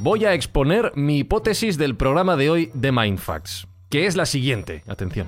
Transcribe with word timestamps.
Voy 0.00 0.24
a 0.24 0.32
exponer 0.32 0.92
mi 0.94 1.18
hipótesis 1.18 1.76
del 1.76 1.96
programa 1.96 2.36
de 2.36 2.50
hoy 2.50 2.70
de 2.72 2.92
Mindfax, 2.92 3.66
que 3.90 4.06
es 4.06 4.14
la 4.14 4.26
siguiente. 4.26 4.84
Atención. 4.86 5.26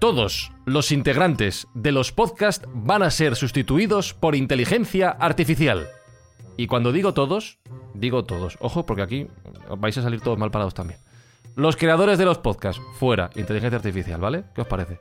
Todos 0.00 0.50
los 0.64 0.90
integrantes 0.90 1.68
de 1.72 1.92
los 1.92 2.10
podcasts 2.10 2.66
van 2.74 3.04
a 3.04 3.10
ser 3.12 3.36
sustituidos 3.36 4.14
por 4.14 4.34
inteligencia 4.34 5.10
artificial. 5.10 5.86
Y 6.56 6.66
cuando 6.66 6.90
digo 6.90 7.14
todos, 7.14 7.60
digo 7.94 8.24
todos. 8.24 8.58
Ojo, 8.58 8.84
porque 8.84 9.02
aquí 9.02 9.28
vais 9.78 9.96
a 9.96 10.02
salir 10.02 10.20
todos 10.20 10.38
mal 10.38 10.50
parados 10.50 10.74
también. 10.74 10.98
Los 11.54 11.76
creadores 11.76 12.18
de 12.18 12.24
los 12.24 12.38
podcasts, 12.38 12.82
fuera, 12.98 13.30
inteligencia 13.36 13.76
artificial, 13.76 14.20
¿vale? 14.20 14.42
¿Qué 14.56 14.62
os 14.62 14.66
parece? 14.66 14.98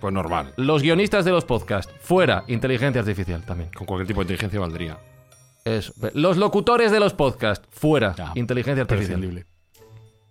Pues 0.00 0.12
normal. 0.12 0.54
Los 0.56 0.82
guionistas 0.82 1.24
de 1.24 1.30
los 1.30 1.44
podcasts, 1.44 1.94
fuera, 2.00 2.42
inteligencia 2.48 3.00
artificial 3.00 3.44
también. 3.44 3.70
Con 3.70 3.86
cualquier 3.86 4.08
tipo 4.08 4.20
de 4.20 4.24
inteligencia 4.24 4.58
valdría. 4.58 4.98
Eso. 5.64 5.92
Los 6.14 6.36
locutores 6.36 6.90
de 6.90 6.98
los 7.00 7.12
podcasts, 7.14 7.66
fuera, 7.70 8.14
Ya, 8.16 8.32
inteligencia 8.34 8.82
artificial. 8.82 9.18
Prescindible. 9.20 9.46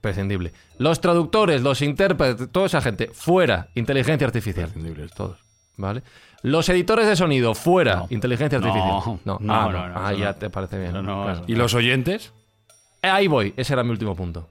Prescindible. 0.02 0.52
Los 0.78 1.00
traductores, 1.00 1.62
los 1.62 1.82
intérpretes, 1.82 2.52
toda 2.52 2.66
esa 2.66 2.82
gente, 2.82 3.10
fuera, 3.14 3.70
inteligencia 3.76 4.26
artificial. 4.28 4.66
Prescindible. 4.66 5.08
Todos. 5.16 5.40
¿Vale? 5.78 6.04
Los 6.44 6.68
editores 6.70 7.08
de 7.08 7.16
sonido, 7.16 7.54
fuera, 7.54 7.96
No. 7.98 8.08
inteligencia 8.10 8.60
No, 8.60 8.68
artificial. 8.68 9.20
no, 9.26 9.34
Ah, 9.50 9.70
no, 9.72 9.72
no. 9.72 9.90
no, 9.90 10.00
Ah, 10.08 10.14
ya 10.14 10.26
no. 10.32 10.36
te 10.36 10.50
parece 10.50 10.80
bien. 10.80 10.92
No, 10.94 11.02
no, 11.04 11.24
Claro. 11.24 11.34
eso 11.40 11.44
¿Y 11.48 11.56
los 11.56 11.74
oyentes? 11.76 12.34
Eh, 13.04 13.08
Ahí 13.08 13.28
voy, 13.28 13.54
ese 13.58 13.74
era 13.74 13.84
mi 13.84 13.92
último 13.92 14.16
punto. 14.16 14.50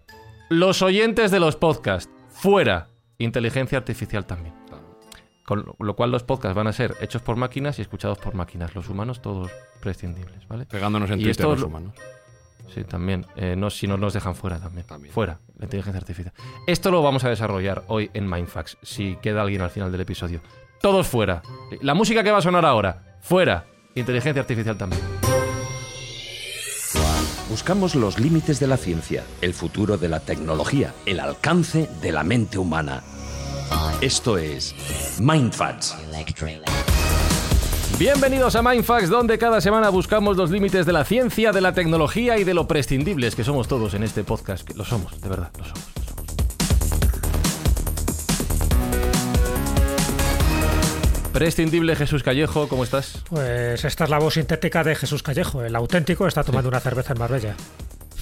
Los 0.49 0.83
oyentes 0.83 1.31
de 1.31 1.41
los 1.41 1.57
podcasts, 1.57 2.11
fuera, 2.31 2.89
inteligencia 3.19 3.79
artificial 3.79 4.25
también. 4.25 4.55
Con 5.51 5.75
lo- 5.81 5.97
cual 5.97 6.13
los 6.13 6.23
podcasts 6.23 6.55
van 6.55 6.69
a 6.69 6.73
ser 6.73 6.95
hechos 7.01 7.23
por 7.23 7.35
máquinas 7.35 7.77
y 7.81 7.83
escuchados 7.83 8.19
por 8.19 8.35
máquinas. 8.37 8.73
Los 8.77 8.89
humanos 8.89 9.21
todos 9.21 9.51
prescindibles, 9.81 10.47
¿vale? 10.47 10.65
Pegándonos 10.65 11.11
en 11.11 11.19
Y 11.21 11.25
Twitter 11.25 11.45
los 11.47 11.63
humanos. 11.65 11.93
Sí, 12.73 12.85
también. 12.85 13.27
Eh, 13.35 13.57
no, 13.57 13.69
si 13.69 13.89
no 13.89 13.97
nos 13.97 14.13
dejan 14.13 14.37
fuera 14.37 14.61
también. 14.61 14.87
También. 14.87 15.13
Fuera, 15.13 15.41
la 15.59 15.65
inteligencia 15.65 15.99
artificial. 15.99 16.33
Esto 16.69 16.93
lo 16.93 17.03
vamos 17.03 17.25
a 17.25 17.31
desarrollar 17.31 17.83
hoy 17.89 18.13
en 18.15 18.31
Mindfax, 18.31 18.77
si 18.83 19.17
queda 19.17 19.43
alguien 19.43 19.61
al 19.63 19.71
final 19.71 19.91
del 19.91 20.03
episodio. 20.03 20.41
Todos 20.81 21.09
fuera. 21.09 21.43
La 21.81 21.95
música 21.95 22.23
que 22.23 22.31
va 22.31 22.39
a 22.39 22.43
sonar 22.43 22.65
ahora, 22.65 23.19
fuera. 23.21 23.67
Inteligencia 23.97 24.43
artificial 24.43 24.79
también. 24.79 25.03
Buscamos 27.49 27.97
los 27.97 28.21
límites 28.21 28.61
de 28.61 28.69
la 28.69 28.77
ciencia, 28.77 29.25
el 29.41 29.53
futuro 29.53 29.97
de 29.99 30.09
la 30.09 30.21
tecnología, 30.21 30.95
el 31.07 31.19
alcance 31.19 31.89
de 32.01 32.13
la 32.13 32.23
mente 32.23 32.57
humana. 32.57 33.03
Esto 34.01 34.39
es 34.39 34.75
Mindfacts. 35.21 35.95
Bienvenidos 37.99 38.57
a 38.57 38.63
Mindfax, 38.63 39.11
donde 39.11 39.37
cada 39.37 39.61
semana 39.61 39.91
buscamos 39.91 40.39
los 40.39 40.51
límites 40.51 40.87
de 40.87 40.95
la 40.95 41.05
ciencia, 41.05 41.53
de 41.53 41.61
la 41.61 41.75
tecnología 41.75 42.39
y 42.39 42.45
de 42.45 42.55
lo 42.55 42.67
prescindibles 42.67 43.35
que 43.35 43.45
somos 43.45 43.69
todos 43.69 43.93
en 43.93 44.03
este 44.03 44.25
podcast. 44.25 44.67
Que 44.67 44.73
lo 44.73 44.87
somos, 44.87 45.21
de 45.21 45.29
verdad, 45.29 45.51
lo 45.59 45.65
somos. 45.65 45.85
lo 45.97 46.03
somos. 46.05 46.25
Prescindible 51.35 51.95
Jesús 51.95 52.23
Callejo, 52.23 52.69
¿cómo 52.69 52.85
estás? 52.85 53.23
Pues 53.29 53.85
esta 53.85 54.05
es 54.05 54.11
la 54.11 54.19
voz 54.19 54.33
sintética 54.33 54.83
de 54.83 54.95
Jesús 54.95 55.23
Callejo. 55.23 55.63
El 55.63 55.77
auténtico 55.77 56.27
está 56.27 56.43
tomando 56.43 56.71
una 56.71 56.81
cerveza 56.81 57.13
en 57.13 57.19
Marbella. 57.19 57.55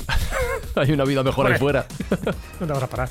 Hay 0.75 0.91
una 0.91 1.05
vida 1.05 1.23
mejor 1.23 1.47
ahí 1.47 1.57
fuera. 1.57 1.87
¿Dónde 2.59 2.75
vas 2.75 2.83
a 2.83 2.89
parar? 2.89 3.11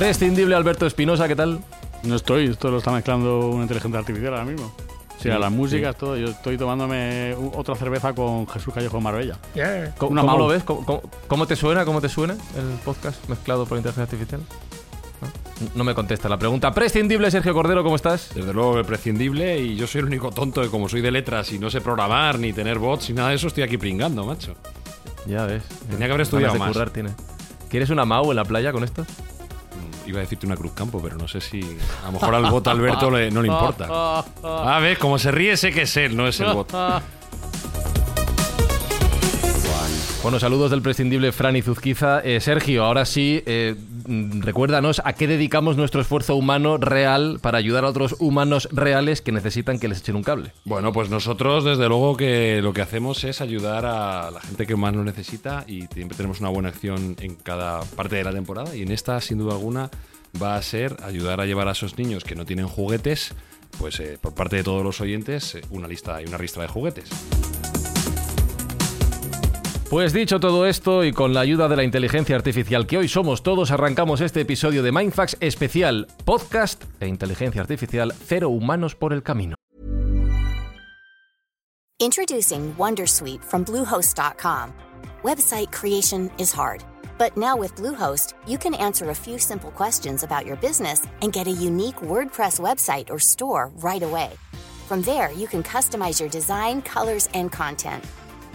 Prescindible 0.00 0.54
Alberto 0.54 0.84
Espinosa, 0.86 1.26
¿qué 1.26 1.34
tal? 1.34 1.58
No 2.02 2.16
estoy, 2.16 2.48
esto 2.48 2.70
lo 2.70 2.76
está 2.76 2.90
mezclando 2.92 3.48
una 3.48 3.62
inteligencia 3.62 3.98
artificial 3.98 4.34
ahora 4.34 4.44
mismo. 4.44 4.66
O 4.66 5.22
sea, 5.22 5.34
Sí, 5.36 5.40
las 5.40 5.50
músicas, 5.50 5.96
todo. 5.96 6.18
Yo 6.18 6.26
estoy 6.26 6.58
tomándome 6.58 7.34
otra 7.54 7.74
cerveza 7.76 8.12
con 8.12 8.46
Jesús 8.46 8.74
Callejo 8.74 8.98
de 8.98 9.02
Marbella. 9.02 9.38
Yeah. 9.54 9.94
¿Cómo, 9.96 10.12
Una 10.12 10.20
cómo 10.20 10.32
Mau. 10.34 10.38
lo 10.40 10.48
ves? 10.48 10.64
¿Cómo, 10.64 10.84
cómo- 10.84 11.00
cómo 11.26 11.46
te 11.46 11.56
suena? 11.56 11.86
¿Cómo 11.86 12.02
te 12.02 12.10
suena 12.10 12.34
el 12.34 12.78
podcast 12.84 13.26
mezclado 13.30 13.64
por 13.64 13.78
inteligencia 13.78 14.02
artificial? 14.02 14.42
¿No? 15.22 15.68
No 15.76 15.84
me 15.84 15.94
contesta 15.94 16.28
la 16.28 16.38
pregunta. 16.38 16.74
Prescindible 16.74 17.30
Sergio 17.30 17.54
Cordero, 17.54 17.82
¿cómo 17.82 17.96
estás? 17.96 18.32
Desde 18.34 18.52
luego, 18.52 18.78
el 18.78 18.84
prescindible. 18.84 19.58
Y 19.62 19.76
yo 19.76 19.86
soy 19.86 20.00
el 20.00 20.04
único 20.08 20.30
tonto 20.30 20.60
que, 20.60 20.68
como 20.68 20.90
soy 20.90 21.00
de 21.00 21.10
letras 21.10 21.50
y 21.52 21.58
no 21.58 21.70
sé 21.70 21.80
programar, 21.80 22.38
ni 22.38 22.52
tener 22.52 22.78
bots, 22.78 23.08
ni 23.08 23.16
nada 23.16 23.30
de 23.30 23.36
eso, 23.36 23.46
estoy 23.46 23.62
aquí 23.62 23.78
pringando, 23.78 24.26
macho. 24.26 24.56
Ya 25.24 25.46
ves. 25.46 25.62
Tenía 25.88 26.00
que 26.06 26.12
haber 26.12 26.20
estudiado 26.20 26.54
más. 26.56 26.68
currar 26.72 26.90
tiene. 26.90 27.12
¿Quieres 27.70 27.88
una 27.88 28.04
Mau 28.04 28.30
en 28.30 28.36
la 28.36 28.44
playa 28.44 28.72
con 28.72 28.84
esto? 28.84 29.06
Iba 30.06 30.18
a 30.18 30.20
decirte 30.22 30.46
una 30.46 30.56
Cruz 30.56 30.72
Campo, 30.72 31.00
pero 31.02 31.16
no 31.16 31.26
sé 31.28 31.40
si. 31.40 31.60
A 32.02 32.06
lo 32.06 32.12
mejor 32.12 32.34
al 32.34 32.46
bot 32.50 32.66
Alberto 32.68 33.10
le- 33.10 33.30
no 33.30 33.42
le 33.42 33.48
importa. 33.48 33.86
A 34.42 34.78
ver, 34.80 34.98
como 34.98 35.18
se 35.18 35.30
ríe, 35.32 35.56
sé 35.56 35.72
que 35.72 35.82
es 35.82 35.96
él, 35.96 36.16
no 36.16 36.26
es 36.28 36.38
el 36.40 36.52
bot. 36.52 36.72
Bueno, 40.22 40.40
saludos 40.40 40.72
del 40.72 40.82
prescindible 40.82 41.30
Fran 41.30 41.54
y 41.54 41.62
Zuzquiza. 41.62 42.20
Eh, 42.20 42.40
Sergio, 42.40 42.84
ahora 42.84 43.04
sí, 43.04 43.42
eh, 43.46 43.76
recuérdanos 44.06 45.02
a 45.04 45.12
qué 45.12 45.26
dedicamos 45.26 45.76
nuestro 45.76 46.00
esfuerzo 46.00 46.36
humano 46.36 46.78
real 46.78 47.38
para 47.40 47.58
ayudar 47.58 47.84
a 47.84 47.88
otros 47.88 48.16
humanos 48.18 48.68
reales 48.72 49.20
que 49.20 49.32
necesitan 49.32 49.78
que 49.78 49.88
les 49.88 50.00
echen 50.00 50.16
un 50.16 50.22
cable. 50.22 50.52
Bueno, 50.64 50.92
pues 50.92 51.10
nosotros 51.10 51.64
desde 51.64 51.88
luego 51.88 52.16
que 52.16 52.60
lo 52.62 52.72
que 52.72 52.82
hacemos 52.82 53.24
es 53.24 53.40
ayudar 53.40 53.86
a 53.86 54.30
la 54.30 54.40
gente 54.40 54.66
que 54.66 54.76
más 54.76 54.94
lo 54.94 55.04
necesita 55.04 55.64
y 55.66 55.86
siempre 55.92 56.16
tenemos 56.16 56.40
una 56.40 56.48
buena 56.48 56.68
acción 56.68 57.16
en 57.20 57.34
cada 57.34 57.80
parte 57.82 58.16
de 58.16 58.24
la 58.24 58.32
temporada 58.32 58.74
y 58.74 58.82
en 58.82 58.92
esta 58.92 59.20
sin 59.20 59.38
duda 59.38 59.54
alguna 59.54 59.90
va 60.40 60.56
a 60.56 60.62
ser 60.62 60.96
ayudar 61.02 61.40
a 61.40 61.46
llevar 61.46 61.68
a 61.68 61.72
esos 61.72 61.98
niños 61.98 62.24
que 62.24 62.34
no 62.34 62.44
tienen 62.44 62.68
juguetes, 62.68 63.34
pues 63.78 64.00
eh, 64.00 64.18
por 64.20 64.34
parte 64.34 64.56
de 64.56 64.64
todos 64.64 64.82
los 64.82 65.00
oyentes 65.00 65.54
eh, 65.54 65.62
una 65.70 65.88
lista 65.88 66.20
y 66.22 66.26
una 66.26 66.38
ristra 66.38 66.62
de 66.62 66.68
juguetes. 66.68 67.08
Pues 69.88 70.12
dicho 70.12 70.40
todo 70.40 70.66
esto 70.66 71.04
y 71.04 71.12
con 71.12 71.32
la 71.32 71.40
ayuda 71.40 71.68
de 71.68 71.76
la 71.76 71.84
inteligencia 71.84 72.34
artificial 72.34 72.88
que 72.88 72.98
hoy 72.98 73.06
somos 73.06 73.44
todos, 73.44 73.70
arrancamos 73.70 74.20
este 74.20 74.40
episodio 74.40 74.82
de 74.82 74.90
Mindfax 74.90 75.36
especial 75.38 76.08
podcast 76.24 76.82
e 76.98 77.06
inteligencia 77.06 77.60
artificial 77.60 78.12
cero 78.26 78.48
humanos 78.48 78.96
por 78.96 79.12
el 79.12 79.22
camino. 79.22 79.54
Introducing 82.00 82.74
Wondersuite 82.76 83.44
from 83.44 83.64
Bluehost.com. 83.64 84.72
Website 85.22 85.70
creation 85.70 86.32
is 86.36 86.52
hard, 86.52 86.82
but 87.16 87.36
now 87.36 87.56
with 87.56 87.72
Bluehost, 87.76 88.34
you 88.44 88.58
can 88.58 88.74
answer 88.74 89.10
a 89.10 89.14
few 89.14 89.38
simple 89.38 89.70
questions 89.70 90.24
about 90.24 90.44
your 90.44 90.56
business 90.56 91.06
and 91.22 91.32
get 91.32 91.46
a 91.46 91.52
unique 91.52 92.02
WordPress 92.02 92.58
website 92.58 93.08
or 93.08 93.20
store 93.20 93.70
right 93.76 94.02
away. 94.02 94.30
From 94.88 95.02
there, 95.02 95.30
you 95.32 95.46
can 95.46 95.62
customize 95.62 96.18
your 96.18 96.28
design, 96.28 96.82
colors, 96.82 97.28
and 97.34 97.52
content. 97.52 98.04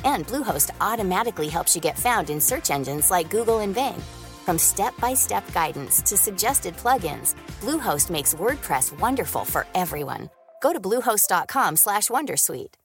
And 0.05 0.27
Bluehost 0.27 0.71
automatically 0.79 1.49
helps 1.49 1.75
you 1.75 1.81
get 1.81 1.99
found 1.99 2.29
in 2.29 2.39
search 2.39 2.71
engines 2.71 3.11
like 3.11 3.29
Google 3.29 3.59
and 3.59 3.75
Bing. 3.75 4.01
From 4.45 4.57
step-by-step 4.57 5.51
guidance 5.53 6.01
to 6.03 6.15
suggested 6.17 6.75
plugins, 6.77 7.35
Bluehost 7.61 8.09
makes 8.09 8.33
WordPress 8.33 8.97
wonderful 8.99 9.45
for 9.45 9.65
everyone. 9.73 10.29
Go 10.61 10.73
to 10.73 10.79
bluehost.com/wondersuite. 10.79 12.75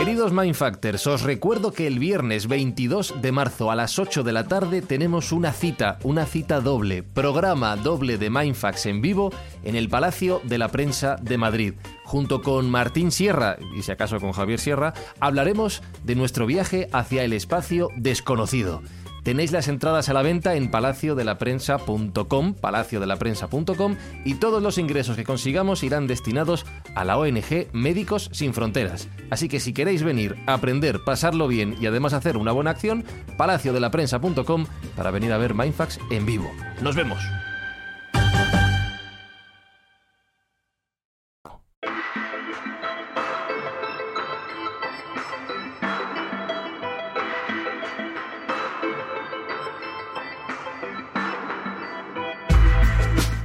Queridos 0.00 0.32
Mindfactors, 0.32 1.06
os 1.06 1.20
recuerdo 1.20 1.72
que 1.72 1.86
el 1.86 1.98
viernes 1.98 2.48
22 2.48 3.20
de 3.20 3.32
marzo 3.32 3.70
a 3.70 3.74
las 3.74 3.98
8 3.98 4.22
de 4.22 4.32
la 4.32 4.48
tarde 4.48 4.80
tenemos 4.80 5.30
una 5.30 5.52
cita, 5.52 5.98
una 6.04 6.24
cita 6.24 6.62
doble, 6.62 7.02
programa 7.02 7.76
doble 7.76 8.16
de 8.16 8.30
Mindfax 8.30 8.86
en 8.86 9.02
vivo 9.02 9.30
en 9.62 9.76
el 9.76 9.90
Palacio 9.90 10.40
de 10.44 10.56
la 10.56 10.68
Prensa 10.68 11.16
de 11.20 11.36
Madrid. 11.36 11.74
Junto 12.10 12.42
con 12.42 12.68
Martín 12.68 13.12
Sierra, 13.12 13.56
y 13.72 13.82
si 13.82 13.92
acaso 13.92 14.18
con 14.18 14.32
Javier 14.32 14.58
Sierra, 14.58 14.94
hablaremos 15.20 15.80
de 16.02 16.16
nuestro 16.16 16.44
viaje 16.44 16.88
hacia 16.90 17.22
el 17.22 17.32
espacio 17.32 17.86
desconocido. 17.94 18.82
Tenéis 19.22 19.52
las 19.52 19.68
entradas 19.68 20.08
a 20.08 20.12
la 20.12 20.22
venta 20.22 20.56
en 20.56 20.72
palaciodelaPrensa.com, 20.72 22.54
palaciodelaPrensa.com 22.54 23.96
y 24.24 24.34
todos 24.34 24.60
los 24.60 24.76
ingresos 24.76 25.14
que 25.14 25.22
consigamos 25.22 25.84
irán 25.84 26.08
destinados 26.08 26.66
a 26.96 27.04
la 27.04 27.16
ONG 27.16 27.68
Médicos 27.72 28.28
Sin 28.32 28.54
Fronteras. 28.54 29.06
Así 29.30 29.48
que 29.48 29.60
si 29.60 29.72
queréis 29.72 30.02
venir, 30.02 30.34
aprender, 30.48 31.04
pasarlo 31.04 31.46
bien 31.46 31.76
y 31.80 31.86
además 31.86 32.12
hacer 32.12 32.36
una 32.36 32.50
buena 32.50 32.72
acción, 32.72 33.04
palaciodelaPrensa.com 33.36 34.66
para 34.96 35.12
venir 35.12 35.32
a 35.32 35.38
ver 35.38 35.54
Mindfax 35.54 36.00
en 36.10 36.26
vivo. 36.26 36.50
Nos 36.82 36.96
vemos. 36.96 37.22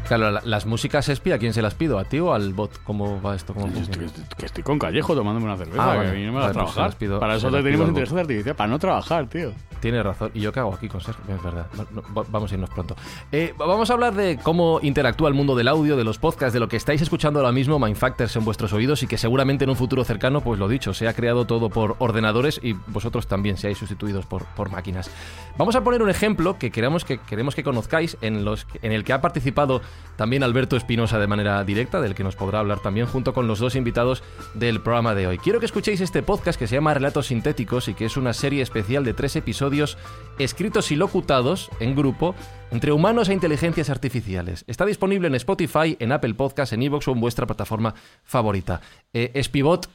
Claro, 0.08 0.30
la- 0.30 0.42
las 0.46 0.66
músicas 0.68 1.10
Espi, 1.10 1.32
¿a 1.32 1.40
quién 1.40 1.52
se 1.54 1.64
las 1.64 1.74
pido? 1.74 1.98
¿A 1.98 2.04
ti 2.04 2.20
o 2.20 2.32
al 2.34 2.54
bot? 2.54 2.78
¿Cómo 2.84 3.20
va 3.24 3.36
esto? 3.36 3.54
¿Cómo 3.56 3.68
estoy, 3.68 4.06
que 4.38 4.46
estoy 4.46 4.64
con 4.64 4.78
Callejo 4.78 5.16
tomándome 5.16 5.48
una 5.48 5.58
cerveza, 5.58 5.82
Ah, 5.84 5.96
vale. 5.98 6.12
que 6.12 6.30
Vale, 6.30 6.38
a 6.38 6.42
pues 6.42 6.54
trabajar. 6.54 6.96
pido- 6.98 7.20
para 7.20 7.36
eso 7.36 7.50
te 7.50 7.64
tenemos 7.64 7.88
inteligencia 7.88 8.22
artificial, 8.22 8.56
para 8.56 8.68
no 8.70 8.78
trabajar, 8.78 9.28
tío. 9.28 9.52
Tiene 9.80 10.02
razón. 10.02 10.32
Y 10.34 10.42
yo 10.42 10.52
qué 10.52 10.60
hago 10.60 10.74
aquí 10.74 10.88
con 10.88 11.02
Sergio, 11.02 11.24
es 11.36 11.44
verdad. 11.44 11.68
Vamos 12.30 12.52
a 12.52 12.56
irnos 12.56 12.70
pronto. 12.70 12.96
Eh, 13.32 13.54
vamos 13.58 13.90
a 13.90 13.94
hablar 13.94 14.16
de 14.16 14.40
cómo 14.42 14.80
interactúa 14.82 15.28
el 15.28 15.36
mundo 15.36 15.56
del 15.56 15.68
audio, 15.68 15.96
de 15.98 16.04
los 16.04 16.18
podcasts, 16.18 16.54
de 16.54 16.60
lo 16.60 16.68
que 16.68 16.78
estáis 16.78 17.02
escuchando 17.02 17.40
ahora 17.40 17.52
mismo, 17.52 17.80
Mindfactors 17.80 18.36
en 18.36 18.46
vuestros 18.46 18.74
oídos 18.74 19.04
y 19.04 19.08
que 19.08 19.18
seguramente 19.18 19.64
en 19.64 19.70
un 19.70 19.76
futuro 19.76 20.04
cercano, 20.04 20.42
pues 20.42 20.60
lo 20.60 20.68
dicho, 20.68 20.94
se 20.94 21.08
ha 21.08 21.14
creado 21.14 21.46
todo 21.46 21.70
por 21.70 21.96
ordenadores 22.00 22.60
y 22.64 22.74
vosotros 22.88 23.28
también 23.28 23.58
seáis 23.58 23.78
sustituidos 23.78 24.26
por, 24.26 24.46
por 24.46 24.70
máquinas. 24.70 25.10
Vamos 25.58 25.76
a 25.76 25.84
poner 25.84 26.02
un 26.02 26.10
ejemplo 26.10 26.58
que 26.58 26.72
queremos 26.72 27.06
que, 27.06 27.18
queremos 27.20 27.56
que 27.56 27.64
conozcáis, 27.64 28.18
en, 28.22 28.46
los, 28.46 28.68
en 28.82 28.92
el 28.92 29.04
que 29.04 29.14
ha 29.14 29.22
participado 29.22 29.82
también 30.16 30.44
Alberto 30.44 30.76
Espinosa 30.76 31.20
de 31.20 31.28
manera 31.28 31.64
directa, 31.64 32.02
del 32.02 32.16
que 32.16 32.24
nos 32.24 32.36
podrá 32.36 32.60
hablar 32.60 32.80
también 32.80 33.08
junto 33.08 33.34
con 33.34 33.48
los 33.48 33.60
dos 33.60 33.76
invitados 33.76 34.24
del 34.54 34.82
programa 34.82 35.16
de 35.16 35.28
hoy. 35.28 35.38
Quiero 35.38 35.60
que 35.60 35.66
escuchéis 35.66 36.02
este 36.02 36.24
podcast 36.24 36.58
que 36.58 36.68
se 36.68 36.76
llama 36.76 36.94
Relatos 36.94 37.28
Sintéticos 37.28 37.88
y 37.88 37.94
que 37.94 38.06
es 38.06 38.18
una 38.18 38.34
serie 38.34 38.62
especial 38.62 39.04
de 39.04 39.14
tres 39.14 39.36
episodios 39.36 39.65
escritos 40.40 40.92
y 40.92 40.96
locutados 40.96 41.70
en 41.80 41.96
grupo 41.96 42.36
entre 42.72 42.92
humanos 42.92 43.30
e 43.30 43.34
inteligencias 43.34 43.90
artificiales. 43.90 44.66
Está 44.68 44.86
disponible 44.86 45.28
en 45.28 45.36
Spotify, 45.36 45.96
en 46.00 46.12
Apple 46.12 46.34
Podcasts, 46.34 46.74
en 46.74 46.84
Evox 46.84 47.08
o 47.08 47.12
en 47.12 47.22
vuestra 47.22 47.46
plataforma 47.46 47.94
favorita. 48.24 48.82
Eh, 49.14 49.32
Espivot, 49.34 49.90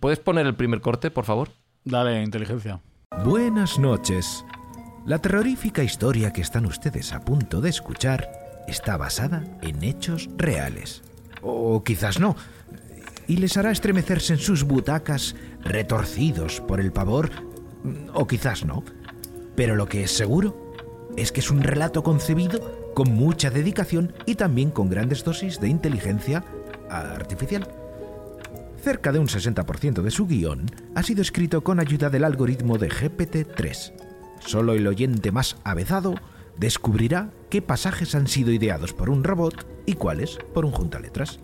¿puedes 0.00 0.18
poner 0.18 0.46
el 0.46 0.54
primer 0.54 0.80
corte, 0.80 1.10
por 1.10 1.24
favor? 1.24 1.50
Dale, 1.84 2.22
inteligencia. 2.22 2.80
Buenas 3.24 3.78
noches. 3.78 4.44
La 5.06 5.18
terrorífica 5.18 5.82
historia 5.82 6.32
que 6.32 6.42
están 6.42 6.66
ustedes 6.66 7.12
a 7.14 7.20
punto 7.20 7.60
de 7.62 7.70
escuchar 7.70 8.28
está 8.68 8.98
basada 8.98 9.42
en 9.62 9.82
hechos 9.82 10.28
reales. 10.36 11.02
O 11.40 11.82
quizás 11.82 12.20
no. 12.20 12.36
Y 13.26 13.38
les 13.38 13.56
hará 13.56 13.70
estremecerse 13.70 14.34
en 14.34 14.38
sus 14.38 14.64
butacas, 14.64 15.34
retorcidos 15.62 16.60
por 16.60 16.80
el 16.80 16.92
pavor. 16.92 17.30
O 18.12 18.26
quizás 18.26 18.64
no. 18.64 18.84
Pero 19.58 19.74
lo 19.74 19.88
que 19.88 20.04
es 20.04 20.12
seguro 20.12 20.56
es 21.16 21.32
que 21.32 21.40
es 21.40 21.50
un 21.50 21.64
relato 21.64 22.04
concebido 22.04 22.92
con 22.94 23.10
mucha 23.10 23.50
dedicación 23.50 24.14
y 24.24 24.36
también 24.36 24.70
con 24.70 24.88
grandes 24.88 25.24
dosis 25.24 25.58
de 25.58 25.66
inteligencia 25.66 26.44
artificial. 26.88 27.66
Cerca 28.80 29.10
de 29.10 29.18
un 29.18 29.26
60% 29.26 30.02
de 30.02 30.12
su 30.12 30.28
guion 30.28 30.70
ha 30.94 31.02
sido 31.02 31.22
escrito 31.22 31.64
con 31.64 31.80
ayuda 31.80 32.08
del 32.08 32.22
algoritmo 32.22 32.78
de 32.78 32.88
GPT-3. 32.88 33.94
Solo 34.38 34.74
el 34.74 34.86
oyente 34.86 35.32
más 35.32 35.56
avezado 35.64 36.14
descubrirá 36.56 37.32
qué 37.50 37.60
pasajes 37.60 38.14
han 38.14 38.28
sido 38.28 38.52
ideados 38.52 38.92
por 38.92 39.10
un 39.10 39.24
robot 39.24 39.66
y 39.86 39.94
cuáles 39.94 40.38
por 40.54 40.66
un 40.66 40.70
juntaletras. 40.70 41.40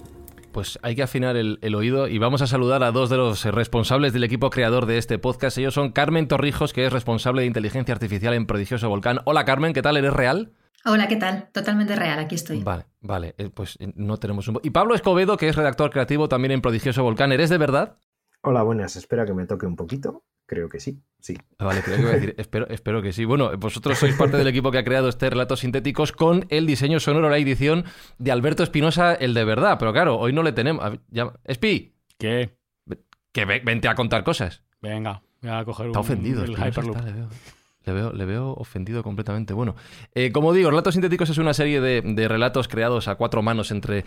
Pues 0.54 0.78
hay 0.82 0.94
que 0.94 1.02
afinar 1.02 1.36
el, 1.36 1.58
el 1.62 1.74
oído 1.74 2.06
y 2.06 2.18
vamos 2.18 2.40
a 2.40 2.46
saludar 2.46 2.84
a 2.84 2.92
dos 2.92 3.10
de 3.10 3.16
los 3.16 3.44
responsables 3.44 4.12
del 4.12 4.22
equipo 4.22 4.50
creador 4.50 4.86
de 4.86 4.98
este 4.98 5.18
podcast. 5.18 5.58
Ellos 5.58 5.74
son 5.74 5.90
Carmen 5.90 6.28
Torrijos, 6.28 6.72
que 6.72 6.86
es 6.86 6.92
responsable 6.92 7.40
de 7.40 7.48
inteligencia 7.48 7.92
artificial 7.92 8.34
en 8.34 8.46
Prodigioso 8.46 8.88
Volcán. 8.88 9.18
Hola 9.24 9.44
Carmen, 9.44 9.72
¿qué 9.72 9.82
tal? 9.82 9.96
¿Eres 9.96 10.12
real? 10.12 10.52
Hola, 10.84 11.08
¿qué 11.08 11.16
tal? 11.16 11.48
Totalmente 11.52 11.96
real, 11.96 12.20
aquí 12.20 12.36
estoy. 12.36 12.62
Vale, 12.62 12.86
vale, 13.00 13.34
eh, 13.36 13.50
pues 13.52 13.76
eh, 13.80 13.92
no 13.96 14.16
tenemos 14.18 14.46
un... 14.46 14.60
Y 14.62 14.70
Pablo 14.70 14.94
Escobedo, 14.94 15.36
que 15.36 15.48
es 15.48 15.56
redactor 15.56 15.90
creativo 15.90 16.28
también 16.28 16.52
en 16.52 16.60
Prodigioso 16.60 17.02
Volcán. 17.02 17.32
¿Eres 17.32 17.50
de 17.50 17.58
verdad? 17.58 17.96
Hola, 18.42 18.62
buenas. 18.62 18.94
Espera 18.94 19.26
que 19.26 19.34
me 19.34 19.46
toque 19.46 19.66
un 19.66 19.74
poquito. 19.74 20.22
Creo 20.46 20.68
que 20.68 20.78
sí, 20.78 21.00
sí. 21.20 21.36
Ah, 21.58 21.64
Vale, 21.64 21.80
creo 21.82 21.96
que 21.96 22.02
iba 22.02 22.10
a 22.10 22.14
decir, 22.14 22.34
espero, 22.38 22.68
espero 22.68 23.00
que 23.02 23.12
sí. 23.12 23.24
Bueno, 23.24 23.50
vosotros 23.56 23.98
sois 23.98 24.14
parte 24.14 24.36
del 24.36 24.46
equipo 24.46 24.70
que 24.70 24.78
ha 24.78 24.84
creado 24.84 25.08
este 25.08 25.30
Relatos 25.30 25.60
Sintéticos 25.60 26.12
con 26.12 26.46
el 26.50 26.66
diseño 26.66 27.00
sonoro, 27.00 27.30
la 27.30 27.38
edición 27.38 27.84
de 28.18 28.30
Alberto 28.32 28.62
Espinosa, 28.62 29.14
el 29.14 29.32
de 29.34 29.44
verdad. 29.44 29.76
Pero 29.78 29.92
claro, 29.92 30.18
hoy 30.18 30.32
no 30.34 30.42
le 30.42 30.52
tenemos... 30.52 30.98
ya- 31.08 31.32
Espi, 31.44 31.94
¿Qué? 32.18 32.56
que 33.32 33.44
ve- 33.46 33.62
vente 33.64 33.88
a 33.88 33.94
contar 33.94 34.22
cosas. 34.22 34.62
Venga, 34.82 35.22
voy 35.40 35.50
a 35.50 35.64
coger 35.64 35.86
Está 35.86 35.98
un, 36.00 36.04
ofendido. 36.04 36.44
el 36.44 36.52
Hyperloop. 36.52 36.96
está, 36.98 37.06
le, 37.10 37.12
veo, 37.14 37.28
le, 37.86 37.92
veo, 37.94 38.12
le 38.12 38.24
veo 38.26 38.52
ofendido 38.52 39.02
completamente. 39.02 39.54
Bueno, 39.54 39.74
eh, 40.14 40.30
como 40.30 40.52
digo, 40.52 40.68
Relatos 40.70 40.94
Sintéticos 40.94 41.30
es 41.30 41.38
una 41.38 41.54
serie 41.54 41.80
de, 41.80 42.02
de 42.02 42.28
relatos 42.28 42.68
creados 42.68 43.08
a 43.08 43.14
cuatro 43.16 43.42
manos 43.42 43.70
entre, 43.70 44.04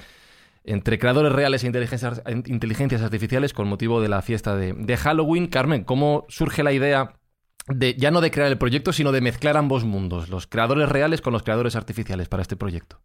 entre 0.67 0.99
creadores 0.99 1.31
reales 1.31 1.63
e 1.63 1.67
inteligencias, 1.67 2.21
inteligencias 2.45 3.01
artificiales 3.01 3.53
con 3.53 3.67
motivo 3.67 4.01
de 4.01 4.09
la 4.09 4.21
fiesta 4.21 4.55
de, 4.55 4.73
de 4.73 4.97
Halloween. 4.97 5.47
Carmen, 5.47 5.83
¿cómo 5.83 6.25
surge 6.29 6.61
la 6.63 6.73
idea 6.73 7.15
de 7.67 7.95
ya 7.95 8.11
no 8.11 8.21
de 8.21 8.31
crear 8.31 8.51
el 8.51 8.57
proyecto, 8.57 8.93
sino 8.93 9.11
de 9.11 9.21
mezclar 9.21 9.57
ambos 9.57 9.83
mundos, 9.83 10.29
los 10.29 10.45
creadores 10.47 10.89
reales 10.89 11.21
con 11.21 11.33
los 11.33 11.43
creadores 11.43 11.75
artificiales 11.75 12.29
para 12.29 12.41
este 12.41 12.55
proyecto? 12.55 13.01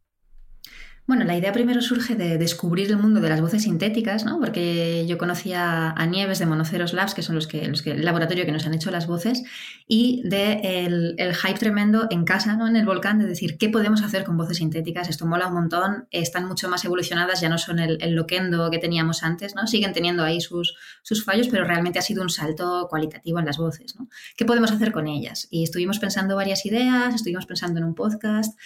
Bueno, 1.04 1.24
la 1.24 1.36
idea 1.36 1.50
primero 1.50 1.82
surge 1.82 2.14
de 2.14 2.38
descubrir 2.38 2.88
el 2.88 2.96
mundo 2.96 3.20
de 3.20 3.28
las 3.28 3.40
voces 3.40 3.64
sintéticas, 3.64 4.24
¿no? 4.24 4.38
Porque 4.38 5.04
yo 5.08 5.18
conocía 5.18 5.90
a 5.90 6.06
Nieves 6.06 6.38
de 6.38 6.46
Monoceros 6.46 6.92
Labs, 6.92 7.12
que 7.12 7.22
son 7.22 7.34
los 7.34 7.48
que, 7.48 7.66
los 7.66 7.82
que 7.82 7.90
el 7.90 8.04
laboratorio 8.04 8.46
que 8.46 8.52
nos 8.52 8.66
han 8.66 8.74
hecho 8.74 8.92
las 8.92 9.08
voces, 9.08 9.42
y 9.88 10.22
de 10.24 10.84
el, 10.86 11.34
hype 11.34 11.58
tremendo 11.58 12.06
en 12.10 12.24
casa, 12.24 12.54
¿no? 12.54 12.68
En 12.68 12.76
el 12.76 12.86
volcán, 12.86 13.18
de 13.18 13.26
decir, 13.26 13.58
¿qué 13.58 13.68
podemos 13.68 14.02
hacer 14.02 14.22
con 14.22 14.36
voces 14.36 14.58
sintéticas? 14.58 15.08
Esto 15.08 15.26
mola 15.26 15.48
un 15.48 15.54
montón, 15.54 16.06
están 16.12 16.46
mucho 16.46 16.68
más 16.68 16.84
evolucionadas, 16.84 17.40
ya 17.40 17.48
no 17.48 17.58
son 17.58 17.80
el, 17.80 17.98
loquendo 18.14 18.70
que 18.70 18.78
teníamos 18.78 19.24
antes, 19.24 19.56
¿no? 19.56 19.66
Siguen 19.66 19.92
teniendo 19.92 20.22
ahí 20.22 20.40
sus, 20.40 20.76
sus 21.02 21.24
fallos, 21.24 21.48
pero 21.48 21.64
realmente 21.64 21.98
ha 21.98 22.02
sido 22.02 22.22
un 22.22 22.30
salto 22.30 22.86
cualitativo 22.88 23.40
en 23.40 23.46
las 23.46 23.58
voces. 23.58 23.96
¿Qué 24.36 24.44
podemos 24.44 24.70
hacer 24.70 24.92
con 24.92 25.08
ellas? 25.08 25.48
Y 25.50 25.64
estuvimos 25.64 25.98
pensando 25.98 26.36
varias 26.36 26.64
ideas, 26.64 27.12
estuvimos 27.12 27.46
pensando 27.46 27.80
en 27.80 27.86
un 27.86 27.96
podcast. 27.96 28.56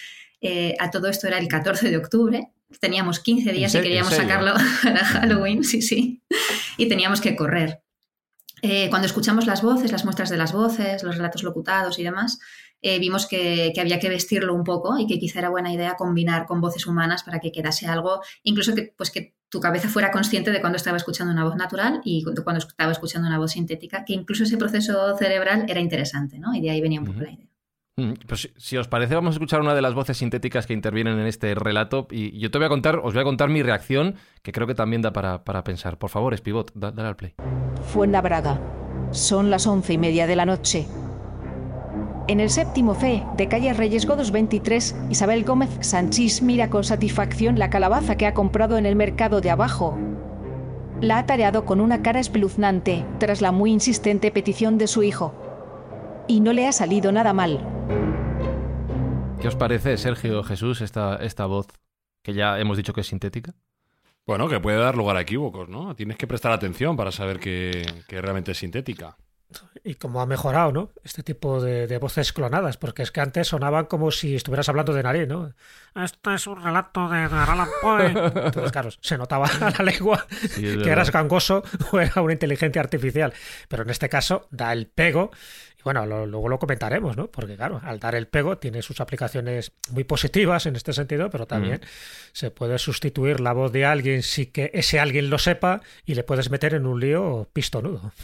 Eh, 0.41 0.75
a 0.79 0.89
todo 0.91 1.07
esto 1.07 1.27
era 1.27 1.37
el 1.37 1.47
14 1.47 1.89
de 1.89 1.97
octubre. 1.97 2.51
Teníamos 2.79 3.19
15 3.21 3.51
días 3.53 3.73
¿En 3.75 3.81
y 3.81 3.83
queríamos 3.83 4.13
sacarlo 4.27 4.53
para 4.83 5.03
Halloween, 5.05 5.63
sí, 5.63 5.81
sí. 5.81 6.21
Y 6.77 6.87
teníamos 6.89 7.21
que 7.21 7.35
correr. 7.35 7.81
Eh, 8.61 8.89
cuando 8.89 9.05
escuchamos 9.05 9.45
las 9.45 9.61
voces, 9.61 9.91
las 9.91 10.03
muestras 10.03 10.29
de 10.29 10.37
las 10.37 10.51
voces, 10.51 11.03
los 11.03 11.15
relatos 11.15 11.43
locutados 11.43 11.99
y 11.99 12.03
demás, 12.03 12.39
eh, 12.81 12.99
vimos 12.99 13.25
que, 13.27 13.71
que 13.73 13.81
había 13.81 13.99
que 13.99 14.09
vestirlo 14.09 14.53
un 14.53 14.63
poco 14.63 14.97
y 14.99 15.07
que 15.07 15.19
quizá 15.19 15.39
era 15.39 15.49
buena 15.49 15.71
idea 15.73 15.95
combinar 15.95 16.45
con 16.45 16.59
voces 16.61 16.85
humanas 16.87 17.23
para 17.23 17.39
que 17.39 17.51
quedase 17.51 17.87
algo, 17.87 18.21
incluso 18.43 18.73
que, 18.75 18.93
pues 18.97 19.11
que 19.11 19.35
tu 19.49 19.59
cabeza 19.59 19.89
fuera 19.89 20.11
consciente 20.11 20.51
de 20.51 20.59
cuando 20.59 20.75
estaba 20.77 20.97
escuchando 20.97 21.31
una 21.33 21.43
voz 21.43 21.55
natural 21.55 22.01
y 22.03 22.23
cu- 22.23 22.33
cuando 22.43 22.59
estaba 22.59 22.91
escuchando 22.91 23.27
una 23.27 23.37
voz 23.37 23.51
sintética, 23.51 24.03
que 24.05 24.13
incluso 24.13 24.43
ese 24.43 24.57
proceso 24.57 25.15
cerebral 25.17 25.65
era 25.69 25.79
interesante, 25.79 26.37
¿no? 26.39 26.53
Y 26.53 26.61
de 26.61 26.71
ahí 26.71 26.81
venía 26.81 26.99
un 26.99 27.05
poco 27.07 27.21
la 27.21 27.31
idea. 27.31 27.46
Mm, 27.99 28.13
Pues 28.27 28.51
si- 28.57 28.77
os 28.77 28.87
parece, 28.87 29.15
vamos 29.15 29.29
a 29.31 29.33
escuchar 29.37 29.59
una 29.61 29.73
de 29.73 29.81
las 29.81 29.95
voces 29.95 30.17
sintéticas 30.17 30.67
que 30.67 30.73
intervienen 30.73 31.17
en 31.17 31.25
este 31.25 31.55
relato 31.55 32.07
y 32.11 32.37
yo 32.37 32.51
te 32.51 32.59
voy 32.59 32.65
a 32.65 32.69
contar, 32.69 32.97
os 33.03 33.11
voy 33.13 33.21
a 33.21 33.23
contar 33.23 33.49
mi 33.49 33.63
reacción, 33.63 34.13
que 34.43 34.51
creo 34.51 34.67
que 34.67 34.75
también 34.75 35.01
da 35.01 35.11
para, 35.13 35.43
para 35.43 35.63
pensar. 35.63 35.97
Por 35.97 36.11
favor, 36.11 36.35
Spivot, 36.35 36.71
da- 36.75 36.91
dale 36.91 37.09
al 37.09 37.15
play. 37.15 37.33
Fuenlabrada. 37.91 38.59
Son 39.09 39.49
las 39.49 39.65
once 39.65 39.93
y 39.93 39.97
media 39.97 40.27
de 40.27 40.35
la 40.35 40.45
noche. 40.45 40.85
En 42.27 42.39
el 42.39 42.51
séptimo 42.51 42.93
fe 42.93 43.23
de 43.35 43.47
calle 43.47 43.73
Reyes 43.73 44.05
Godos 44.05 44.29
23, 44.31 44.95
Isabel 45.09 45.43
Gómez 45.43 45.69
Sanchís 45.79 46.43
mira 46.43 46.69
con 46.69 46.83
satisfacción 46.83 47.57
la 47.57 47.71
calabaza 47.71 48.15
que 48.15 48.27
ha 48.27 48.33
comprado 48.35 48.77
en 48.77 48.85
el 48.85 48.95
mercado 48.95 49.41
de 49.41 49.49
abajo. 49.49 49.97
La 51.01 51.17
ha 51.19 51.25
tareado 51.25 51.65
con 51.65 51.79
una 51.81 52.03
cara 52.03 52.19
espeluznante 52.19 53.05
tras 53.17 53.41
la 53.41 53.51
muy 53.51 53.71
insistente 53.71 54.29
petición 54.29 54.77
de 54.77 54.87
su 54.87 55.01
hijo. 55.03 55.33
Y 56.27 56.39
no 56.41 56.53
le 56.53 56.67
ha 56.67 56.71
salido 56.71 57.11
nada 57.11 57.33
mal. 57.33 57.59
¿Qué 59.41 59.47
os 59.47 59.55
parece, 59.55 59.97
Sergio 59.97 60.43
Jesús, 60.43 60.81
esta, 60.81 61.17
esta 61.17 61.45
voz 61.45 61.67
que 62.23 62.33
ya 62.33 62.59
hemos 62.59 62.75
dicho 62.77 62.93
que 62.93 63.01
es 63.01 63.07
sintética? 63.07 63.53
Bueno, 64.25 64.49
que 64.49 64.59
puede 64.59 64.77
dar 64.77 64.97
lugar 64.97 65.15
a 65.15 65.21
equívocos, 65.21 65.69
¿no? 65.69 65.95
Tienes 65.95 66.17
que 66.17 66.27
prestar 66.27 66.51
atención 66.51 66.97
para 66.97 67.11
saber 67.11 67.39
que, 67.39 68.03
que 68.07 68.21
realmente 68.21 68.51
es 68.51 68.57
sintética. 68.57 69.15
Y 69.85 69.95
cómo 69.95 70.19
ha 70.19 70.25
mejorado, 70.25 70.73
¿no? 70.73 70.89
Este 71.05 71.23
tipo 71.23 71.61
de, 71.61 71.87
de 71.87 71.97
voces 71.99 72.33
clonadas, 72.33 72.75
porque 72.75 73.03
es 73.03 73.11
que 73.11 73.21
antes 73.21 73.47
sonaban 73.47 73.85
como 73.85 74.11
si 74.11 74.35
estuvieras 74.35 74.67
hablando 74.67 74.91
de 74.93 75.03
nariz, 75.03 75.29
¿no? 75.29 75.53
Esto 75.95 76.33
es 76.33 76.45
un 76.47 76.61
relato 76.61 77.07
de 77.07 77.19
Allan 77.19 77.69
Poe. 77.81 78.07
Entonces, 78.47 78.71
claro, 78.73 78.89
se 78.99 79.17
notaba 79.17 79.47
a 79.47 79.69
la 79.79 79.85
lengua 79.85 80.25
Sí, 80.49 80.61
que 80.63 80.75
verdad. 80.75 80.87
eras 80.89 81.11
gangoso 81.11 81.63
o 81.93 81.99
era 82.01 82.21
una 82.21 82.33
inteligencia 82.33 82.81
artificial. 82.81 83.31
Pero 83.69 83.83
en 83.83 83.89
este 83.91 84.09
caso 84.09 84.47
da 84.51 84.73
el 84.73 84.87
pego. 84.87 85.31
Bueno, 85.87 86.05
lo- 86.05 86.25
luego 86.25 86.49
lo 86.49 86.59
comentaremos, 86.59 87.15
¿no? 87.15 87.27
Porque 87.27 87.55
claro, 87.55 87.79
al 87.81 87.97
dar 87.99 88.13
el 88.13 88.27
pego 88.27 88.57
tiene 88.57 88.81
sus 88.81 88.99
aplicaciones 88.99 89.71
muy 89.91 90.03
positivas 90.03 90.65
en 90.65 90.75
este 90.75 90.91
sentido, 90.91 91.29
pero 91.29 91.47
también 91.47 91.79
se 92.33 92.51
puede 92.51 92.77
sustituir 92.77 93.39
la 93.39 93.53
voz 93.53 93.71
de 93.71 93.85
alguien 93.85 94.21
sin 94.21 94.51
que 94.51 94.69
ese 94.73 94.99
alguien 94.99 95.29
lo 95.29 95.37
sepa 95.37 95.79
y 96.05 96.15
le 96.15 96.23
puedes 96.23 96.49
meter 96.51 96.73
en 96.73 96.85
un 96.85 96.99
lío 96.99 97.47
pistonudo. 97.53 98.11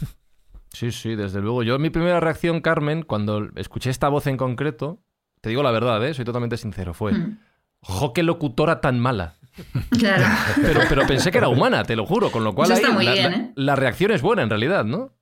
Sí, 0.72 0.90
sí, 0.90 1.14
desde 1.14 1.40
luego. 1.40 1.62
Yo, 1.62 1.78
mi 1.78 1.88
primera 1.88 2.18
reacción, 2.18 2.60
Carmen, 2.60 3.02
cuando 3.04 3.48
escuché 3.54 3.90
esta 3.90 4.08
voz 4.08 4.26
en 4.26 4.36
concreto, 4.36 4.98
te 5.40 5.48
digo 5.48 5.62
la 5.62 5.70
verdad, 5.70 6.04
¿eh? 6.04 6.14
soy 6.14 6.24
totalmente 6.24 6.56
sincero, 6.56 6.94
fue, 6.94 7.12
Mm. 7.12 7.38
jo, 7.80 8.12
qué 8.12 8.24
locutora 8.24 8.80
tan 8.80 8.98
mala. 8.98 9.36
Claro. 9.98 10.24
Pero, 10.62 10.80
pero 10.88 11.06
pensé 11.06 11.30
que 11.30 11.38
era 11.38 11.46
humana, 11.48 11.84
te 11.84 11.94
lo 11.94 12.04
juro, 12.04 12.32
con 12.32 12.42
lo 12.42 12.56
cual 12.56 12.72
ahí 12.72 12.82
muy 12.92 13.04
la, 13.04 13.12
bien, 13.12 13.30
la- 13.30 13.36
¿eh? 13.38 13.52
la 13.54 13.76
reacción 13.76 14.10
es 14.10 14.20
buena 14.20 14.42
en 14.42 14.50
realidad, 14.50 14.84
¿no? 14.84 15.12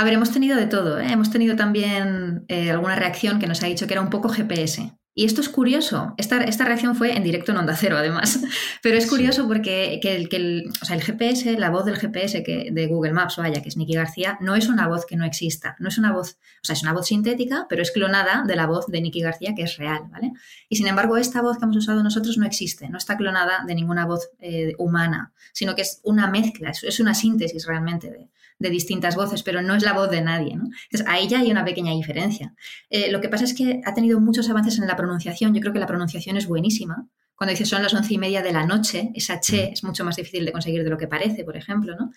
A 0.00 0.04
ver, 0.04 0.14
hemos 0.14 0.32
tenido 0.32 0.56
de 0.56 0.66
todo. 0.66 0.98
¿eh? 0.98 1.12
Hemos 1.12 1.30
tenido 1.30 1.56
también 1.56 2.46
eh, 2.48 2.70
alguna 2.70 2.96
reacción 2.96 3.38
que 3.38 3.46
nos 3.46 3.62
ha 3.62 3.66
dicho 3.66 3.86
que 3.86 3.92
era 3.92 4.00
un 4.00 4.08
poco 4.08 4.30
GPS. 4.30 4.94
Y 5.14 5.26
esto 5.26 5.42
es 5.42 5.50
curioso. 5.50 6.14
Esta, 6.16 6.42
esta, 6.42 6.64
reacción 6.64 6.96
fue 6.96 7.14
en 7.14 7.22
directo 7.22 7.52
en 7.52 7.58
Onda 7.58 7.76
Cero, 7.76 7.98
además. 7.98 8.40
Pero 8.82 8.96
es 8.96 9.06
curioso 9.06 9.46
porque 9.46 10.00
que 10.00 10.16
el, 10.16 10.30
que 10.30 10.36
el, 10.36 10.72
o 10.80 10.86
sea, 10.86 10.96
el, 10.96 11.02
GPS, 11.02 11.58
la 11.58 11.68
voz 11.68 11.84
del 11.84 11.98
GPS 11.98 12.42
que, 12.42 12.70
de 12.72 12.86
Google 12.86 13.12
Maps, 13.12 13.36
vaya, 13.36 13.60
que 13.60 13.68
es 13.68 13.76
Nicky 13.76 13.92
García, 13.92 14.38
no 14.40 14.54
es 14.54 14.70
una 14.70 14.88
voz 14.88 15.04
que 15.04 15.16
no 15.16 15.26
exista. 15.26 15.76
No 15.80 15.90
es 15.90 15.98
una 15.98 16.14
voz, 16.14 16.38
o 16.62 16.64
sea, 16.64 16.72
es 16.72 16.82
una 16.82 16.94
voz 16.94 17.08
sintética, 17.08 17.66
pero 17.68 17.82
es 17.82 17.90
clonada 17.90 18.44
de 18.46 18.56
la 18.56 18.66
voz 18.66 18.86
de 18.86 19.02
Nicky 19.02 19.20
García, 19.20 19.52
que 19.54 19.64
es 19.64 19.76
real, 19.76 20.04
¿vale? 20.10 20.32
Y 20.70 20.76
sin 20.76 20.86
embargo, 20.86 21.18
esta 21.18 21.42
voz 21.42 21.58
que 21.58 21.64
hemos 21.64 21.76
usado 21.76 22.02
nosotros 22.02 22.38
no 22.38 22.46
existe, 22.46 22.88
no 22.88 22.96
está 22.96 23.18
clonada 23.18 23.64
de 23.66 23.74
ninguna 23.74 24.06
voz 24.06 24.30
eh, 24.38 24.72
humana, 24.78 25.34
sino 25.52 25.74
que 25.74 25.82
es 25.82 26.00
una 26.04 26.26
mezcla, 26.30 26.70
es, 26.70 26.84
es 26.84 27.00
una 27.00 27.12
síntesis 27.12 27.66
realmente 27.66 28.10
de, 28.10 28.30
de 28.60 28.70
distintas 28.70 29.16
voces, 29.16 29.42
pero 29.42 29.62
no 29.62 29.74
es 29.74 29.82
la 29.82 29.94
voz 29.94 30.10
de 30.10 30.20
nadie. 30.20 30.54
¿no? 30.54 30.64
Entonces, 30.64 31.06
ahí 31.08 31.26
ya 31.26 31.40
hay 31.40 31.50
una 31.50 31.64
pequeña 31.64 31.92
diferencia. 31.92 32.54
Eh, 32.90 33.10
lo 33.10 33.20
que 33.20 33.28
pasa 33.28 33.44
es 33.44 33.54
que 33.54 33.80
ha 33.84 33.94
tenido 33.94 34.20
muchos 34.20 34.48
avances 34.48 34.78
en 34.78 34.86
la 34.86 34.96
pronunciación. 34.96 35.52
Yo 35.54 35.60
creo 35.60 35.72
que 35.72 35.80
la 35.80 35.86
pronunciación 35.86 36.36
es 36.36 36.46
buenísima. 36.46 37.08
Cuando 37.34 37.52
dice 37.52 37.64
son 37.64 37.82
las 37.82 37.94
once 37.94 38.12
y 38.12 38.18
media 38.18 38.42
de 38.42 38.52
la 38.52 38.66
noche, 38.66 39.12
esa 39.14 39.40
che 39.40 39.70
mm. 39.70 39.72
es 39.72 39.82
mucho 39.82 40.04
más 40.04 40.16
difícil 40.16 40.44
de 40.44 40.52
conseguir 40.52 40.84
de 40.84 40.90
lo 40.90 40.98
que 40.98 41.08
parece, 41.08 41.42
por 41.42 41.56
ejemplo, 41.56 41.96
¿no? 41.98 42.10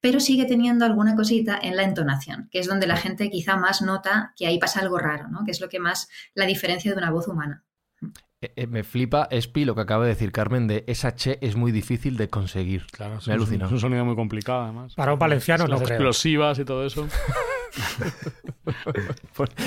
Pero 0.00 0.20
sigue 0.20 0.46
teniendo 0.46 0.86
alguna 0.86 1.14
cosita 1.14 1.58
en 1.62 1.76
la 1.76 1.82
entonación, 1.82 2.48
que 2.50 2.60
es 2.60 2.66
donde 2.66 2.86
la 2.86 2.96
gente 2.96 3.28
quizá 3.28 3.58
más 3.58 3.82
nota 3.82 4.32
que 4.38 4.46
ahí 4.46 4.58
pasa 4.58 4.80
algo 4.80 4.98
raro, 4.98 5.28
¿no? 5.28 5.44
Que 5.44 5.50
es 5.50 5.60
lo 5.60 5.68
que 5.68 5.80
más 5.80 6.08
la 6.34 6.46
diferencia 6.46 6.90
de 6.92 6.96
una 6.96 7.10
voz 7.10 7.28
humana. 7.28 7.62
Eh, 8.42 8.52
eh, 8.56 8.66
me 8.66 8.84
flipa, 8.84 9.28
Espi, 9.30 9.66
lo 9.66 9.74
que 9.74 9.82
acaba 9.82 10.04
de 10.04 10.10
decir 10.10 10.32
Carmen, 10.32 10.66
de 10.66 10.84
esa 10.86 11.14
che 11.14 11.36
es 11.42 11.56
muy 11.56 11.72
difícil 11.72 12.16
de 12.16 12.30
conseguir. 12.30 12.86
Claro, 12.90 13.18
me 13.26 13.34
alucina. 13.34 13.66
Es 13.66 13.72
un 13.72 13.80
sonido 13.80 14.02
muy 14.06 14.16
complicado, 14.16 14.62
además. 14.62 14.94
Para 14.94 15.12
un 15.12 15.18
valenciano 15.18 15.68
no 15.68 15.76
creo. 15.76 15.88
explosivas 15.88 16.58
y 16.58 16.64
todo 16.64 16.86
eso. 16.86 17.06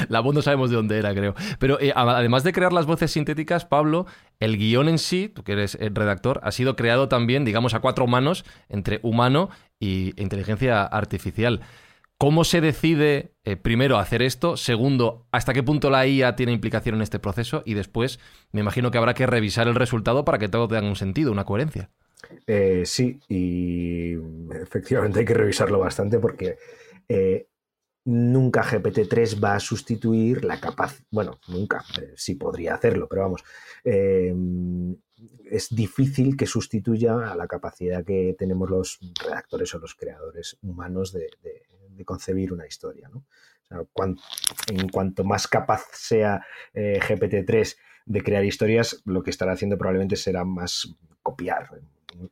La 0.10 0.22
voz 0.22 0.34
no 0.34 0.42
sabemos 0.42 0.72
de 0.72 0.76
dónde 0.76 0.98
era, 0.98 1.14
creo. 1.14 1.36
Pero 1.60 1.80
eh, 1.80 1.94
además 1.96 2.44
de 2.44 2.52
crear 2.52 2.74
las 2.74 2.88
voces 2.88 3.12
sintéticas, 3.12 3.66
Pablo, 3.66 4.08
el 4.40 4.58
guion 4.58 4.90
en 4.90 4.98
sí, 4.98 5.30
tú 5.30 5.44
que 5.44 5.52
eres 5.52 5.76
el 5.76 5.94
redactor, 5.94 6.40
ha 6.44 6.52
sido 6.52 6.76
creado 6.76 7.08
también, 7.08 7.46
digamos, 7.46 7.76
a 7.76 7.80
cuatro 7.80 8.08
manos 8.08 8.44
entre 8.70 9.00
humano 9.04 9.52
y 9.80 10.20
inteligencia 10.20 10.84
artificial. 10.84 11.62
¿Cómo 12.24 12.46
se 12.46 12.62
decide, 12.62 13.34
eh, 13.44 13.58
primero, 13.58 13.98
hacer 13.98 14.22
esto? 14.22 14.56
Segundo, 14.56 15.28
¿hasta 15.34 15.52
qué 15.52 15.62
punto 15.62 15.90
la 15.90 16.08
IA 16.08 16.38
tiene 16.38 16.54
implicación 16.54 16.96
en 16.96 17.02
este 17.02 17.20
proceso? 17.20 17.64
Y 17.66 17.74
después, 17.74 18.18
me 18.54 18.62
imagino 18.62 18.92
que 18.92 18.98
habrá 18.98 19.14
que 19.14 19.28
revisar 19.28 19.68
el 19.68 19.76
resultado 19.76 20.24
para 20.24 20.38
que 20.38 20.48
todo 20.48 20.70
tenga 20.70 20.88
un 20.88 20.96
sentido, 20.96 21.34
una 21.34 21.44
coherencia. 21.44 21.92
Eh, 22.48 22.84
sí, 22.86 23.20
y 23.28 24.14
efectivamente 24.54 25.20
hay 25.20 25.26
que 25.26 25.34
revisarlo 25.34 25.80
bastante 25.80 26.18
porque 26.18 26.56
eh, 27.10 27.50
nunca 28.06 28.64
GPT-3 28.64 29.44
va 29.44 29.56
a 29.56 29.60
sustituir 29.60 30.46
la 30.46 30.62
capacidad, 30.62 31.06
bueno, 31.12 31.42
nunca, 31.50 31.84
sí 32.16 32.36
podría 32.36 32.76
hacerlo, 32.76 33.08
pero 33.10 33.24
vamos, 33.24 33.44
es 33.84 35.76
difícil 35.76 36.38
que 36.38 36.46
sustituya 36.46 37.34
a 37.34 37.36
la 37.36 37.48
capacidad 37.48 38.06
que 38.06 38.34
tenemos 38.40 38.70
los 38.70 39.00
redactores 39.22 39.76
o 39.76 39.80
los 39.80 39.94
creadores 39.94 40.58
humanos 40.62 41.12
de 41.12 41.28
de 41.83 41.83
concebir 42.06 42.54
una 42.54 42.66
historia. 42.66 43.10
¿no? 43.10 43.24
en 44.68 44.90
cuanto 44.90 45.24
más 45.24 45.48
capaz 45.48 45.86
sea 45.94 46.46
eh, 46.74 47.00
GPT-3 47.02 47.76
de 48.06 48.22
crear 48.22 48.44
historias, 48.44 49.02
lo 49.06 49.24
que 49.24 49.30
estará 49.30 49.54
haciendo 49.54 49.78
probablemente 49.78 50.16
será 50.16 50.44
más 50.44 50.96
copiar, 51.22 51.70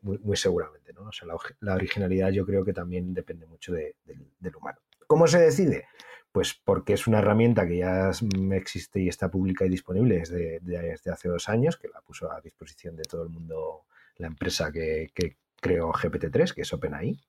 muy, 0.01 0.37
seguramente. 0.37 0.93
¿no? 0.93 1.03
O 1.03 1.11
sea, 1.11 1.27
la, 1.59 1.73
originalidad 1.73 2.29
yo 2.29 2.45
creo 2.45 2.65
que 2.65 2.73
también 2.73 3.13
depende 3.13 3.45
mucho 3.45 3.73
del 3.73 4.55
humano. 4.55 4.79
¿Cómo 5.07 5.27
se 5.27 5.39
decide? 5.39 5.85
Pues 6.31 6.53
porque 6.53 6.93
es 6.93 7.07
una 7.07 7.19
herramienta 7.19 7.67
que 7.67 7.77
ya 7.77 8.11
existe 8.51 9.01
y 9.01 9.09
está 9.09 9.29
pública 9.29 9.65
y 9.65 9.69
disponible 9.69 10.19
desde, 10.19 10.59
desde 10.61 11.11
hace 11.11 11.27
dos 11.27 11.49
años, 11.49 11.77
que 11.77 11.89
la 11.89 12.01
puso 12.01 12.31
a 12.31 12.39
disposición 12.39 12.95
de 12.95 13.03
todo 13.03 13.23
el 13.23 13.29
mundo 13.29 13.85
la 14.17 14.27
empresa 14.27 14.71
que, 14.71 15.11
que 15.13 15.37
creó 15.59 15.91
GPT-3, 15.91 16.53
que 16.53 16.61
es 16.61 16.73
OpenAI, 16.73 17.19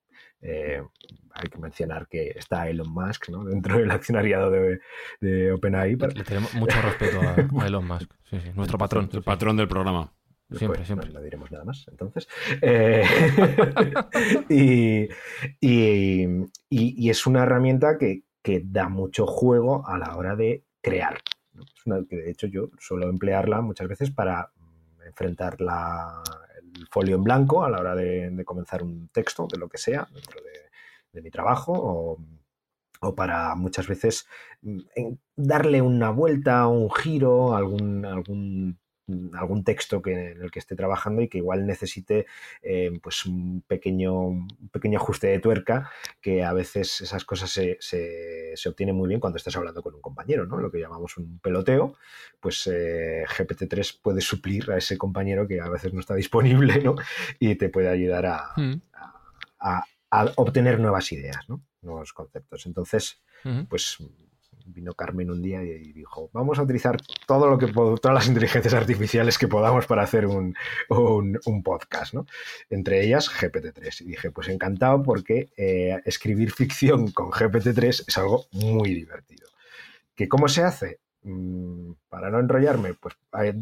eh, 0.40 0.82
hay 1.34 1.48
que 1.48 1.58
mencionar 1.58 2.08
que 2.08 2.30
está 2.30 2.68
Elon 2.68 2.92
Musk 2.92 3.28
dentro 3.46 3.78
del 3.78 3.90
accionariado 3.90 4.50
de, 4.50 5.52
OpenAI. 5.52 5.96
Le 5.96 6.24
tenemos 6.24 6.54
mucho 6.54 6.80
respeto 6.82 7.20
a, 7.20 7.34
Elon 7.66 7.86
Musk, 7.86 8.10
nuestro 8.54 8.78
patrón. 8.78 9.08
El 9.12 9.22
patrón 9.22 9.56
del 9.56 9.68
programa. 9.68 10.12
Siempre, 10.50 10.84
siempre. 10.84 11.10
No, 11.10 11.20
diremos 11.20 11.50
nada 11.50 11.64
más, 11.64 11.86
entonces. 11.88 12.28
Eh, 12.60 13.04
y, 15.60 17.08
es 17.08 17.26
una 17.26 17.42
herramienta 17.42 17.96
que, 17.98 18.24
da 18.64 18.88
mucho 18.88 19.26
juego 19.26 19.86
a 19.88 19.96
la 19.98 20.16
hora 20.16 20.36
de 20.36 20.64
crear. 20.82 21.20
que 22.08 22.16
de 22.16 22.30
hecho 22.30 22.48
yo 22.48 22.70
suelo 22.78 23.08
emplearla 23.08 23.60
muchas 23.60 23.88
veces 23.88 24.10
para 24.10 24.50
enfrentar 25.06 25.60
la, 25.60 26.22
folio 26.90 27.16
en 27.16 27.24
blanco 27.24 27.64
a 27.64 27.70
la 27.70 27.78
hora 27.78 27.94
de, 27.94 28.42
comenzar 28.44 28.82
un 28.82 29.08
texto, 29.08 29.46
de 29.50 29.58
lo 29.58 29.68
que 29.68 29.78
sea, 29.78 30.08
dentro 30.12 30.40
de, 31.12 31.22
mi 31.22 31.30
trabajo, 31.30 32.18
o, 33.00 33.14
para 33.14 33.54
muchas 33.54 33.86
veces 33.86 34.26
mm, 34.62 34.78
darle 35.36 35.82
una 35.82 36.10
vuelta, 36.10 36.66
un 36.68 36.90
giro, 36.90 37.54
algún, 37.54 38.06
algún 38.06 38.78
algún 39.34 39.64
texto 39.64 40.00
que, 40.00 40.12
en 40.12 40.42
el 40.42 40.50
que 40.50 40.58
esté 40.58 40.76
trabajando 40.76 41.22
y 41.22 41.28
que 41.28 41.38
igual 41.38 41.66
necesite 41.66 42.26
eh, 42.62 42.90
pues 43.02 43.26
un 43.26 43.62
pequeño, 43.66 44.14
un 44.14 44.68
pequeño 44.70 44.98
ajuste 44.98 45.26
de 45.28 45.38
tuerca, 45.38 45.90
que 46.20 46.44
a 46.44 46.52
veces 46.52 47.00
esas 47.00 47.24
cosas 47.24 47.50
se, 47.50 47.76
se, 47.80 48.68
obtienen 48.68 48.94
muy 48.94 49.08
bien 49.08 49.20
cuando 49.20 49.36
estás 49.36 49.56
hablando 49.56 49.82
con 49.82 49.94
un 49.94 50.00
compañero, 50.00 50.46
¿no? 50.46 50.56
Lo 50.58 50.70
que 50.70 50.78
llamamos 50.78 51.16
un 51.16 51.38
peloteo, 51.40 51.96
pues 52.40 52.66
eh, 52.72 53.24
GPT-3 53.26 54.00
puede 54.00 54.20
suplir 54.20 54.70
a 54.70 54.78
ese 54.78 54.96
compañero 54.96 55.48
que 55.48 55.60
a 55.60 55.68
veces 55.68 55.92
no 55.92 56.00
está 56.00 56.14
disponible, 56.14 56.80
¿no? 56.82 56.94
Y 57.38 57.56
te 57.56 57.68
puede 57.68 57.88
ayudar 57.88 58.26
a, 58.26 58.52
hmm. 58.56 58.80
a, 59.58 59.84
obtener 60.36 60.78
nuevas 60.78 61.10
ideas, 61.12 61.48
¿no? 61.48 61.62
Nuevos 61.80 62.12
conceptos. 62.12 62.66
Entonces, 62.66 63.22
pues 63.68 63.98
vino 64.66 64.94
Carmen 64.94 65.30
un 65.30 65.42
día 65.42 65.62
y 65.62 65.92
dijo, 65.92 66.30
vamos 66.32 66.58
a 66.58 66.62
utilizar 66.62 67.00
todo 67.26 67.48
lo 67.48 67.58
que 67.58 67.66
todas 67.68 68.14
las 68.14 68.26
inteligencias 68.26 68.74
artificiales 68.74 69.38
que 69.38 69.48
podamos 69.48 69.86
para 69.86 70.02
hacer 70.02 70.26
un, 70.26 70.54
podcast, 71.64 72.14
¿no? 72.14 72.26
Entre 72.70 73.04
ellas 73.04 73.30
GPT-3. 73.30 74.02
Y 74.02 74.04
dije, 74.06 74.30
pues 74.30 74.48
encantado 74.48 75.02
porque 75.02 75.50
eh, 75.56 76.00
escribir 76.04 76.52
ficción 76.52 77.10
con 77.12 77.30
GPT-3 77.30 78.04
es 78.08 78.18
algo 78.18 78.46
muy 78.52 78.94
divertido. 78.94 79.48
¿Que 80.14 80.28
cómo 80.28 80.48
se 80.48 80.62
hace? 80.62 81.00
Mm, 81.24 81.92
para 82.08 82.30
no 82.30 82.40
enrollarme, 82.40 82.94
pues 82.94 83.14
hay, 83.30 83.52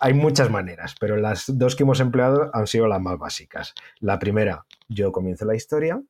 hay 0.00 0.14
muchas 0.14 0.50
maneras, 0.50 0.94
pero 1.00 1.16
las 1.16 1.44
dos 1.46 1.74
que 1.74 1.84
hemos 1.84 2.00
empleado 2.00 2.50
han 2.52 2.66
sido 2.66 2.86
las 2.88 3.00
más 3.00 3.18
básicas. 3.18 3.74
La 4.00 4.18
primera, 4.18 4.66
yo 4.88 5.10
comienzo 5.10 5.46
la 5.46 5.56
historia, 5.56 6.02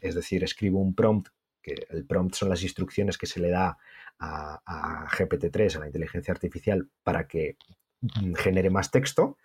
es 0.00 0.14
decir, 0.14 0.44
escribo 0.44 0.80
un 0.80 0.94
prompt 0.94 1.28
que 1.66 1.86
el 1.90 2.06
prompt 2.06 2.34
son 2.36 2.48
las 2.48 2.62
instrucciones 2.62 3.18
que 3.18 3.26
se 3.26 3.40
le 3.40 3.50
da 3.50 3.76
a, 4.20 5.08
GPT-3, 5.10 5.76
a 5.76 5.80
la 5.80 5.86
inteligencia 5.86 6.32
artificial, 6.32 6.88
para 7.02 7.26
que 7.26 7.56
mm, 8.00 8.34
genere 8.34 8.70
más 8.70 8.92
texto, 8.92 9.36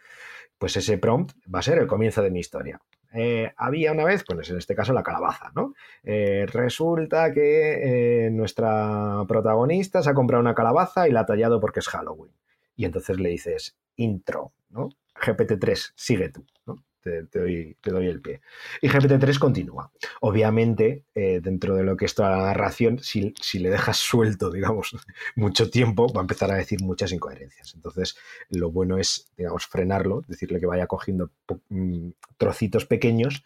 pues 0.59 0.77
ese 0.77 0.99
prompt 0.99 1.33
va 1.53 1.59
a 1.59 1.63
ser 1.63 1.79
el 1.79 1.87
comienzo 1.87 2.21
de 2.21 2.29
mi 2.29 2.39
historia. 2.39 2.79
Eh, 3.13 3.51
había 3.57 3.91
una 3.91 4.05
vez, 4.05 4.23
pues 4.23 4.49
en 4.51 4.57
este 4.57 4.75
caso 4.75 4.93
la 4.93 5.03
calabaza, 5.03 5.51
¿no? 5.55 5.73
Eh, 6.03 6.45
resulta 6.47 7.33
que 7.33 8.25
eh, 8.27 8.29
nuestra 8.29 9.25
protagonista 9.27 10.03
se 10.03 10.11
ha 10.11 10.13
comprado 10.13 10.41
una 10.41 10.55
calabaza 10.55 11.07
y 11.07 11.11
la 11.11 11.21
ha 11.21 11.25
tallado 11.25 11.59
porque 11.59 11.79
es 11.79 11.89
Halloween. 11.89 12.33
Y 12.75 12.85
entonces 12.85 13.19
le 13.19 13.29
dices, 13.29 13.75
intro, 13.95 14.53
¿no? 14.69 14.89
GPT-3, 15.15 15.93
sigue 15.95 16.29
tú, 16.29 16.45
¿no? 16.67 16.75
Te, 17.01 17.23
doy, 17.23 18.07
el 18.07 18.21
pie. 18.21 18.41
Y 18.81 18.89
GPT-3 18.89 19.39
continúa. 19.39 19.91
Obviamente, 20.21 21.05
eh, 21.15 21.39
dentro 21.41 21.75
de 21.75 21.83
lo 21.83 21.97
que 21.97 22.05
es 22.05 22.15
toda 22.15 22.29
la 22.31 22.43
narración, 22.45 22.99
si, 22.99 23.33
le 23.59 23.69
dejas 23.69 23.97
suelto, 23.97 24.51
digamos, 24.51 24.95
mucho 25.35 25.69
tiempo, 25.69 26.11
va 26.13 26.21
a 26.21 26.23
empezar 26.23 26.51
a 26.51 26.55
decir 26.55 26.81
muchas 26.81 27.11
incoherencias. 27.11 27.73
Entonces, 27.73 28.15
lo 28.49 28.71
bueno 28.71 28.97
es, 28.97 29.31
digamos, 29.37 29.65
frenarlo, 29.65 30.23
decirle 30.27 30.59
que 30.59 30.65
vaya 30.65 30.87
cogiendo 30.87 31.31
mm, 31.69 32.09
trocitos 32.37 32.85
pequeños 32.85 33.43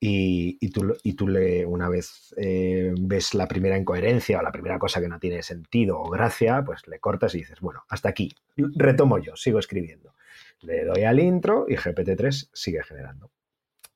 y, 0.00 0.70
tú, 0.70 0.96
y 1.02 1.14
tú 1.14 1.28
le, 1.28 1.66
una 1.66 1.88
vez 1.88 2.34
eh, 2.36 2.94
ves 2.98 3.34
la 3.34 3.48
primera 3.48 3.78
incoherencia 3.78 4.38
o 4.38 4.42
la 4.42 4.52
primera 4.52 4.78
cosa 4.78 5.00
que 5.00 5.08
no 5.08 5.18
tiene 5.18 5.42
sentido 5.42 5.98
o 5.98 6.10
gracia, 6.10 6.62
pues 6.64 6.86
le 6.86 6.98
cortas 6.98 7.34
y 7.34 7.38
dices, 7.38 7.60
bueno, 7.60 7.84
hasta 7.88 8.08
aquí, 8.08 8.34
retomo 8.56 9.18
yo, 9.18 9.36
sigo 9.36 9.58
escribiendo. 9.58 10.14
Le 10.60 10.84
doy 10.84 11.04
al 11.04 11.20
intro 11.20 11.66
y 11.68 11.76
GPT-3 11.76 12.50
sigue 12.52 12.82
generando. 12.82 13.30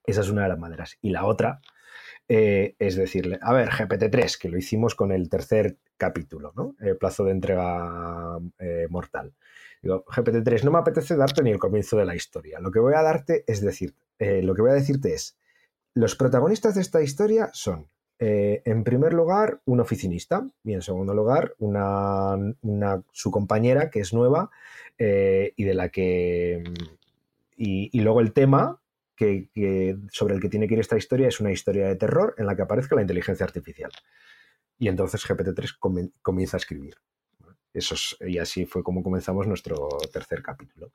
Esa 0.04 0.20
es 0.20 0.30
una 0.30 0.42
de 0.42 0.48
las 0.48 0.58
maneras. 0.58 0.98
Y 1.00 1.10
la 1.10 1.24
otra 1.24 1.60
eh, 2.28 2.76
es 2.78 2.96
decirle, 2.96 3.38
a 3.42 3.52
ver, 3.52 3.68
GPT-3, 3.68 4.38
que 4.38 4.48
lo 4.48 4.56
hicimos 4.56 4.94
con 4.94 5.12
el 5.12 5.28
tercer 5.28 5.78
capítulo, 5.96 6.52
¿no? 6.56 6.76
El 6.80 6.96
plazo 6.96 7.24
de 7.24 7.32
entrega 7.32 8.38
eh, 8.58 8.86
mortal. 8.88 9.34
Digo, 9.82 10.04
GPT-3, 10.06 10.62
no 10.62 10.70
me 10.70 10.78
apetece 10.78 11.16
darte 11.16 11.42
ni 11.42 11.50
el 11.50 11.58
comienzo 11.58 11.96
de 11.96 12.04
la 12.04 12.14
historia. 12.14 12.60
Lo 12.60 12.70
que 12.70 12.78
voy 12.78 12.94
a 12.94 13.02
darte 13.02 13.44
es 13.46 13.60
decir, 13.60 13.94
eh, 14.18 14.42
lo 14.42 14.54
que 14.54 14.62
voy 14.62 14.70
a 14.70 14.74
decirte 14.74 15.12
es, 15.14 15.36
los 15.94 16.16
protagonistas 16.16 16.74
de 16.74 16.80
esta 16.80 17.02
historia 17.02 17.50
son 17.52 17.88
eh, 18.24 18.62
en 18.66 18.84
primer 18.84 19.14
lugar, 19.14 19.60
un 19.64 19.80
oficinista 19.80 20.46
y 20.62 20.74
en 20.74 20.82
segundo 20.82 21.12
lugar, 21.12 21.56
una, 21.58 22.36
su 23.10 23.32
compañera 23.32 23.90
que 23.90 23.98
es 23.98 24.14
nueva 24.14 24.48
eh, 24.96 25.52
y 25.56 25.64
de 25.64 25.74
la 25.74 25.88
que... 25.88 26.62
Y, 27.56 28.00
luego 28.00 28.20
el 28.20 28.32
tema 28.32 28.80
que, 29.16 29.48
sobre 30.12 30.34
el 30.34 30.40
que 30.40 30.48
tiene 30.48 30.68
que 30.68 30.74
ir 30.74 30.80
esta 30.80 30.96
historia 30.96 31.26
es 31.26 31.40
una 31.40 31.50
historia 31.50 31.88
de 31.88 31.96
terror 31.96 32.36
en 32.38 32.46
la 32.46 32.54
que 32.54 32.62
aparezca 32.62 32.94
la 32.94 33.02
inteligencia 33.02 33.44
artificial. 33.44 33.90
Y 34.78 34.86
entonces 34.86 35.26
GPT-3 35.26 36.12
comienza 36.22 36.56
a 36.56 36.58
escribir. 36.58 36.94
Eso 37.74 37.96
y 38.24 38.38
así 38.38 38.66
fue 38.66 38.84
como 38.84 39.02
comenzamos 39.02 39.48
nuestro 39.48 39.88
tercer 40.12 40.44
capítulo. 40.44 40.92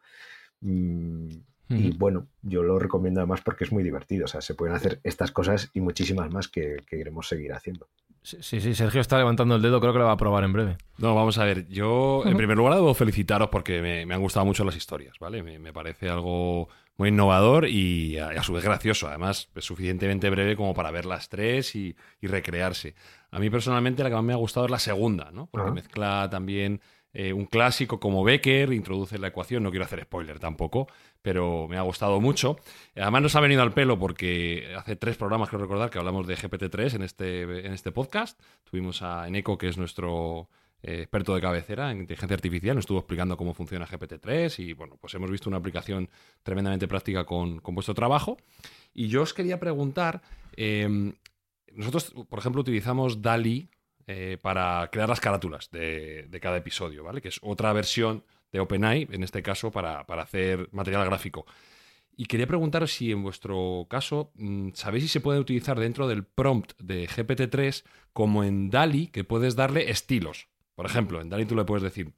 Mm, 0.62 1.28
y 1.70 1.92
bueno, 1.98 2.28
yo 2.42 2.64
lo 2.64 2.80
recomiendo 2.80 3.20
además 3.20 3.42
porque 3.42 3.66
es 3.66 3.72
muy 3.72 3.84
divertido. 3.84 4.26
O 4.26 4.28
sea, 4.28 4.42
se 4.42 4.54
pueden 4.54 4.76
hacer 4.76 5.00
estas 5.04 5.32
cosas 5.32 5.70
y 5.74 5.82
muchísimas 5.82 6.32
más 6.32 6.48
que, 6.48 6.78
queremos 6.88 7.28
seguir 7.28 7.54
haciendo. 7.54 7.88
Sí, 8.24 8.60
sí, 8.60 8.76
Sergio 8.76 9.00
está 9.00 9.18
levantando 9.18 9.56
el 9.56 9.62
dedo, 9.62 9.80
creo 9.80 9.94
que 9.94 10.00
lo 10.00 10.06
va 10.06 10.12
a 10.12 10.18
probar 10.18 10.44
en 10.44 10.52
breve. 10.52 10.78
No, 10.98 11.16
vamos 11.16 11.38
a 11.38 11.46
ver, 11.46 11.66
yo 11.70 12.24
en 12.26 12.36
primer 12.36 12.58
lugar 12.58 12.76
debo 12.76 12.94
felicitaros 12.94 13.48
porque 13.50 13.82
me, 13.82 14.14
han 14.14 14.22
gustado 14.22 14.46
mucho 14.46 14.66
las 14.66 14.76
historias, 14.76 15.18
¿vale? 15.20 15.42
Me, 15.44 15.72
parece 15.72 16.10
algo 16.10 16.68
muy 16.98 17.10
innovador 17.10 17.68
y 17.70 18.18
a, 18.18 18.44
su 18.44 18.52
vez 18.52 18.66
gracioso. 18.66 19.08
Además, 19.08 19.50
es 19.56 19.64
suficientemente 19.64 20.30
breve 20.30 20.58
como 20.58 20.74
para 20.74 20.92
ver 20.92 21.06
las 21.06 21.30
tres 21.30 21.74
y, 21.76 21.96
recrearse. 22.22 22.96
A 23.32 23.40
mí 23.40 23.50
personalmente 23.50 24.04
la 24.04 24.10
que 24.10 24.16
más 24.16 24.26
me 24.26 24.34
ha 24.34 24.38
gustado 24.38 24.66
es 24.66 24.72
la 24.72 24.80
segunda, 24.80 25.32
¿no? 25.32 25.48
Porque 25.48 25.72
mezcla 25.72 26.28
también 26.30 26.82
eh, 27.14 27.34
un 27.34 27.46
clásico 27.46 28.00
como 28.00 28.24
Becker, 28.24 28.74
introduce 28.74 29.18
la 29.18 29.30
ecuación, 29.30 29.64
no 29.64 29.72
quiero 29.72 29.86
hacer 29.86 30.04
spoiler 30.04 30.40
tampoco, 30.40 30.88
pero 31.22 31.68
me 31.68 31.78
ha 31.78 31.82
gustado 31.82 32.20
mucho. 32.22 32.58
Además 32.96 33.22
nos 33.22 33.36
ha 33.36 33.40
venido 33.40 33.62
al 33.62 33.74
pelo 33.74 33.98
porque 34.00 34.74
hace 34.78 34.96
tres 34.96 35.18
programas, 35.18 35.50
creo 35.50 35.62
recordar, 35.62 35.90
que 35.90 35.98
hablamos 35.98 36.28
de 36.28 36.36
GPT-3 36.36 36.96
en 36.96 37.04
este, 37.04 37.42
en 37.42 37.74
este 37.74 37.92
podcast. 37.92 38.40
Tuvimos 38.64 39.02
a 39.02 39.28
Eneco, 39.28 39.58
que 39.58 39.68
es 39.68 39.78
nuestro 39.78 40.50
eh, 40.84 41.00
experto 41.02 41.34
de 41.34 41.42
cabecera 41.42 41.92
en 41.92 42.02
inteligencia 42.02 42.36
artificial, 42.36 42.76
nos 42.76 42.84
estuvo 42.84 43.00
explicando 43.00 43.36
cómo 43.36 43.56
funciona 43.56 43.88
GPT-3 43.88 44.60
y 44.60 44.74
bueno, 44.74 44.96
pues 45.02 45.14
hemos 45.16 45.32
visto 45.32 45.50
una 45.50 45.58
aplicación 45.58 46.08
tremendamente 46.44 46.88
práctica 46.88 47.26
con, 47.26 47.62
vuestro 47.64 47.96
trabajo. 47.96 48.38
Y 48.94 49.08
yo 49.08 49.24
os 49.24 49.34
quería 49.34 49.60
preguntar, 49.60 50.22
em, 50.56 51.14
nosotros, 51.74 52.14
por 52.30 52.40
ejemplo, 52.40 52.62
utilizamos 52.62 53.22
DALI 53.22 53.70
eh, 54.06 54.38
para 54.42 54.88
crear 54.92 55.10
las 55.10 55.20
carátulas 55.20 55.70
de, 55.72 56.30
cada 56.42 56.58
episodio, 56.58 57.04
¿vale? 57.04 57.22
Que 57.22 57.30
es 57.30 57.40
otra 57.42 57.74
versión 57.74 58.24
de 58.52 58.60
OpenAI, 58.60 59.08
en 59.12 59.24
este 59.24 59.44
caso, 59.44 59.72
para, 59.72 60.02
hacer 60.02 60.70
material 60.72 61.06
gráfico. 61.06 61.46
Y 62.16 62.26
quería 62.26 62.48
preguntaros 62.48 62.92
si 62.94 63.12
en 63.12 63.22
vuestro 63.22 63.86
caso 63.90 64.32
mm, 64.36 64.70
sabéis 64.74 65.04
si 65.04 65.10
se 65.10 65.22
puede 65.22 65.40
utilizar 65.40 65.80
dentro 65.80 66.08
del 66.08 66.24
prompt 66.24 66.74
de 66.82 67.08
GPT-3 67.08 67.84
como 68.14 68.44
en 68.44 68.70
DALI, 68.70 69.08
que 69.08 69.24
puedes 69.24 69.56
darle 69.56 69.92
estilos. 69.92 70.48
Por 70.76 70.86
ejemplo, 70.86 71.22
en 71.22 71.30
DALI 71.30 71.46
tú 71.46 71.56
le 71.56 71.66
puedes 71.66 71.84
decir, 71.84 72.14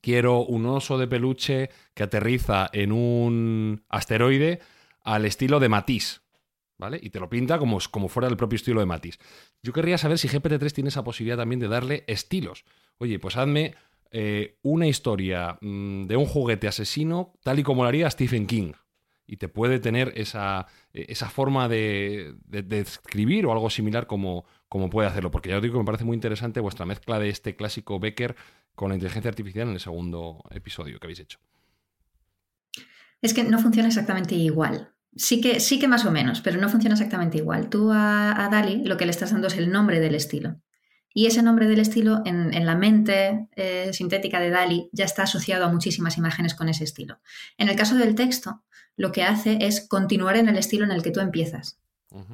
quiero 0.00 0.40
un 0.44 0.66
oso 0.66 0.98
de 0.98 1.06
peluche 1.06 1.70
que 1.94 2.02
aterriza 2.02 2.68
en 2.72 2.92
un 2.92 3.84
asteroide 3.88 4.60
al 5.02 5.24
estilo 5.24 5.60
de 5.60 5.68
Matisse, 5.68 6.20
¿vale? 6.78 6.98
Y 7.00 7.10
te 7.10 7.20
lo 7.20 7.30
pinta 7.30 7.58
como, 7.58 7.78
como 7.90 8.08
fuera 8.08 8.28
el 8.28 8.36
propio 8.36 8.56
estilo 8.56 8.80
de 8.80 8.86
Matisse. 8.86 9.18
Yo 9.62 9.72
querría 9.72 9.98
saber 9.98 10.18
si 10.18 10.28
GPT-3 10.28 10.72
tiene 10.72 10.88
esa 10.88 11.04
posibilidad 11.04 11.36
también 11.36 11.60
de 11.60 11.68
darle 11.68 12.04
estilos. 12.08 12.64
Oye, 12.98 13.18
pues 13.18 13.36
hazme 13.36 13.74
eh, 14.18 14.56
una 14.62 14.86
historia 14.86 15.58
mm, 15.60 16.06
de 16.06 16.16
un 16.16 16.24
juguete 16.24 16.66
asesino 16.66 17.34
tal 17.42 17.58
y 17.58 17.62
como 17.62 17.82
lo 17.82 17.88
haría 17.88 18.10
Stephen 18.10 18.46
King. 18.46 18.72
Y 19.26 19.36
te 19.36 19.48
puede 19.48 19.78
tener 19.78 20.14
esa, 20.16 20.68
eh, 20.94 21.04
esa 21.10 21.28
forma 21.28 21.68
de, 21.68 22.34
escribir 22.70 23.44
o 23.44 23.52
algo 23.52 23.68
similar 23.68 24.06
como, 24.06 24.46
como 24.70 24.88
puede 24.88 25.06
hacerlo. 25.06 25.30
Porque 25.30 25.50
ya 25.50 25.56
os 25.56 25.62
digo 25.62 25.74
que 25.74 25.80
me 25.80 25.84
parece 25.84 26.04
muy 26.04 26.14
interesante 26.14 26.60
vuestra 26.60 26.86
mezcla 26.86 27.18
de 27.18 27.28
este 27.28 27.56
clásico 27.56 28.00
Becker 28.00 28.36
con 28.74 28.88
la 28.88 28.94
inteligencia 28.94 29.28
artificial 29.28 29.68
en 29.68 29.74
el 29.74 29.80
segundo 29.80 30.42
episodio 30.50 30.98
que 30.98 31.06
habéis 31.08 31.20
hecho. 31.20 31.38
Es 33.20 33.34
que 33.34 33.44
no 33.44 33.58
funciona 33.58 33.88
exactamente 33.88 34.34
igual. 34.34 34.94
Sí 35.14 35.42
que, 35.42 35.60
sí 35.60 35.78
que 35.78 35.88
más 35.88 36.06
o 36.06 36.10
menos, 36.10 36.40
pero 36.40 36.58
no 36.58 36.70
funciona 36.70 36.94
exactamente 36.94 37.36
igual. 37.36 37.68
Tú 37.68 37.92
a, 37.92 38.48
Dali 38.50 38.82
lo 38.82 38.96
que 38.96 39.04
le 39.04 39.10
estás 39.10 39.32
dando 39.32 39.48
es 39.48 39.58
el 39.58 39.70
nombre 39.70 40.00
del 40.00 40.14
estilo. 40.14 40.62
Y 41.16 41.24
ese 41.24 41.42
nombre 41.42 41.66
del 41.66 41.78
estilo 41.78 42.20
en, 42.26 42.66
la 42.66 42.74
mente 42.74 43.48
eh, 43.56 43.88
sintética 43.94 44.38
de 44.38 44.50
Dali 44.50 44.90
ya 44.92 45.06
está 45.06 45.22
asociado 45.22 45.64
a 45.64 45.72
muchísimas 45.72 46.18
imágenes 46.18 46.54
con 46.54 46.68
ese 46.68 46.84
estilo. 46.84 47.20
En 47.56 47.70
el 47.70 47.74
caso 47.74 47.96
del 47.96 48.14
texto, 48.14 48.62
lo 48.98 49.12
que 49.12 49.22
hace 49.22 49.56
es 49.62 49.80
continuar 49.88 50.36
en 50.36 50.50
el 50.50 50.58
estilo 50.58 50.84
en 50.84 50.90
el 50.90 51.02
que 51.02 51.12
tú 51.12 51.20
empiezas. 51.20 51.80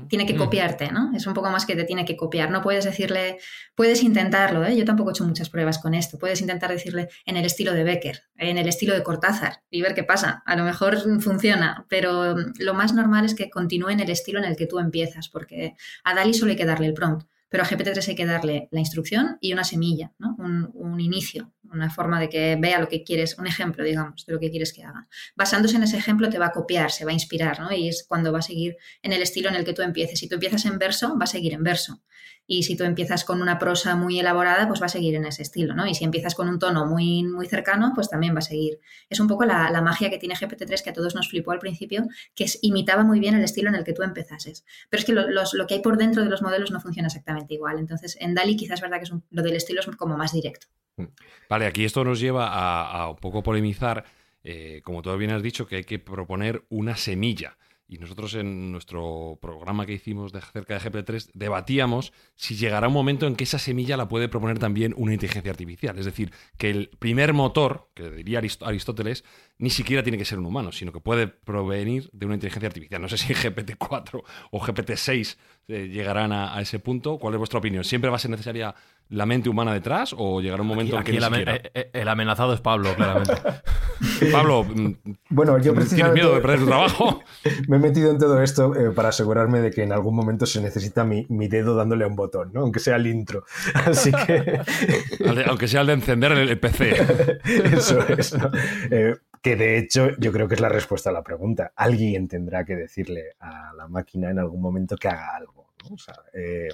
Tiene 0.08 0.26
que 0.26 0.34
mm. 0.34 0.38
copiarte, 0.38 0.90
¿no? 0.90 1.12
Es 1.14 1.28
un 1.28 1.32
poco 1.32 1.48
más 1.48 1.64
que 1.64 1.76
te 1.76 1.84
tiene 1.84 2.04
que 2.04 2.16
copiar. 2.16 2.50
No 2.50 2.60
puedes 2.60 2.84
decirle, 2.84 3.38
puedes 3.76 4.02
intentarlo, 4.02 4.64
¿eh? 4.64 4.76
Yo 4.76 4.84
tampoco 4.84 5.10
he 5.10 5.12
hecho 5.12 5.24
muchas 5.24 5.48
pruebas 5.48 5.78
con 5.78 5.94
esto. 5.94 6.18
Puedes 6.18 6.40
intentar 6.40 6.70
decirle 6.70 7.08
en 7.24 7.36
el 7.36 7.44
estilo 7.44 7.74
de 7.74 7.84
Becker, 7.84 8.24
en 8.36 8.58
el 8.58 8.66
estilo 8.66 8.94
de 8.94 9.04
Cortázar 9.04 9.62
y 9.70 9.80
ver 9.82 9.94
qué 9.94 10.02
pasa. 10.02 10.42
A 10.44 10.56
lo 10.56 10.64
mejor 10.64 10.98
funciona, 11.20 11.86
pero 11.88 12.34
mm, 12.34 12.54
lo 12.58 12.74
más 12.74 12.94
normal 12.94 13.26
es 13.26 13.36
que 13.36 13.48
continúe 13.48 13.90
en 13.90 14.00
el 14.00 14.10
estilo 14.10 14.40
en 14.40 14.44
el 14.44 14.56
que 14.56 14.66
tú 14.66 14.80
empiezas, 14.80 15.28
porque 15.28 15.76
a 16.02 16.16
Dali 16.16 16.34
solo 16.34 16.50
hay 16.50 16.56
que 16.56 16.66
darle 16.66 16.86
el 16.86 16.94
prompt. 16.94 17.31
Pero 17.52 17.64
a 17.64 17.66
GPT-3 17.66 18.08
hay 18.08 18.14
que 18.14 18.24
darle 18.24 18.68
la 18.70 18.80
instrucción 18.80 19.36
y 19.42 19.52
una 19.52 19.62
semilla, 19.62 20.10
¿no? 20.18 20.34
un, 20.38 20.98
inicio, 21.00 21.52
una 21.72 21.90
forma 21.90 22.20
de 22.20 22.28
que 22.28 22.56
vea 22.60 22.78
lo 22.80 22.88
que 22.88 23.02
quieres, 23.04 23.38
un 23.38 23.46
ejemplo, 23.46 23.84
digamos, 23.84 24.24
de 24.26 24.32
lo 24.32 24.40
que 24.40 24.50
quieres 24.50 24.72
que 24.72 24.84
haga. 24.84 25.08
Basándose 25.36 25.76
en 25.76 25.82
ese 25.82 25.96
ejemplo 25.96 26.28
te 26.28 26.38
va 26.38 26.46
a 26.46 26.52
copiar, 26.52 26.90
se 26.90 27.04
va 27.04 27.10
a 27.10 27.14
inspirar, 27.14 27.60
¿no? 27.60 27.72
Y 27.72 27.88
es 27.88 28.04
cuando 28.06 28.32
va 28.32 28.40
a 28.40 28.42
seguir 28.42 28.76
en 29.02 29.12
el 29.12 29.22
estilo 29.22 29.48
en 29.48 29.56
el 29.56 29.64
que 29.64 29.72
tú 29.72 29.82
empieces. 29.82 30.18
Si 30.18 30.28
tú 30.28 30.34
empiezas 30.34 30.64
en 30.66 30.78
verso, 30.78 31.16
va 31.18 31.24
a 31.24 31.26
seguir 31.26 31.54
en 31.54 31.62
verso. 31.62 32.02
Y 32.46 32.64
si 32.64 32.76
tú 32.76 32.84
empiezas 32.84 33.24
con 33.24 33.40
una 33.40 33.58
prosa 33.58 33.94
muy 33.94 34.18
elaborada, 34.18 34.66
pues 34.66 34.82
va 34.82 34.86
a 34.86 34.88
seguir 34.88 35.14
en 35.14 35.24
ese 35.24 35.42
estilo, 35.42 35.74
¿no? 35.74 35.86
Y 35.86 35.94
si 35.94 36.04
empiezas 36.04 36.34
con 36.34 36.48
un 36.48 36.58
tono 36.58 36.86
muy, 36.86 37.22
muy 37.22 37.46
cercano, 37.46 37.92
pues 37.94 38.10
también 38.10 38.34
va 38.34 38.40
a 38.40 38.42
seguir. 38.42 38.80
Es 39.08 39.20
un 39.20 39.28
poco 39.28 39.44
la, 39.44 39.80
magia 39.82 40.10
que 40.10 40.18
tiene 40.18 40.34
GPT-3 40.34 40.82
que 40.82 40.90
a 40.90 40.92
todos 40.92 41.14
nos 41.14 41.28
flipó 41.28 41.52
al 41.52 41.58
principio, 41.58 42.06
que 42.34 42.46
imitaba 42.62 43.04
muy 43.04 43.20
bien 43.20 43.34
el 43.34 43.44
estilo 43.44 43.68
en 43.68 43.76
el 43.76 43.84
que 43.84 43.92
tú 43.92 44.02
empezases. 44.02 44.64
Pero 44.90 45.00
es 45.00 45.04
que 45.06 45.12
lo, 45.12 45.24
lo 45.28 45.66
que 45.66 45.74
hay 45.74 45.82
por 45.82 45.96
dentro 45.96 46.22
de 46.22 46.30
los 46.30 46.42
modelos 46.42 46.70
no 46.70 46.80
funciona 46.80 47.06
exactamente 47.06 47.54
igual. 47.54 47.78
Entonces, 47.78 48.16
en 48.20 48.34
DALI 48.34 48.56
quizás 48.56 48.78
es 48.78 48.80
verdad 48.82 48.98
que 48.98 49.04
es 49.04 49.12
lo 49.30 49.42
del 49.42 49.56
estilo 49.56 49.80
es 49.80 49.86
como 49.96 50.16
más 50.16 50.32
directo. 50.32 50.66
Mm. 50.96 51.04
Vale, 51.48 51.66
aquí 51.66 51.84
esto 51.84 52.04
nos 52.04 52.20
lleva 52.20 52.48
a, 52.48 53.10
un 53.10 53.16
poco 53.16 53.42
polemizar, 53.42 54.04
eh, 54.44 54.80
como 54.84 55.02
tú 55.02 55.16
bien 55.16 55.30
has 55.30 55.42
dicho, 55.42 55.66
que 55.66 55.76
hay 55.76 55.84
que 55.84 55.98
proponer 55.98 56.64
una 56.68 56.96
semilla. 56.96 57.56
Y 57.92 57.98
nosotros 57.98 58.34
en 58.36 58.72
nuestro 58.72 59.38
programa 59.42 59.84
que 59.84 59.92
hicimos 59.92 60.32
de 60.32 60.38
acerca 60.38 60.78
de 60.78 60.80
GP3 60.80 61.30
debatíamos 61.34 62.14
si 62.36 62.56
llegará 62.56 62.88
un 62.88 62.94
momento 62.94 63.26
en 63.26 63.36
que 63.36 63.44
esa 63.44 63.58
semilla 63.58 63.98
la 63.98 64.08
puede 64.08 64.30
proponer 64.30 64.58
también 64.58 64.94
una 64.96 65.12
inteligencia 65.12 65.50
artificial. 65.50 65.98
Es 65.98 66.06
decir, 66.06 66.32
que 66.56 66.70
el 66.70 66.88
primer 66.98 67.34
motor, 67.34 67.90
que 67.92 68.10
diría 68.10 68.40
Aristóteles, 68.62 69.24
ni 69.62 69.70
siquiera 69.70 70.02
tiene 70.02 70.18
que 70.18 70.24
ser 70.24 70.40
un 70.40 70.46
humano, 70.46 70.72
sino 70.72 70.90
que 70.92 70.98
puede 70.98 71.28
provenir 71.28 72.10
de 72.12 72.26
una 72.26 72.34
inteligencia 72.34 72.66
artificial. 72.66 73.00
No 73.00 73.08
sé 73.08 73.16
si 73.16 73.32
GPT-4 73.32 74.22
o 74.50 74.60
GPT-6 74.60 75.36
eh, 75.68 75.86
llegarán 75.86 76.32
a, 76.32 76.60
ese 76.60 76.80
punto. 76.80 77.16
¿Cuál 77.18 77.34
es 77.34 77.38
vuestra 77.38 77.60
opinión? 77.60 77.84
¿Siempre 77.84 78.10
va 78.10 78.16
a 78.16 78.18
ser 78.18 78.32
necesaria 78.32 78.74
la 79.10 79.24
mente 79.24 79.48
humana 79.48 79.72
detrás 79.72 80.16
o 80.18 80.40
llegará 80.40 80.62
un 80.62 80.68
momento 80.68 80.96
en 80.96 81.04
que 81.04 81.12
el, 81.12 81.22
eh, 81.22 81.70
eh, 81.74 81.90
el, 81.92 82.08
amenazado 82.08 82.54
es 82.54 82.60
Pablo, 82.60 82.92
claramente. 82.96 83.34
Pablo, 84.32 84.64
mm, 84.64 84.94
bueno, 85.28 85.58
yo 85.58 85.74
¿tienes 85.74 86.12
miedo 86.12 86.34
de 86.34 86.40
perder 86.40 86.58
tu 86.58 86.66
trabajo? 86.66 87.22
me 87.68 87.76
he 87.76 87.80
metido 87.80 88.10
en 88.10 88.18
todo 88.18 88.42
esto 88.42 88.74
para 88.96 89.10
asegurarme 89.10 89.60
de 89.60 89.70
que 89.70 89.84
en 89.84 89.92
algún 89.92 90.16
momento 90.16 90.44
se 90.44 90.60
necesita 90.60 91.04
mi, 91.04 91.24
dedo 91.46 91.76
dándole 91.76 92.02
a 92.02 92.08
un 92.08 92.16
botón, 92.16 92.50
¿no? 92.52 92.62
aunque 92.62 92.80
sea 92.80 92.96
el 92.96 93.06
intro. 93.06 93.44
Así 93.74 94.10
que... 94.10 94.60
aunque 95.46 95.68
sea 95.68 95.82
el 95.82 95.86
de 95.86 95.92
encender 95.92 96.32
el, 96.32 96.58
PC. 96.58 97.40
Eso 97.44 98.00
es. 98.08 98.34
Que 99.42 99.56
de 99.56 99.76
hecho 99.76 100.10
yo 100.18 100.32
creo 100.32 100.46
que 100.46 100.54
es 100.54 100.60
la 100.60 100.68
respuesta 100.68 101.10
a 101.10 101.12
la 101.12 101.24
pregunta. 101.24 101.72
Alguien 101.74 102.28
tendrá 102.28 102.64
que 102.64 102.76
decirle 102.76 103.32
a 103.40 103.72
la 103.74 103.88
máquina 103.88 104.30
en 104.30 104.38
algún 104.38 104.60
momento 104.60 104.96
que 104.96 105.08
haga 105.08 105.36
algo. 105.36 105.74
Eh, 106.32 106.68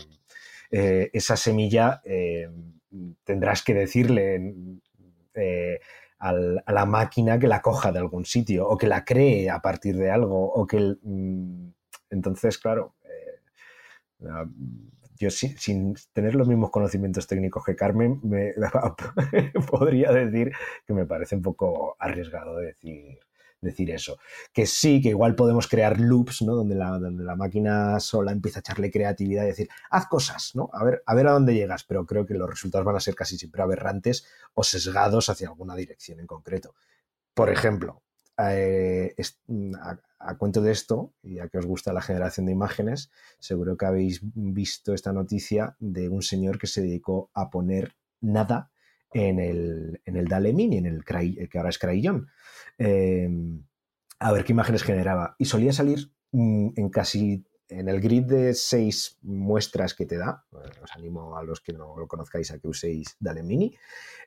eh, 0.70 1.11
esa 1.14 1.37
semilla 1.37 2.02
eh, 2.04 2.48
tendrás 3.24 3.62
que 3.62 3.72
decirle 3.72 4.54
a 6.18 6.33
la 6.33 6.85
máquina 6.85 7.38
que 7.38 7.46
la 7.46 7.62
coja 7.62 7.90
de 7.90 8.00
algún 8.00 8.26
sitio 8.26 8.68
o 8.68 8.76
que 8.76 8.87
la 8.87 9.04
cree 9.04 9.48
a 9.48 9.61
partir 9.61 9.96
de 9.96 10.11
algo 10.11 10.52
o 10.52 10.66
que... 10.66 10.96
Mm, 11.02 11.70
entonces, 12.11 12.57
claro, 12.57 12.94
yo 15.18 15.31
sin, 15.31 15.96
tener 16.12 16.35
los 16.35 16.48
mismos 16.48 16.70
conocimientos 16.70 17.26
técnicos 17.26 17.64
que 17.64 17.76
Carmen, 17.76 18.20
me, 18.22 18.54
podría 19.70 20.12
decir 20.12 20.52
que 20.87 20.94
me 20.94 21.07
parece 21.07 21.37
un 21.37 21.42
poco 21.42 21.96
arriesgado 21.98 22.57
decir, 22.57 23.18
decir 23.61 23.90
eso. 23.90 24.18
Que 24.52 24.66
sí, 24.66 25.00
que 25.00 25.11
igual 25.11 25.35
podemos 25.35 25.66
crear 25.66 25.98
loops, 25.98 26.42
¿no? 26.42 26.54
Donde 26.54 26.74
la, 26.74 26.98
donde 26.98 27.24
la 27.24 27.37
máquina 27.37 27.98
sola 28.00 28.33
empieza 28.33 28.59
a 28.59 28.61
echarle 28.61 28.90
creatividad 28.90 29.44
y 29.44 29.48
decir, 29.48 29.68
haz 29.90 30.07
cosas, 30.07 30.52
¿no? 30.54 30.70
A 30.72 30.85
ver, 30.85 31.02
a 31.07 31.14
ver 31.14 31.26
a 31.26 31.33
dónde 31.33 31.54
llegas, 31.54 31.85
pero 31.85 32.07
creo 32.07 32.26
que 32.26 32.35
los 32.35 32.48
resultados 32.48 32.85
van 32.85 32.96
a 32.96 33.00
ser 33.00 33.14
casi 33.14 33.37
siempre 33.37 33.62
aberrantes 33.62 34.26
o 34.54 34.62
sesgados 34.62 35.28
hacia 35.28 35.48
alguna 35.48 35.74
dirección 35.74 36.20
en 36.20 36.26
concreto. 36.26 36.74
Por 37.35 37.50
ejemplo, 37.50 38.02
eh, 38.38 39.14
a, 39.81 39.98
a, 40.18 40.38
cuento 40.38 40.62
de 40.62 40.72
esto, 40.72 41.14
y 41.22 41.38
a 41.38 41.48
que 41.48 41.59
os 41.59 41.66
gusta 41.66 41.92
la 41.92 42.03
generación 42.03 42.46
de 42.46 42.53
imágenes, 42.53 43.11
seguro 43.38 43.77
que 43.77 43.87
habéis 43.87 44.20
visto 44.22 44.94
esta 44.94 45.12
noticia 45.12 45.77
de 45.81 46.09
un 46.09 46.22
señor 46.22 46.59
que 46.59 46.66
se 46.66 46.83
dedicó 46.83 47.31
a 47.35 47.51
poner 47.51 47.96
nada 48.20 48.70
en 49.12 49.38
el, 49.38 50.01
en 50.05 50.16
el 50.16 50.27
DALE 50.27 50.53
Mini, 50.53 50.79
en 50.79 50.87
el 50.87 51.05
que 51.05 51.59
ahora 51.59 51.70
es 51.70 51.79
Crayon, 51.79 52.29
em, 52.79 53.64
a 54.18 54.33
ver 54.33 54.44
qué 54.44 54.53
imágenes 54.53 54.83
generaba. 54.83 55.35
Y 55.38 55.46
solía 55.46 55.72
salir 55.72 56.12
mm, 56.33 56.70
en 56.77 56.88
casi 56.90 57.44
en 57.68 57.88
el 57.88 58.00
grid 58.00 58.24
de 58.24 58.54
seis 58.54 59.18
muestras 59.22 59.94
que 59.94 60.07
te 60.07 60.16
da, 60.16 60.44
eh, 60.52 60.70
os 60.83 60.92
animo 60.92 61.37
a 61.37 61.42
los 61.42 61.61
que 61.61 61.72
no 61.72 61.96
lo 61.96 62.07
conozcáis 62.07 62.50
a 62.50 62.59
que 62.59 62.68
uséis 62.68 63.16
Dale 63.20 63.42
Mini, 63.42 63.74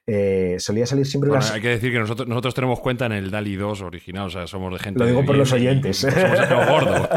eh, 0.08 0.56
solía 0.58 0.88
salir 0.88 1.06
siempre 1.06 1.30
bueno, 1.30 1.46
Hay 1.54 1.62
que 1.62 1.70
decir 1.70 1.92
que 1.92 2.00
nosotros, 2.00 2.28
nosotros 2.28 2.56
tenemos 2.56 2.80
cuenta 2.80 3.06
en 3.06 3.12
el 3.12 3.30
DALI 3.30 3.56
2 3.56 3.82
original, 3.82 4.26
o 4.26 4.30
sea, 4.32 4.48
somos 4.48 4.74
de 4.74 4.80
gente... 4.80 5.00
Lo 5.00 5.06
digo 5.06 5.24
por 5.24 5.38
los 5.38 5.52
oyentes. 5.54 5.98
somos 5.98 6.10
gordo. 6.68 7.08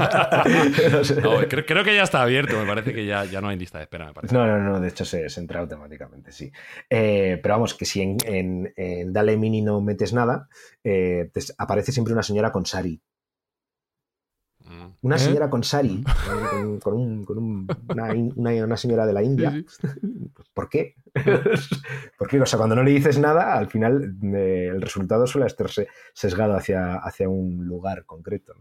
creo, 1.49 1.83
que 1.83 1.95
ya 1.95 2.03
está 2.03 2.23
abierto, 2.23 2.59
me 2.59 2.67
parece 2.67 2.93
que 2.93 3.07
ya, 3.07 3.25
ya 3.25 3.41
no 3.41 3.49
hay 3.49 3.59
lista 3.59 3.79
de 3.79 3.85
espera, 3.85 4.07
me 4.07 4.13
parece. 4.13 4.35
No, 4.35 4.47
no, 4.47 4.59
no, 4.59 4.81
de 4.81 4.89
hecho 4.89 5.07
se, 5.07 5.27
entra 5.37 5.61
automáticamente, 5.61 6.31
sí. 6.31 6.53
Eh, 6.91 7.41
pero 7.43 7.55
vamos, 7.55 7.75
que 7.75 7.87
si 7.87 8.03
en, 8.03 8.19
en, 8.77 9.13
Dale 9.13 9.39
Mini 9.39 9.63
no 9.63 9.81
metes 9.81 10.13
nada, 10.13 10.49
aparece 11.57 11.91
siempre 11.91 12.13
una 12.13 12.23
señora 12.23 12.53
con 12.53 12.67
Sari 12.67 13.01
una 15.03 15.17
¿Eh? 15.17 15.19
señora 15.19 15.51
con 15.51 15.63
sari, 15.63 16.03
con, 16.83 17.67
una, 18.37 18.77
señora 18.77 19.07
de 19.07 19.13
la 19.13 19.23
India. 19.23 19.63
¿Por 20.55 20.69
qué? 20.69 20.95
Porque, 22.19 22.41
o 22.41 22.47
sea, 22.47 22.59
cuando 22.59 22.75
no 22.75 22.83
le 22.83 22.93
dices 22.93 23.19
nada, 23.19 23.57
al 23.57 23.69
final 23.69 24.17
eh, 24.23 24.71
el 24.73 24.81
resultado 24.81 25.27
suele 25.27 25.47
estar 25.47 25.69
sesgado 26.13 26.57
hacia, 26.57 26.97
hacia 26.97 27.29
un 27.29 27.67
lugar 27.67 28.05
concreto. 28.05 28.55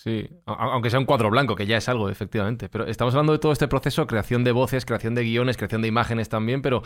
Sí, 0.00 0.30
aunque 0.46 0.90
sea 0.90 1.00
un 1.00 1.06
cuadro 1.06 1.28
blanco, 1.28 1.56
que 1.56 1.66
ya 1.66 1.76
es 1.76 1.88
algo, 1.88 2.08
efectivamente. 2.08 2.68
Pero 2.68 2.86
estamos 2.86 3.14
hablando 3.14 3.32
de 3.32 3.40
todo 3.40 3.50
este 3.50 3.66
proceso, 3.66 4.06
creación 4.06 4.44
de 4.44 4.52
voces, 4.52 4.86
creación 4.86 5.16
de 5.16 5.24
guiones, 5.24 5.56
creación 5.56 5.82
de 5.82 5.88
imágenes 5.88 6.28
también, 6.28 6.62
pero 6.62 6.82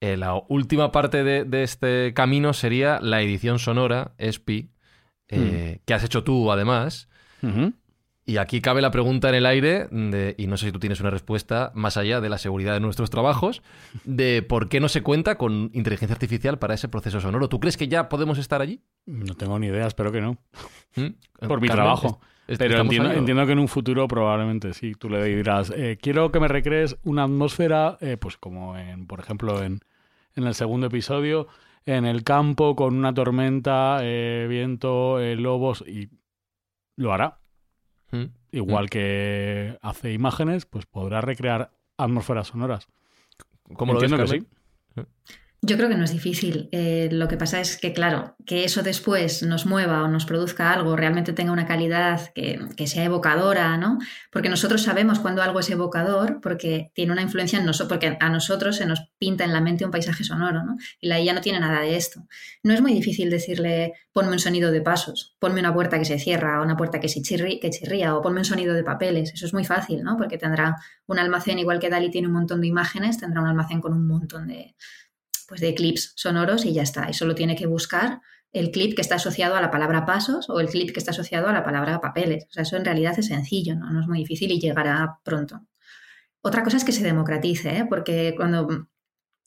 eh, 0.00 0.16
la 0.16 0.34
última 0.48 0.90
parte 0.90 1.24
de, 1.24 1.62
este 1.62 2.14
camino 2.14 2.54
sería 2.54 3.00
la 3.02 3.20
edición 3.20 3.58
sonora, 3.58 4.14
ESPI, 4.16 4.70
mm. 5.30 5.80
que 5.84 5.94
has 5.94 6.04
hecho 6.04 6.24
tú 6.24 6.50
además. 6.50 7.08
Y 8.26 8.38
aquí 8.38 8.62
cabe 8.62 8.80
la 8.80 8.90
pregunta 8.90 9.28
en 9.28 9.34
el 9.34 9.44
aire, 9.44 9.86
y 10.38 10.46
no 10.46 10.56
sé 10.56 10.66
si 10.66 10.72
tú 10.72 10.78
tienes 10.78 11.00
una 11.00 11.10
respuesta 11.10 11.72
más 11.74 11.98
allá 11.98 12.22
de 12.22 12.30
la 12.30 12.38
seguridad 12.38 12.72
de 12.72 12.80
nuestros 12.80 13.10
trabajos, 13.10 13.62
de 14.04 14.42
por 14.42 14.70
qué 14.70 14.80
no 14.80 14.88
se 14.88 15.02
cuenta 15.02 15.36
con 15.36 15.70
inteligencia 15.74 16.14
artificial 16.14 16.58
para 16.58 16.74
ese 16.74 16.88
proceso 16.88 17.20
sonoro. 17.20 17.50
¿Tú 17.50 17.60
crees 17.60 17.76
que 17.76 17.86
ya 17.86 18.08
podemos 18.08 18.38
estar 18.38 18.62
allí? 18.62 18.80
No 19.04 19.34
tengo 19.34 19.58
ni 19.58 19.66
idea, 19.66 19.86
espero 19.86 20.10
que 20.10 20.22
no. 20.22 20.38
¿Mm? 20.96 21.08
Por 21.48 21.60
mi 21.60 21.68
trabajo. 21.68 22.20
Pero 22.46 22.80
entiendo, 22.80 23.46
que 23.46 23.52
en 23.52 23.58
un 23.58 23.68
futuro 23.68 24.06
probablemente 24.06 24.74
sí. 24.74 24.94
Tú 24.94 25.08
le 25.08 25.22
dirás, 25.24 25.72
eh, 25.74 25.98
quiero 26.00 26.30
que 26.30 26.40
me 26.40 26.48
recrees 26.48 26.96
una 27.02 27.24
atmósfera, 27.24 27.96
eh, 28.00 28.16
pues 28.18 28.36
como 28.36 28.76
en, 28.76 29.06
por 29.06 29.20
ejemplo, 29.20 29.62
en, 29.62 29.80
en 30.36 30.44
el 30.44 30.54
segundo 30.54 30.86
episodio, 30.86 31.46
en 31.86 32.06
el 32.06 32.24
campo 32.24 32.74
con 32.76 32.96
una 32.96 33.12
tormenta, 33.12 33.98
eh, 34.02 34.46
viento, 34.48 35.18
lobos 35.18 35.84
y 35.86 36.10
lo 36.96 37.12
hará. 37.12 37.40
Mm. 38.10 38.24
Igual 38.52 38.86
mm. 38.86 38.88
que 38.88 39.78
hace 39.82 40.12
imágenes, 40.12 40.66
pues 40.66 40.86
podrá 40.86 41.20
recrear 41.20 41.72
atmósferas 41.96 42.48
sonoras. 42.48 42.88
Como 43.74 43.92
Entiendo 43.94 44.18
que 44.18 44.28
sí. 44.28 44.46
Yo 45.66 45.78
creo 45.78 45.88
que 45.88 45.96
no 45.96 46.04
es 46.04 46.12
difícil. 46.12 46.68
Eh, 46.72 47.08
lo 47.10 47.26
que 47.26 47.38
pasa 47.38 47.58
es 47.58 47.78
que, 47.78 47.94
claro, 47.94 48.36
que 48.44 48.64
eso 48.64 48.82
después 48.82 49.42
nos 49.42 49.64
mueva 49.64 50.02
o 50.02 50.08
nos 50.08 50.26
produzca 50.26 50.70
algo, 50.74 50.94
realmente 50.94 51.32
tenga 51.32 51.52
una 51.52 51.66
calidad 51.66 52.32
que, 52.34 52.86
sea 52.86 53.04
evocadora, 53.04 53.78
¿no? 53.78 53.98
Porque 54.30 54.50
nosotros 54.50 54.82
sabemos 54.82 55.20
cuando 55.20 55.42
algo 55.42 55.60
es 55.60 55.70
evocador, 55.70 56.40
porque 56.42 56.90
tiene 56.94 57.12
una 57.12 57.22
influencia 57.22 57.58
en 57.58 57.64
nosotros, 57.64 57.88
porque 57.88 58.18
a 58.20 58.28
nosotros 58.28 58.76
se 58.76 58.84
nos 58.84 59.08
pinta 59.18 59.44
en 59.44 59.54
la 59.54 59.62
mente 59.62 59.86
un 59.86 59.90
paisaje 59.90 60.22
sonoro, 60.22 60.64
¿no? 60.64 60.76
Y 61.00 61.08
la 61.08 61.18
IA 61.18 61.32
no 61.32 61.40
tiene 61.40 61.60
nada 61.60 61.80
de 61.80 61.96
esto. 61.96 62.26
No 62.62 62.74
es 62.74 62.82
muy 62.82 62.92
difícil 62.92 63.30
decirle, 63.30 63.94
ponme 64.12 64.32
un 64.32 64.40
sonido 64.40 64.70
de 64.70 64.82
pasos, 64.82 65.34
ponme 65.38 65.60
una 65.60 65.72
puerta 65.72 65.98
que 65.98 66.04
se 66.04 66.18
cierra, 66.18 66.60
o 66.60 66.64
una 66.64 66.76
puerta 66.76 67.00
que, 67.00 67.08
se 67.08 67.22
que 67.22 67.70
chirría, 67.70 68.14
o 68.14 68.20
ponme 68.20 68.40
un 68.40 68.44
sonido 68.44 68.74
de 68.74 68.84
papeles. 68.84 69.32
Eso 69.32 69.46
es 69.46 69.54
muy 69.54 69.64
fácil, 69.64 70.02
¿no? 70.02 70.18
Porque 70.18 70.36
tendrá 70.36 70.76
un 71.06 71.18
almacén, 71.18 71.58
igual 71.58 71.78
que 71.78 71.88
Dali 71.88 72.10
tiene 72.10 72.26
un 72.26 72.34
montón 72.34 72.60
de 72.60 72.66
imágenes, 72.66 73.16
tendrá 73.18 73.40
un 73.40 73.48
almacén 73.48 73.80
con 73.80 73.94
un 73.94 74.06
montón 74.06 74.46
de 74.46 74.74
pues 75.54 75.60
de 75.60 75.72
clips 75.72 76.14
sonoros 76.16 76.64
y 76.64 76.72
ya 76.72 76.82
está. 76.82 77.08
Y 77.08 77.14
solo 77.14 77.36
tiene 77.36 77.54
que 77.54 77.66
buscar 77.66 78.20
el 78.50 78.72
clip 78.72 78.96
que 78.96 79.02
está 79.02 79.14
asociado 79.14 79.54
a 79.54 79.60
la 79.60 79.70
palabra 79.70 80.04
pasos 80.04 80.50
o 80.50 80.58
el 80.58 80.66
clip 80.66 80.92
que 80.92 80.98
está 80.98 81.12
asociado 81.12 81.46
a 81.46 81.52
la 81.52 81.62
palabra 81.62 82.00
papeles. 82.00 82.46
O 82.50 82.52
sea, 82.52 82.64
eso 82.64 82.76
en 82.76 82.84
realidad 82.84 83.16
es 83.16 83.26
sencillo, 83.26 83.76
¿no? 83.76 83.88
no 83.88 84.00
es 84.00 84.08
muy 84.08 84.18
difícil 84.18 84.50
y 84.50 84.58
llegará 84.58 85.20
pronto. 85.22 85.60
Otra 86.42 86.64
cosa 86.64 86.76
es 86.76 86.84
que 86.84 86.90
se 86.90 87.04
democratice, 87.04 87.78
¿eh? 87.78 87.86
porque 87.88 88.34
cuando 88.36 88.88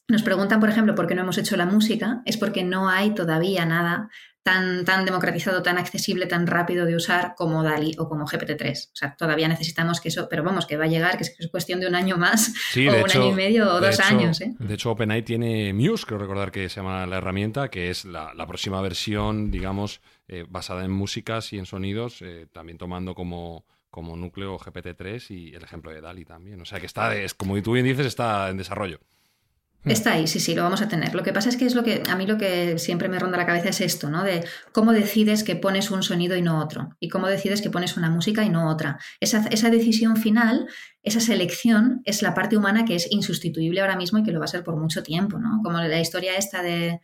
nos 0.08 0.24
preguntan, 0.24 0.62
por 0.62 0.70
ejemplo, 0.70 0.96
por 0.96 1.08
qué 1.08 1.15
no 1.15 1.24
hemos 1.24 1.38
hecho 1.38 1.58
la 1.58 1.65
música, 1.65 2.22
es 2.24 2.38
porque 2.38 2.63
no 2.63 2.88
hay 2.88 3.13
todavía 3.13 3.65
nada 3.65 4.10
tan, 4.47 4.86
tan 4.86 5.03
democratizado, 5.03 5.62
tan 5.62 5.77
accesible, 5.77 6.25
tan 6.25 6.47
rápido 6.47 6.86
de 6.86 6.95
usar 6.95 7.36
como 7.36 7.63
DALI 7.63 7.97
o 7.99 8.07
como 8.07 8.25
GPT-3. 8.25 8.91
O 8.93 8.95
sea, 8.95 9.13
todavía 9.17 9.49
necesitamos 9.49 9.99
que 9.99 10.07
eso, 10.07 10.29
pero 10.29 10.41
vamos, 10.41 10.65
que 10.65 10.77
va 10.77 10.86
a 10.86 10.88
llegar, 10.88 11.17
que 11.17 11.25
es 11.25 11.49
cuestión 11.51 11.81
de 11.81 11.88
un 11.88 11.95
año 11.95 12.15
más, 12.15 12.53
o 12.77 12.79
un 12.79 13.12
año 13.12 13.29
y 13.29 13.33
medio, 13.33 13.69
o 13.69 13.81
dos 13.81 13.99
años. 13.99 14.39
¿eh? 14.39 14.55
De 14.57 14.75
hecho, 14.75 14.91
OpenAI 14.91 15.23
tiene 15.23 15.73
Muse, 15.73 16.05
creo 16.05 16.17
recordar 16.17 16.49
que 16.49 16.69
se 16.69 16.77
llama 16.77 17.05
la 17.05 17.17
herramienta, 17.17 17.67
que 17.69 17.89
es 17.89 18.05
la, 18.05 18.47
próxima 18.47 18.79
versión, 18.79 19.51
digamos, 19.51 19.99
eh, 20.29 20.45
basada 20.47 20.86
en 20.86 20.91
músicas 20.91 21.51
y 21.51 21.57
en 21.57 21.65
sonidos, 21.65 22.21
eh, 22.21 22.47
también 22.53 22.77
tomando 22.77 23.15
como 23.15 23.65
como 23.89 24.15
núcleo 24.15 24.60
GPT-3 24.60 25.31
y 25.31 25.55
el 25.55 25.63
ejemplo 25.63 25.91
de 25.91 26.01
DALI 26.01 26.23
también. 26.23 26.62
O 26.62 26.65
sea 26.65 26.79
que 26.79 26.86
está, 26.86 27.15
es, 27.15 27.33
como 27.33 27.60
tú 27.63 27.71
bien 27.71 27.86
dices, 27.86 28.05
está 28.05 28.49
en 28.49 28.57
desarrollo. 28.57 28.99
Mm. 29.88 29.91
Está 29.91 30.13
ahí, 30.13 30.28
sí, 30.28 30.39
sí, 30.41 30.54
lo 30.54 30.63
vamos 30.63 30.82
a 30.82 30.89
tener. 30.89 31.15
Lo 31.15 31.23
que 31.23 31.32
pasa 31.32 31.47
es 31.47 31.56
que 31.56 31.65
es 31.65 31.73
lo 31.73 31.84
que 31.84 32.04
a 32.10 32.15
mí 32.15 32.28
lo 32.28 32.38
que 32.38 32.78
siempre 32.78 33.08
me 33.08 33.19
ronda 33.19 33.38
la 33.38 33.45
cabeza 33.45 33.69
es 33.69 33.80
esto, 33.80 34.10
¿no? 34.10 34.23
De 34.23 34.45
cómo 34.73 34.91
decides 34.91 35.43
que 35.43 35.56
pones 35.56 35.91
un 35.91 36.04
sonido 36.04 36.36
y 36.36 36.41
no 36.41 36.60
otro, 36.60 36.89
y 37.00 37.08
cómo 37.08 37.28
decides 37.28 37.62
que 37.62 37.69
pones 37.69 37.95
una 37.95 38.10
música 38.10 38.43
y 38.43 38.50
no 38.50 38.69
otra. 38.69 39.00
Esa, 39.21 39.47
esa 39.50 39.69
decisión 39.69 40.17
final, 40.17 40.67
esa 41.04 41.21
selección, 41.21 42.02
es 42.04 42.21
la 42.21 42.34
parte 42.34 42.58
humana 42.58 42.84
que 42.84 42.95
es 42.95 43.10
insustituible 43.12 43.80
ahora 43.80 43.95
mismo 43.95 44.19
y 44.19 44.23
que 44.23 44.32
lo 44.32 44.39
va 44.39 44.45
a 44.45 44.50
ser 44.50 44.63
por 44.63 44.76
mucho 44.76 45.04
tiempo, 45.04 45.39
¿no? 45.39 45.62
Como 45.63 45.80
la 45.80 46.00
historia 46.00 46.36
esta 46.36 46.62
de, 46.62 47.00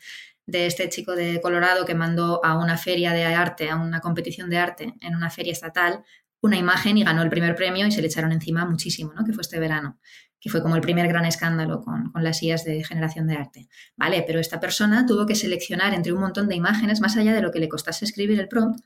de 0.46 0.66
este 0.66 0.90
chico 0.90 1.16
de 1.16 1.40
Colorado 1.42 1.86
que 1.86 1.96
mandó 1.96 2.44
a 2.44 2.58
una 2.58 2.78
feria 2.78 3.14
de 3.14 3.24
arte, 3.24 3.70
a 3.70 3.78
una 3.78 4.02
competición 4.02 4.50
de 4.50 4.58
arte 4.58 4.94
en 5.00 5.16
una 5.16 5.30
feria 5.30 5.54
estatal, 5.54 6.04
una 6.42 6.58
imagen 6.58 6.98
y 6.98 7.06
ganó 7.06 7.22
el 7.22 7.30
primer 7.30 7.56
premio 7.56 7.88
y 7.88 7.92
se 7.94 8.02
le 8.02 8.08
echaron 8.08 8.34
encima 8.34 8.66
muchísimo, 8.66 9.14
¿no? 9.14 9.24
Que 9.24 9.32
fue 9.32 9.42
este 9.42 9.60
verano 9.60 10.00
que 10.44 10.50
fue 10.50 10.62
como 10.62 10.76
el 10.76 10.82
primer 10.82 11.08
gran 11.08 11.24
escándalo 11.24 11.82
con, 11.82 12.12
las 12.22 12.44
IAS 12.44 12.66
de 12.66 12.84
generación 12.84 13.28
de 13.28 13.38
arte. 13.38 13.70
Vale, 13.96 14.26
pero 14.28 14.42
esta 14.42 14.60
persona 14.60 15.06
tuvo 15.06 15.26
que 15.26 15.36
seleccionar 15.36 15.94
entre 15.94 16.12
un 16.12 16.20
montón 16.20 16.50
de 16.50 16.56
imágenes, 16.56 17.00
más 17.00 17.16
allá 17.16 17.34
de 17.34 17.42
lo 17.42 17.52
que 17.52 17.60
le 17.60 17.70
costase 17.70 18.04
escribir 18.04 18.38
el 18.42 18.50
prompt, 18.50 18.82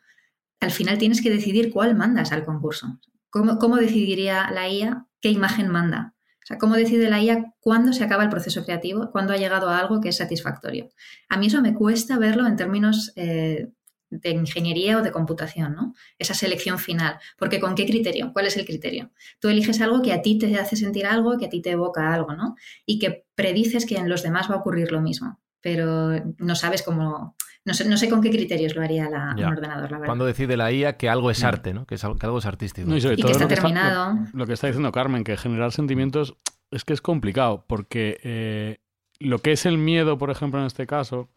al 0.59 0.69
final 0.69 0.99
tienes 0.99 1.19
que 1.19 1.31
decidir 1.31 1.71
cuál 1.71 1.95
mandas 1.95 2.31
al 2.31 2.45
concurso. 2.45 2.99
¿Cómo, 3.31 3.57
cómo 3.57 3.77
decidiría 3.77 4.51
la 4.51 4.69
IA 4.69 5.07
qué 5.19 5.31
imagen 5.31 5.69
manda? 5.69 6.13
O 6.43 6.45
sea, 6.45 6.59
¿cómo 6.59 6.75
decide 6.75 7.09
la 7.09 7.23
IA 7.23 7.55
cuándo 7.59 7.91
se 7.91 8.03
acaba 8.03 8.21
el 8.21 8.29
proceso 8.29 8.63
creativo, 8.63 9.09
cuándo 9.11 9.33
ha 9.33 9.37
llegado 9.37 9.67
a 9.69 9.79
algo 9.79 9.99
que 9.99 10.09
es 10.09 10.17
satisfactorio? 10.17 10.89
A 11.27 11.37
mí 11.37 11.47
eso 11.47 11.59
me 11.63 11.73
cuesta 11.73 12.19
verlo 12.19 12.45
en 12.45 12.55
términos 12.55 13.13
eh, 13.15 13.71
de 14.09 14.31
ingeniería 14.31 14.97
o 14.97 15.01
de 15.01 15.11
computación, 15.11 15.75
¿no? 15.75 15.93
Esa 16.17 16.33
selección 16.33 16.79
final. 16.79 17.19
Porque 17.37 17.59
¿con 17.59 17.75
qué 17.75 17.85
criterio? 17.85 18.31
¿Cuál 18.33 18.47
es 18.47 18.57
el 18.57 18.65
criterio? 18.65 19.11
Tú 19.39 19.49
eliges 19.49 19.81
algo 19.81 20.01
que 20.01 20.13
a 20.13 20.21
ti 20.21 20.37
te 20.37 20.57
hace 20.57 20.75
sentir 20.75 21.05
algo, 21.05 21.37
que 21.37 21.45
a 21.45 21.49
ti 21.49 21.61
te 21.61 21.71
evoca 21.71 22.13
algo, 22.13 22.33
¿no? 22.33 22.55
Y 22.85 22.99
que 22.99 23.25
predices 23.35 23.85
que 23.85 23.97
en 23.97 24.09
los 24.09 24.23
demás 24.23 24.49
va 24.49 24.55
a 24.55 24.59
ocurrir 24.59 24.91
lo 24.91 25.01
mismo. 25.01 25.39
Pero 25.61 26.11
no 26.37 26.55
sabes 26.55 26.83
cómo. 26.83 27.35
No 27.65 27.73
sé, 27.73 27.83
no 27.83 27.97
sé 27.97 28.07
con 28.09 28.21
qué 28.21 28.29
criterios 28.29 28.75
lo 28.75 28.81
haría 28.81 29.09
la, 29.09 29.35
un 29.37 29.43
ordenador, 29.43 29.91
la 29.91 29.97
verdad. 29.97 30.05
Cuando 30.05 30.25
decide 30.25 30.55
la 30.55 30.71
IA 30.71 30.95
que 30.95 31.09
algo 31.09 31.29
es 31.29 31.43
mm. 31.43 31.45
arte, 31.45 31.73
¿no? 31.73 31.85
Que, 31.85 31.95
es 31.95 32.03
algo, 32.05 32.17
que 32.17 32.25
algo 32.25 32.37
es 32.37 32.45
artístico. 32.45 32.95
y, 32.95 33.01
que 33.01 33.31
está 33.31 33.47
terminado. 33.47 34.19
lo, 34.31 34.47
que 34.47 34.53
está 34.53 34.67
diciendo 34.67 34.91
Carmen, 34.93 35.25
que 35.25 35.35
generar 35.35 35.73
sentimientos 35.73 36.35
es 36.71 36.85
que 36.85 36.93
es 36.93 37.01
complicado, 37.01 37.65
porque 37.67 38.19
eh, 38.23 38.77
lo 39.19 39.39
que 39.39 39.51
es 39.51 39.65
el 39.65 39.77
miedo, 39.77 40.17
por 40.17 40.29
ejemplo, 40.29 40.59
en 40.61 40.67
este 40.67 40.87
caso, 40.87 41.29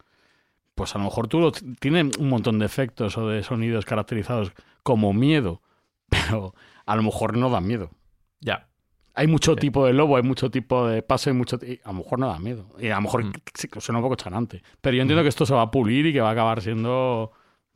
pues 0.75 0.95
a 0.95 0.97
lo 0.97 1.05
mejor 1.05 1.27
tú 1.27 1.39
lo, 1.39 1.51
tiene 1.51 2.09
un 2.17 2.29
montón 2.29 2.59
de 2.59 2.65
efectos 2.65 3.17
o 3.17 3.27
de 3.27 3.43
sonidos 3.43 3.85
caracterizados 3.85 4.51
como 4.83 5.13
miedo, 5.13 5.61
pero 6.09 6.53
a 6.85 6.95
lo 6.95 7.03
mejor 7.03 7.37
no 7.37 7.49
da 7.49 7.61
miedo. 7.61 7.91
Ya. 8.39 8.67
Hay 9.13 9.27
mucho 9.27 9.57
tipo 9.57 9.85
de 9.85 9.93
lobo, 9.93 10.15
hay 10.15 10.23
mucho 10.23 10.49
tipo 10.49 10.87
de 10.87 11.01
paso 11.01 11.29
y 11.29 11.33
mucho. 11.33 11.59
a 11.83 11.87
lo 11.91 11.97
mejor 11.97 12.19
no 12.19 12.27
da 12.27 12.39
miedo. 12.39 12.67
Y 12.79 12.87
a 12.87 12.95
lo 12.95 13.01
mejor 13.01 13.25
mm. 13.25 13.33
suena 13.79 13.99
un 13.99 14.03
poco 14.03 14.15
chanante. 14.15 14.63
Pero 14.79 14.95
yo 14.95 15.01
entiendo 15.01 15.21
mm. 15.21 15.25
que 15.25 15.29
esto 15.29 15.45
se 15.45 15.53
va 15.53 15.63
a 15.63 15.71
pulir 15.71 16.05
y 16.05 16.13
que 16.13 16.21
va 16.21 16.29
a 16.29 16.31
acabar 16.31 16.61
siendo. 16.61 17.31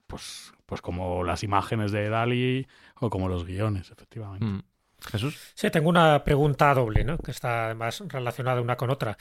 Pues, 0.08 0.54
pues 0.66 0.82
como 0.82 1.24
las 1.24 1.44
imágenes 1.44 1.92
de 1.92 2.10
Dali 2.10 2.68
o 2.96 3.10
como 3.10 3.28
los 3.28 3.46
guiones, 3.46 3.92
efectivamente. 3.92 4.46
Mm. 4.46 4.64
Sí, 5.54 5.70
tengo 5.70 5.90
una 5.90 6.24
pregunta 6.24 6.74
doble, 6.74 7.04
¿no? 7.04 7.18
Que 7.18 7.32
está 7.32 7.66
además 7.66 8.04
relacionada 8.08 8.62
una 8.62 8.76
con 8.76 8.90
otra. 8.90 9.18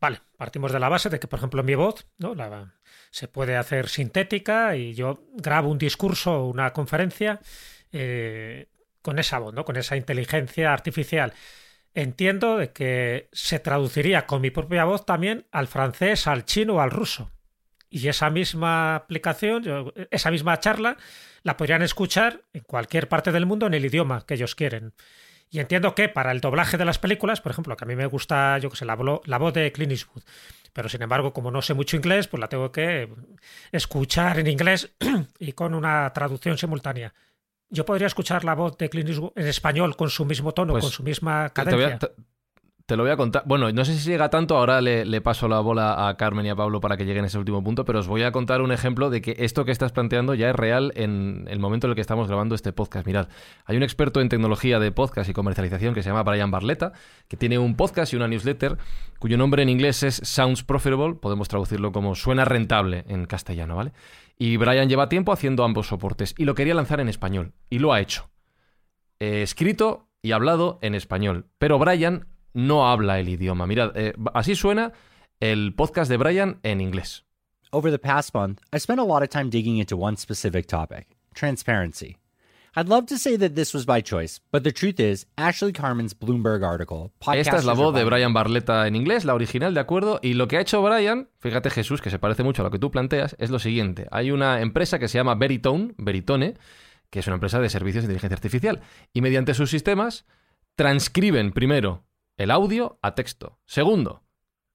Vale, 0.00 0.20
partimos 0.36 0.72
de 0.72 0.80
la 0.80 0.88
base 0.88 1.08
de 1.10 1.20
que, 1.20 1.28
por 1.28 1.38
ejemplo, 1.38 1.62
mi 1.62 1.74
voz, 1.74 2.06
¿no? 2.18 2.34
Se 3.10 3.28
puede 3.28 3.56
hacer 3.56 3.88
sintética 3.88 4.76
y 4.76 4.94
yo 4.94 5.24
grabo 5.34 5.70
un 5.70 5.78
discurso 5.78 6.32
o 6.32 6.48
una 6.48 6.72
conferencia 6.72 7.40
eh, 7.92 8.68
con 9.02 9.18
esa 9.18 9.38
voz, 9.38 9.54
¿no? 9.54 9.64
Con 9.64 9.76
esa 9.76 9.96
inteligencia 9.96 10.72
artificial. 10.72 11.32
Entiendo 11.94 12.58
de 12.58 12.72
que 12.72 13.28
se 13.32 13.58
traduciría 13.58 14.26
con 14.26 14.42
mi 14.42 14.50
propia 14.50 14.84
voz 14.84 15.06
también 15.06 15.46
al 15.50 15.66
francés, 15.66 16.26
al 16.26 16.44
chino 16.44 16.74
o 16.74 16.80
al 16.80 16.90
ruso. 16.90 17.30
Y 17.88 18.08
esa 18.08 18.28
misma 18.30 18.96
aplicación, 18.96 19.92
esa 20.10 20.30
misma 20.30 20.58
charla, 20.60 20.96
la 21.42 21.56
podrían 21.56 21.82
escuchar 21.82 22.42
en 22.52 22.62
cualquier 22.64 23.08
parte 23.08 23.32
del 23.32 23.46
mundo 23.46 23.66
en 23.66 23.74
el 23.74 23.84
idioma 23.84 24.26
que 24.26 24.34
ellos 24.34 24.54
quieren. 24.54 24.92
Y 25.50 25.60
entiendo 25.60 25.94
que 25.94 26.08
para 26.08 26.32
el 26.32 26.40
doblaje 26.40 26.76
de 26.76 26.84
las 26.84 26.98
películas, 26.98 27.40
por 27.40 27.52
ejemplo, 27.52 27.76
que 27.76 27.84
a 27.84 27.88
mí 27.88 27.96
me 27.96 28.06
gusta, 28.06 28.58
yo 28.58 28.70
que 28.70 28.76
sé, 28.76 28.84
la, 28.84 28.98
la 29.24 29.38
voz 29.38 29.54
de 29.54 29.70
Clint 29.72 29.92
Eastwood, 29.92 30.22
pero 30.72 30.88
sin 30.88 31.02
embargo, 31.02 31.32
como 31.32 31.50
no 31.50 31.62
sé 31.62 31.74
mucho 31.74 31.96
inglés, 31.96 32.28
pues 32.28 32.40
la 32.40 32.48
tengo 32.48 32.70
que 32.72 33.08
escuchar 33.72 34.38
en 34.38 34.48
inglés 34.48 34.90
y 35.38 35.52
con 35.52 35.74
una 35.74 36.12
traducción 36.12 36.58
simultánea. 36.58 37.14
Yo 37.68 37.84
podría 37.84 38.06
escuchar 38.06 38.44
la 38.44 38.54
voz 38.54 38.76
de 38.76 38.88
Clint 38.88 39.08
Eastwood 39.08 39.32
en 39.36 39.46
español 39.46 39.96
con 39.96 40.10
su 40.10 40.24
mismo 40.24 40.52
tono, 40.52 40.74
pues 40.74 40.84
con 40.84 40.92
su 40.92 41.02
misma 41.02 41.50
cadencia. 41.50 41.98
Te 41.98 42.10
lo 42.94 43.02
voy 43.02 43.10
a 43.10 43.16
contar. 43.16 43.42
Bueno, 43.46 43.72
no 43.72 43.84
sé 43.84 43.98
si 43.98 44.08
llega 44.08 44.30
tanto, 44.30 44.56
ahora 44.56 44.80
le, 44.80 45.20
paso 45.20 45.48
la 45.48 45.58
bola 45.58 46.08
a 46.08 46.16
Carmen 46.16 46.46
y 46.46 46.50
a 46.50 46.54
Pablo 46.54 46.80
para 46.80 46.96
que 46.96 47.04
lleguen 47.04 47.24
a 47.24 47.26
ese 47.26 47.36
último 47.36 47.64
punto, 47.64 47.84
pero 47.84 47.98
os 47.98 48.06
voy 48.06 48.22
a 48.22 48.30
contar 48.30 48.60
un 48.60 48.70
ejemplo 48.70 49.10
de 49.10 49.20
que 49.20 49.34
esto 49.40 49.64
que 49.64 49.72
estás 49.72 49.90
planteando 49.90 50.34
ya 50.34 50.50
es 50.50 50.54
real 50.54 50.92
en 50.94 51.46
el 51.48 51.58
momento 51.58 51.88
en 51.88 51.90
el 51.90 51.94
que 51.96 52.00
estamos 52.00 52.28
grabando 52.28 52.54
este 52.54 52.72
podcast. 52.72 53.04
Mirad, 53.04 53.28
hay 53.64 53.76
un 53.76 53.82
experto 53.82 54.20
en 54.20 54.28
tecnología 54.28 54.78
de 54.78 54.92
podcast 54.92 55.28
y 55.28 55.32
comercialización 55.32 55.94
que 55.94 56.04
se 56.04 56.10
llama 56.10 56.22
Brian 56.22 56.52
Barletta, 56.52 56.92
que 57.26 57.36
tiene 57.36 57.58
un 57.58 57.74
podcast 57.74 58.12
y 58.12 58.16
una 58.16 58.28
newsletter 58.28 58.78
cuyo 59.18 59.36
nombre 59.36 59.64
en 59.64 59.68
inglés 59.68 60.04
es 60.04 60.20
Sounds 60.22 60.62
Profitable, 60.62 61.14
podemos 61.14 61.48
traducirlo 61.48 61.90
como 61.90 62.14
suena 62.14 62.44
rentable 62.44 63.04
en 63.08 63.26
castellano, 63.26 63.74
¿vale? 63.74 63.92
Y 64.38 64.58
Brian 64.58 64.88
lleva 64.88 65.08
tiempo 65.08 65.32
haciendo 65.32 65.64
ambos 65.64 65.88
soportes 65.88 66.34
y 66.38 66.44
lo 66.44 66.54
quería 66.54 66.74
lanzar 66.74 67.00
en 67.00 67.08
español, 67.08 67.52
y 67.68 67.80
lo 67.80 67.92
ha 67.92 68.00
hecho. 68.00 68.30
escrito 69.18 70.08
y 70.22 70.32
hablado 70.32 70.78
en 70.82 70.94
español, 70.94 71.46
pero 71.58 71.78
Brian 71.78 72.26
no 72.56 72.88
habla 72.88 73.20
el 73.20 73.28
idioma. 73.28 73.66
Mirad, 73.66 73.96
eh, 73.96 74.14
así 74.34 74.56
suena 74.56 74.92
el 75.40 75.74
podcast 75.74 76.10
de 76.10 76.16
Brian 76.16 76.58
en 76.62 76.80
inglés. 76.80 77.24
Over 77.70 77.90
the 77.90 77.98
past 77.98 78.34
month, 78.34 78.60
I 78.72 78.78
spent 78.78 78.98
a 78.98 79.04
lot 79.04 79.22
of 79.22 79.28
time 79.28 79.50
digging 79.50 79.78
into 79.78 79.96
one 79.96 80.16
specific 80.16 80.66
topic 80.66 81.08
transparency. 81.34 82.16
I'd 82.78 82.88
love 82.88 83.06
to 83.06 83.16
say 83.16 83.38
that 83.38 83.54
this 83.54 83.72
was 83.72 83.86
by 83.86 84.02
choice, 84.02 84.40
but 84.50 84.62
the 84.62 84.72
truth 84.72 85.00
is, 85.00 85.26
Ashley 85.36 85.72
Carmen's 85.72 86.14
Bloomberg 86.14 86.62
article. 86.62 87.10
Esta 87.34 87.56
es 87.56 87.64
la 87.64 87.72
voz 87.72 87.94
de 87.94 88.04
Brian 88.04 88.34
Barletta 88.34 88.86
en 88.86 88.96
inglés, 88.96 89.24
la 89.24 89.34
original, 89.34 89.72
de 89.72 89.80
acuerdo. 89.80 90.20
Y 90.22 90.34
lo 90.34 90.46
que 90.46 90.58
ha 90.58 90.60
hecho 90.60 90.82
Brian, 90.82 91.28
fíjate 91.38 91.70
Jesús, 91.70 92.02
que 92.02 92.10
se 92.10 92.18
parece 92.18 92.42
mucho 92.42 92.62
a 92.62 92.64
lo 92.64 92.70
que 92.70 92.78
tú 92.78 92.90
planteas, 92.90 93.34
es 93.38 93.48
lo 93.48 93.58
siguiente. 93.58 94.08
Hay 94.10 94.30
una 94.30 94.60
empresa 94.60 94.98
que 94.98 95.08
se 95.08 95.16
llama 95.16 95.34
Veritone, 95.36 95.94
Veritone, 95.96 96.54
que 97.08 97.20
es 97.20 97.26
una 97.26 97.34
empresa 97.34 97.60
de 97.60 97.70
servicios 97.70 98.02
de 98.02 98.08
inteligencia 98.08 98.36
artificial. 98.36 98.82
Y 99.14 99.22
mediante 99.22 99.54
sus 99.54 99.70
sistemas 99.70 100.26
transcriben 100.74 101.52
primero 101.52 102.04
el 102.36 102.50
audio 102.50 102.98
a 103.02 103.14
texto. 103.14 103.58
Segundo, 103.64 104.22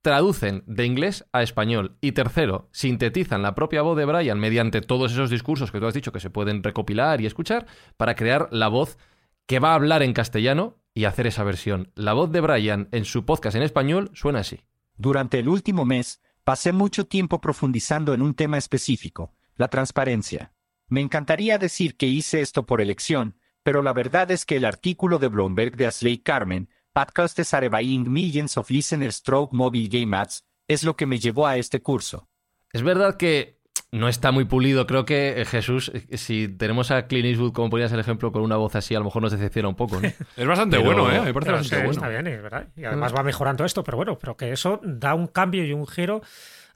traducen 0.01 0.63
de 0.65 0.85
inglés 0.85 1.25
a 1.31 1.43
español. 1.43 1.97
Y 2.01 2.13
tercero, 2.13 2.69
sintetizan 2.71 3.41
la 3.41 3.55
propia 3.55 3.81
voz 3.81 3.97
de 3.97 4.05
Brian 4.05 4.39
mediante 4.39 4.81
todos 4.81 5.11
esos 5.11 5.29
discursos 5.29 5.71
que 5.71 5.79
tú 5.79 5.85
has 5.87 5.93
dicho 5.93 6.11
que 6.11 6.19
se 6.19 6.29
pueden 6.29 6.63
recopilar 6.63 7.21
y 7.21 7.25
escuchar 7.25 7.67
para 7.97 8.15
crear 8.15 8.47
la 8.51 8.67
voz 8.67 8.97
que 9.45 9.59
va 9.59 9.71
a 9.71 9.75
hablar 9.75 10.03
en 10.03 10.13
castellano 10.13 10.79
y 10.93 11.05
hacer 11.05 11.27
esa 11.27 11.43
versión. 11.43 11.91
La 11.95 12.13
voz 12.13 12.31
de 12.31 12.41
Brian 12.41 12.89
en 12.91 13.05
su 13.05 13.25
podcast 13.25 13.55
en 13.55 13.63
español 13.63 14.11
suena 14.13 14.39
así. 14.39 14.61
Durante 14.97 15.39
el 15.39 15.47
último 15.47 15.85
mes, 15.85 16.21
pasé 16.43 16.73
mucho 16.73 17.05
tiempo 17.05 17.39
profundizando 17.41 18.13
en 18.13 18.21
un 18.21 18.33
tema 18.33 18.57
específico, 18.57 19.33
la 19.55 19.67
transparencia. 19.67 20.53
Me 20.87 21.01
encantaría 21.01 21.57
decir 21.57 21.95
que 21.95 22.07
hice 22.07 22.41
esto 22.41 22.65
por 22.65 22.81
elección, 22.81 23.37
pero 23.63 23.81
la 23.81 23.93
verdad 23.93 24.31
es 24.31 24.45
que 24.45 24.57
el 24.57 24.65
artículo 24.65 25.19
de 25.19 25.27
Bloomberg 25.27 25.77
de 25.77 25.87
Ashley 25.87 26.17
Carmen 26.17 26.69
Podcastes 26.93 27.53
are 27.53 27.69
buying 27.69 28.11
millions 28.11 28.57
of 28.57 28.69
listeners 28.69 29.15
stroke 29.15 29.55
mobile 29.55 29.87
game 29.87 30.13
ads 30.15 30.43
es 30.67 30.83
lo 30.83 30.95
que 30.95 31.05
me 31.05 31.19
llevó 31.19 31.47
a 31.47 31.57
este 31.57 31.81
curso. 31.81 32.27
Es 32.73 32.83
verdad 32.83 33.15
que 33.15 33.61
no 33.91 34.09
está 34.09 34.31
muy 34.31 34.45
pulido. 34.45 34.87
Creo 34.87 35.05
que 35.05 35.41
eh, 35.41 35.45
Jesús, 35.45 35.91
eh, 35.93 36.17
si 36.17 36.47
tenemos 36.49 36.91
a 36.91 37.07
Clint 37.07 37.25
Eastwood, 37.25 37.53
como 37.53 37.69
ponías 37.69 37.91
el 37.91 37.99
ejemplo, 37.99 38.31
con 38.31 38.41
una 38.41 38.57
voz 38.57 38.75
así, 38.75 38.93
a 38.95 38.99
lo 38.99 39.05
mejor 39.05 39.21
nos 39.21 39.31
decepciona 39.31 39.69
un 39.69 39.75
poco. 39.75 39.99
¿no? 39.99 40.07
es 40.37 40.47
bastante 40.47 40.77
bueno, 40.79 41.09
¿eh? 41.11 41.21
Me 41.21 41.33
parece 41.33 41.51
bastante 41.51 41.85
bueno. 41.85 41.91
Está 41.91 42.09
bien, 42.09 42.27
es 42.27 42.41
verdad. 42.41 42.67
Y 42.75 42.83
además 42.83 43.13
va 43.13 43.23
mejorando 43.23 43.65
esto, 43.65 43.83
pero 43.83 43.97
bueno, 43.97 44.17
pero 44.17 44.35
que 44.35 44.51
eso 44.51 44.79
da 44.83 45.13
un 45.13 45.27
cambio 45.27 45.65
y 45.65 45.73
un 45.73 45.87
giro 45.87 46.21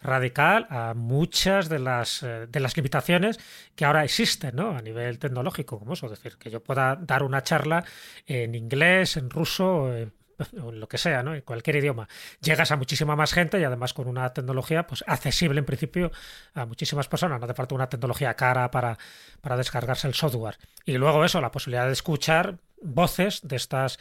radical 0.05 0.67
a 0.69 0.93
muchas 0.93 1.69
de 1.69 1.79
las, 1.79 2.23
eh, 2.23 2.47
de 2.47 2.59
las 2.59 2.75
limitaciones 2.77 3.39
que 3.75 3.85
ahora 3.85 4.03
existen 4.03 4.55
¿no? 4.55 4.75
a 4.75 4.81
nivel 4.81 5.19
tecnológico, 5.19 5.79
como 5.79 5.93
eso, 5.93 6.05
es 6.05 6.11
decir, 6.11 6.37
que 6.37 6.49
yo 6.49 6.63
pueda 6.63 6.95
dar 6.95 7.23
una 7.23 7.43
charla 7.43 7.83
en 8.25 8.55
inglés, 8.55 9.17
en 9.17 9.29
ruso, 9.29 9.95
en 9.95 10.13
o 10.61 10.71
lo 10.71 10.87
que 10.87 10.97
sea, 10.97 11.23
¿no? 11.23 11.33
En 11.33 11.41
cualquier 11.41 11.77
idioma. 11.77 12.07
Llegas 12.41 12.71
a 12.71 12.75
muchísima 12.77 13.15
más 13.15 13.33
gente 13.33 13.59
y 13.59 13.63
además 13.63 13.93
con 13.93 14.07
una 14.07 14.33
tecnología 14.33 14.87
pues 14.87 15.03
accesible 15.07 15.59
en 15.59 15.65
principio 15.65 16.11
a 16.53 16.65
muchísimas 16.65 17.07
personas. 17.07 17.39
No 17.39 17.45
hace 17.45 17.53
falta 17.53 17.75
una 17.75 17.89
tecnología 17.89 18.33
cara 18.33 18.69
para, 18.71 18.97
para 19.41 19.57
descargarse 19.57 20.07
el 20.07 20.13
software. 20.13 20.57
Y 20.85 20.93
luego 20.97 21.23
eso, 21.25 21.41
la 21.41 21.51
posibilidad 21.51 21.85
de 21.85 21.93
escuchar 21.93 22.57
voces 22.81 23.41
de 23.43 23.55
estas 23.55 23.99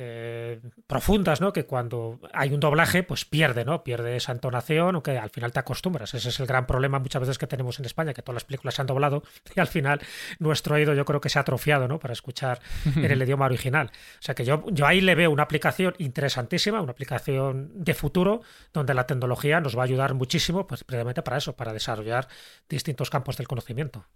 eh, 0.00 0.60
profundas, 0.86 1.40
¿no? 1.40 1.52
Que 1.52 1.66
cuando 1.66 2.20
hay 2.32 2.54
un 2.54 2.60
doblaje, 2.60 3.02
pues 3.02 3.24
pierde, 3.24 3.64
¿no? 3.64 3.82
Pierde 3.82 4.14
esa 4.14 4.30
entonación, 4.30 4.94
o 4.94 5.02
que 5.02 5.18
al 5.18 5.30
final 5.30 5.50
te 5.50 5.58
acostumbras. 5.58 6.14
Ese 6.14 6.28
es 6.28 6.38
el 6.38 6.46
gran 6.46 6.66
problema 6.66 7.00
muchas 7.00 7.18
veces 7.18 7.36
que 7.36 7.48
tenemos 7.48 7.80
en 7.80 7.84
España, 7.84 8.14
que 8.14 8.22
todas 8.22 8.36
las 8.36 8.44
películas 8.44 8.76
se 8.76 8.82
han 8.82 8.86
doblado 8.86 9.24
y 9.56 9.58
al 9.58 9.66
final 9.66 10.00
nuestro 10.38 10.76
oído 10.76 10.94
yo 10.94 11.04
creo 11.04 11.20
que 11.20 11.28
se 11.28 11.40
ha 11.40 11.42
atrofiado, 11.42 11.88
¿no? 11.88 11.98
Para 11.98 12.12
escuchar 12.12 12.60
en 12.94 13.10
el 13.10 13.20
idioma 13.24 13.46
original. 13.46 13.90
O 13.90 14.22
sea 14.22 14.36
que 14.36 14.44
yo, 14.44 14.64
yo 14.70 14.86
ahí 14.86 15.00
le 15.00 15.16
veo 15.16 15.32
una 15.32 15.42
aplicación 15.42 15.96
interesantísima, 15.98 16.80
una 16.80 16.92
aplicación 16.92 17.72
de 17.74 17.92
futuro, 17.92 18.42
donde 18.72 18.94
la 18.94 19.04
tecnología 19.04 19.60
nos 19.60 19.76
va 19.76 19.82
a 19.82 19.86
ayudar 19.86 20.14
muchísimo, 20.14 20.68
pues 20.68 20.84
precisamente 20.84 21.22
para 21.22 21.38
eso, 21.38 21.56
para 21.56 21.72
desarrollar 21.72 22.28
distintos 22.68 23.10
campos 23.10 23.36
del 23.36 23.48
conocimiento. 23.48 24.06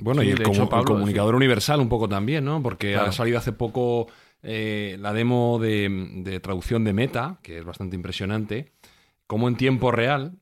Bueno, 0.00 0.22
y 0.22 0.30
el, 0.30 0.42
comunicador 0.42 1.34
universal 1.34 1.80
un 1.80 1.88
poco 1.88 2.08
también, 2.08 2.44
¿no? 2.44 2.62
Porque 2.62 2.94
ha 2.94 3.10
salido 3.10 3.38
hace 3.38 3.52
poco 3.52 4.06
eh, 4.42 4.96
la 5.00 5.12
demo 5.12 5.58
de, 5.58 6.40
traducción 6.42 6.84
de 6.84 6.92
Meta, 6.92 7.40
que 7.42 7.58
es 7.58 7.64
bastante 7.64 7.96
impresionante, 7.96 8.72
como 9.26 9.48
en 9.48 9.56
tiempo 9.56 9.90
real 9.90 10.38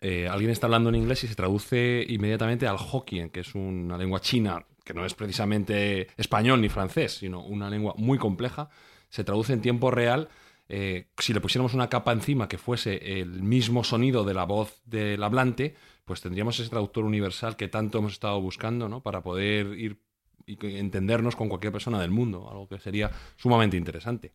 eh, 0.00 0.28
alguien 0.28 0.50
está 0.50 0.66
hablando 0.66 0.90
en 0.90 0.94
inglés 0.96 1.24
y 1.24 1.28
se 1.28 1.34
traduce 1.34 2.04
inmediatamente 2.08 2.66
al 2.66 2.76
Hokkien, 2.76 3.30
que 3.30 3.40
es 3.40 3.54
una 3.54 3.98
lengua 3.98 4.20
china, 4.20 4.64
que 4.84 4.94
no 4.94 5.04
es 5.04 5.14
precisamente 5.14 6.08
español 6.16 6.60
ni 6.60 6.68
francés, 6.68 7.18
sino 7.18 7.44
una 7.44 7.68
lengua 7.68 7.94
muy 7.96 8.18
compleja, 8.18 8.68
se 9.08 9.24
traduce 9.24 9.52
en 9.52 9.60
tiempo 9.60 9.90
real. 9.90 10.28
Eh, 10.68 11.08
si 11.18 11.32
le 11.32 11.40
pusiéramos 11.40 11.74
una 11.74 11.88
capa 11.88 12.12
encima 12.12 12.48
que 12.48 12.58
fuese 12.58 13.20
el 13.20 13.42
mismo 13.42 13.84
sonido 13.84 14.24
de 14.24 14.34
la 14.34 14.44
voz 14.44 14.82
del 14.84 15.22
hablante, 15.22 15.74
pues 16.04 16.20
tendríamos 16.20 16.58
ese 16.60 16.70
traductor 16.70 17.04
universal 17.04 17.56
que 17.56 17.68
tanto 17.68 17.98
hemos 17.98 18.12
estado 18.12 18.40
buscando, 18.40 18.88
¿no? 18.88 19.02
Para 19.02 19.22
poder 19.22 19.78
ir 19.78 20.05
y 20.46 20.78
entendernos 20.78 21.36
con 21.36 21.48
cualquier 21.48 21.72
persona 21.72 22.00
del 22.00 22.10
mundo, 22.10 22.48
algo 22.50 22.68
que 22.68 22.78
sería 22.78 23.10
sumamente 23.36 23.76
interesante. 23.76 24.32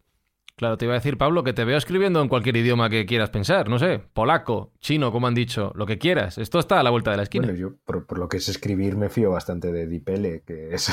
Claro, 0.58 0.78
te 0.78 0.86
iba 0.86 0.94
a 0.94 0.98
decir, 0.98 1.18
Pablo, 1.18 1.44
que 1.44 1.54
te 1.54 1.66
veo 1.66 1.78
escribiendo 1.78 2.22
en 2.22 2.28
cualquier 2.28 2.58
idioma 2.58 2.90
que 2.90 3.06
quieras 3.06 3.30
pensar, 3.30 3.70
no 3.70 3.80
sé, 3.80 4.00
polaco, 4.14 4.74
chino, 4.80 5.12
como 5.12 5.26
han 5.26 5.34
dicho, 5.34 5.72
lo 5.76 5.86
que 5.86 5.98
quieras. 5.98 6.38
Esto 6.38 6.60
está 6.60 6.80
a 6.80 6.84
la 6.84 6.92
vuelta 6.92 7.10
de 7.10 7.18
la 7.18 7.24
esquina. 7.24 7.48
Bueno, 7.48 7.58
yo 7.58 7.76
por, 7.84 8.20
lo 8.20 8.30
que 8.30 8.38
es 8.38 8.50
escribir 8.50 8.96
me 8.96 9.10
fío 9.10 9.32
bastante 9.32 9.72
de 9.72 9.88
Dipele, 9.88 10.44
que 10.46 10.74
es 10.76 10.92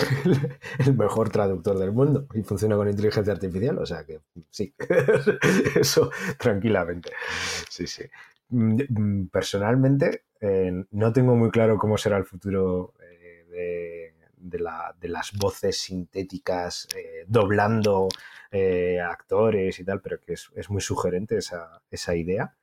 el, 0.87 0.97
mejor 0.97 1.29
traductor 1.29 1.79
del 1.79 1.93
mundo 1.93 2.27
y 2.33 2.43
funciona 2.43 2.77
con 2.77 2.89
inteligencia 2.89 3.33
artificial, 3.33 3.77
o 3.79 3.85
sea 3.85 4.05
que 4.05 4.21
sí, 4.49 4.73
eso 5.79 6.11
tranquilamente. 6.39 7.11
Sí, 7.69 7.87
sí. 7.87 8.05
Mm, 8.51 8.81
mm, 8.89 9.29
personalmente, 9.29 10.23
eh, 10.41 10.85
no 10.93 11.13
tengo 11.13 11.35
muy 11.35 11.51
claro 11.51 11.77
cómo 11.77 11.99
será 11.99 12.17
el 12.17 12.25
futuro 12.25 12.95
eh, 13.03 13.45
de 13.51 14.08
de, 14.41 14.59
la, 14.59 14.95
de 15.01 15.09
las 15.09 15.33
voces 15.33 15.79
sintéticas 15.79 16.89
eh, 16.97 17.25
doblando 17.27 18.09
eh, 18.51 19.01
actores 19.01 19.79
y 19.79 19.85
tal, 19.85 20.01
pero 20.01 20.21
que 20.21 20.35
es, 20.35 20.51
es 20.55 20.71
muy 20.71 20.81
sugerente 20.81 21.37
esa, 21.37 21.83
esa, 21.91 22.15
idea. 22.15 22.57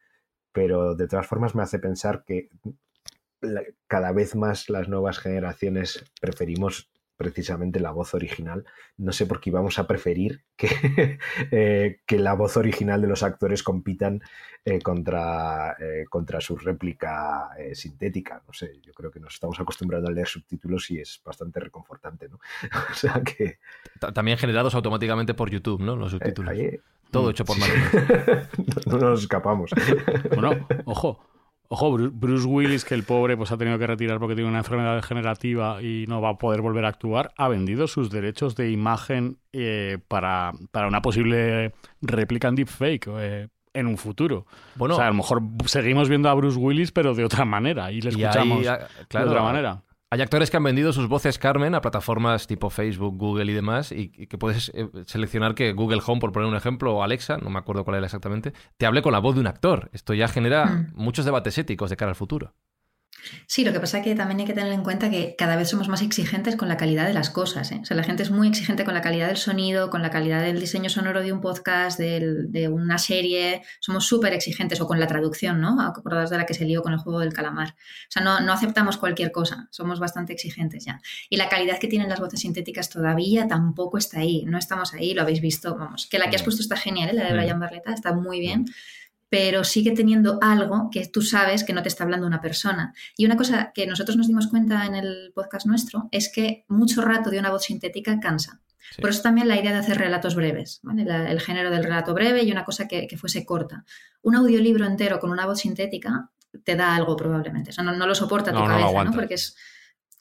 Pero 0.52 0.96
de 0.96 1.08
todas 1.08 1.28
formas 1.28 1.56
me 1.56 1.64
hace 1.64 1.80
pensar 1.80 2.24
que 2.26 2.50
cada 3.88 4.12
vez 4.12 4.36
más 4.36 4.70
las 4.70 4.88
nuevas 4.88 5.20
generaciones 5.20 6.04
preferimos 6.22 6.90
precisamente 7.18 7.80
la 7.80 7.92
voz 7.92 8.14
original. 8.14 8.66
No 8.98 9.12
sé 9.12 9.26
por 9.26 9.40
qué 9.40 9.50
íbamos 9.50 9.80
a 9.80 9.88
preferir 9.88 10.44
que, 10.56 10.68
eh, 11.52 12.00
que 12.06 12.20
la 12.20 12.34
voz 12.34 12.58
original 12.58 13.02
de 13.02 13.08
los 13.08 13.24
actores 13.24 13.64
compitan 13.64 14.22
eh, 14.64 14.80
contra, 14.80 15.76
eh, 15.80 16.06
contra 16.10 16.42
su 16.42 16.58
réplica 16.58 17.50
sintética. 17.74 18.42
No 18.48 18.54
sé, 18.54 18.80
yo 18.82 18.94
creo 18.94 19.12
que 19.12 19.20
nos 19.20 19.34
estamos 19.34 19.60
acostumbrando 19.60 20.10
a 20.10 20.12
leer 20.12 20.28
subtítulos 20.28 20.90
y 20.92 21.00
es 21.00 21.22
bastante 21.24 21.60
reconfortante, 21.60 22.30
¿no? 22.30 22.40
o 22.92 22.94
sea 22.94 23.22
que, 23.24 23.60
también 24.14 24.38
generados 24.38 24.76
automáticamente 24.76 25.34
por 25.34 25.50
YouTube, 25.50 25.82
¿no? 25.82 25.96
Los 25.96 26.12
subtítulos. 26.12 26.54
Todo 27.12 27.30
hecho 27.30 27.46
por 27.46 27.58
máquinas. 27.58 28.50
no 28.88 28.98
nos 28.98 29.22
escapamos. 29.22 29.72
bueno, 30.34 30.68
ojo. 30.86 31.35
Ojo, 31.68 31.98
Bruce 31.98 32.46
Willis, 32.46 32.86
que 32.86 32.94
el 32.94 33.04
pobre 33.04 33.36
pues, 33.38 33.52
ha 33.52 33.58
tenido 33.58 33.80
que 33.80 33.88
retirar 33.88 34.20
porque 34.20 34.36
tiene 34.36 34.50
una 34.50 34.60
enfermedad 34.60 34.96
degenerativa 34.96 35.82
y 35.82 36.06
no 36.08 36.22
va 36.22 36.30
a 36.30 36.38
poder 36.38 36.62
volver 36.62 36.86
a 36.86 36.90
actuar, 36.90 37.34
ha 37.38 37.48
vendido 37.48 37.88
sus 37.88 38.10
derechos 38.10 38.56
de 38.56 38.72
imagen 38.72 39.38
eh, 39.54 39.98
para, 40.08 40.54
para, 40.72 40.88
una 40.88 41.02
posible 41.02 41.74
réplica 42.02 42.48
en 42.48 42.56
deepfake 42.56 43.08
eh, 43.18 43.48
en 43.74 43.88
un 43.88 43.98
futuro. 43.98 44.46
Bueno, 44.76 44.96
o 44.96 44.98
sea, 44.98 45.08
a 45.08 45.10
lo 45.10 45.16
mejor 45.16 45.42
seguimos 45.66 46.10
viendo 46.10 46.30
a 46.30 46.34
Bruce 46.34 46.58
Willis, 46.58 46.92
pero 46.92 47.14
de 47.14 47.26
otra 47.26 47.46
manera, 47.46 47.92
y 47.92 48.02
le 48.02 48.10
escuchamos 48.10 48.64
de 48.64 49.20
otra 49.20 49.42
manera. 49.42 49.82
Hay 50.16 50.22
actores 50.22 50.50
que 50.50 50.56
han 50.56 50.64
vendido 50.64 50.94
sus 50.94 51.10
voces 51.10 51.38
Carmen 51.38 51.76
a 51.76 51.82
plataformas 51.82 52.48
tipo 52.48 52.70
Facebook, 52.70 53.18
Google 53.18 53.52
y 53.52 53.54
demás, 53.54 53.92
y, 53.92 54.08
que 54.08 54.38
puedes 54.38 54.72
eh, 54.74 54.88
seleccionar 55.08 55.56
que 55.56 55.74
Google 55.74 56.00
Home, 56.08 56.22
por 56.22 56.32
poner 56.32 56.48
un 56.48 56.56
ejemplo, 56.56 56.96
o 56.96 57.04
Alexa, 57.04 57.38
no 57.38 57.50
me 57.50 57.60
acuerdo 57.60 57.84
cuál 57.84 57.98
era 57.98 58.06
exactamente, 58.06 58.54
te 58.78 58.86
hable 58.86 59.02
con 59.02 59.12
la 59.12 59.20
voz 59.20 59.36
de 59.36 59.42
un 59.42 59.48
actor. 59.48 59.90
Esto 59.92 60.14
ya 60.14 60.30
genera 60.30 60.68
hmm. 60.68 60.94
muchos 60.94 61.26
debates 61.26 61.58
éticos 61.58 61.90
de 61.90 61.98
cara 61.98 62.12
al 62.12 62.16
futuro. 62.16 62.54
Sí, 63.48 63.64
lo 63.64 63.74
que 63.74 63.80
pasa 63.80 64.00
es 64.00 64.04
que 64.04 64.16
también 64.16 64.40
hay 64.40 64.46
que 64.46 64.54
tener 64.54 64.72
en 64.72 64.84
cuenta 64.84 65.10
que 65.10 65.36
cada 65.38 65.56
vez 65.56 65.70
somos 65.70 65.88
más 65.88 66.02
exigentes 66.02 66.56
con 66.56 66.68
la 66.68 66.78
calidad 66.78 67.08
de 67.08 67.14
las 67.14 67.30
cosas. 67.30 67.72
¿eh? 67.72 67.80
O 67.82 67.86
sea, 67.86 67.98
la 67.98 68.04
gente 68.04 68.24
es 68.24 68.32
muy 68.32 68.48
exigente 68.48 68.86
con 68.86 68.94
la 68.94 69.02
calidad 69.02 69.28
del 69.28 69.38
sonido, 69.38 69.90
con 69.90 70.02
la 70.02 70.10
calidad 70.10 70.42
del 70.42 70.60
diseño 70.60 70.90
sonoro 70.90 71.22
de 71.22 71.32
un 71.32 71.42
podcast, 71.42 72.00
de 72.00 72.70
una 72.72 72.98
serie. 72.98 73.62
Somos 73.80 74.06
súper 74.06 74.34
exigentes, 74.34 74.82
o 74.82 74.88
con 74.88 75.00
la 75.00 75.08
traducción, 75.08 75.62
¿no? 75.62 75.82
Acordados 75.82 76.30
de 76.30 76.38
la 76.38 76.46
que 76.46 76.54
se 76.54 76.66
lió 76.66 76.82
con 76.82 76.94
el 76.94 77.00
juego 77.00 77.20
del 77.20 77.34
calamar. 77.34 77.70
O 77.70 78.12
sea, 78.12 78.24
no, 78.24 78.40
no 78.40 78.54
aceptamos 78.54 78.98
cualquier 78.98 79.32
cosa, 79.32 79.68
somos 79.72 80.00
bastante 80.00 80.34
exigentes 80.34 80.86
ya. 80.86 81.02
Y 81.30 81.38
la 81.38 81.50
calidad 81.50 81.80
que 81.80 81.88
tienen 81.88 82.10
las 82.10 82.20
voces 82.20 82.42
sintéticas 82.42 82.90
todavía 82.90 83.48
tampoco 83.48 83.98
está 83.98 84.20
ahí, 84.20 84.46
no 84.46 84.58
estamos 84.58 84.94
ahí, 84.94 85.14
lo 85.14 85.22
habéis 85.22 85.42
visto, 85.42 85.76
vamos. 85.76 86.08
Que 86.08 86.20
la 86.20 86.30
que 86.30 86.36
has 86.36 86.42
mm. 86.42 86.46
puesto 86.46 86.62
está 86.62 86.78
genial, 86.78 87.10
¿eh? 87.10 87.14
la 87.14 87.24
de 87.26 87.34
mm. 87.34 87.38
Brian 87.38 87.60
Barletta, 87.60 87.94
está 87.94 88.14
muy 88.14 88.40
bien. 88.40 88.66
Pero 89.38 89.66
sigue 89.66 89.92
teniendo 89.92 90.40
algo 90.42 90.90
que 90.90 91.06
tú 91.08 91.22
sabes 91.22 91.66
que 91.66 91.74
no 91.74 91.84
te 91.84 91.90
está 91.90 92.06
hablando 92.06 92.26
una 92.26 92.40
persona. 92.40 92.94
Y 93.18 93.26
una 93.26 93.36
cosa 93.36 93.74
que 93.76 93.86
nosotros 93.86 94.16
nos 94.16 94.28
dimos 94.28 94.48
cuenta 94.48 94.86
en 94.86 94.96
el 94.96 95.34
podcast 95.36 95.66
nuestro 95.66 96.08
es 96.14 96.32
que 96.32 96.64
mucho 96.70 97.02
rato 97.02 97.30
de 97.30 97.40
una 97.40 97.52
voz 97.52 97.66
sintética 97.66 98.18
cansa. 98.22 98.62
Por 99.02 99.10
eso 99.10 99.24
también 99.24 99.50
la 99.50 99.60
idea 99.60 99.74
de 99.74 99.80
hacer 99.80 99.98
relatos 99.98 100.36
breves, 100.36 100.80
el 100.96 101.42
género 101.42 101.70
del 101.70 101.84
relato 101.84 102.14
breve 102.14 102.44
y 102.44 102.52
una 102.54 102.64
cosa 102.64 102.88
que, 102.88 103.14
fuese 103.18 103.46
corta. 103.46 103.84
Un 104.22 104.36
audiolibro 104.36 104.86
entero 104.86 105.20
con 105.20 105.32
una 105.32 105.46
voz 105.46 105.60
sintética 105.60 106.30
te 106.64 106.78
da 106.78 106.96
algo 106.96 107.18
probablemente. 107.18 107.72
O 107.72 107.74
sea, 107.74 107.84
no, 107.84 108.08
lo 108.08 108.16
soporta 108.16 108.54
tu 108.54 108.64
cabeza, 108.64 109.04
¿no? 109.04 109.12
Porque 109.12 109.34
es, 109.34 109.58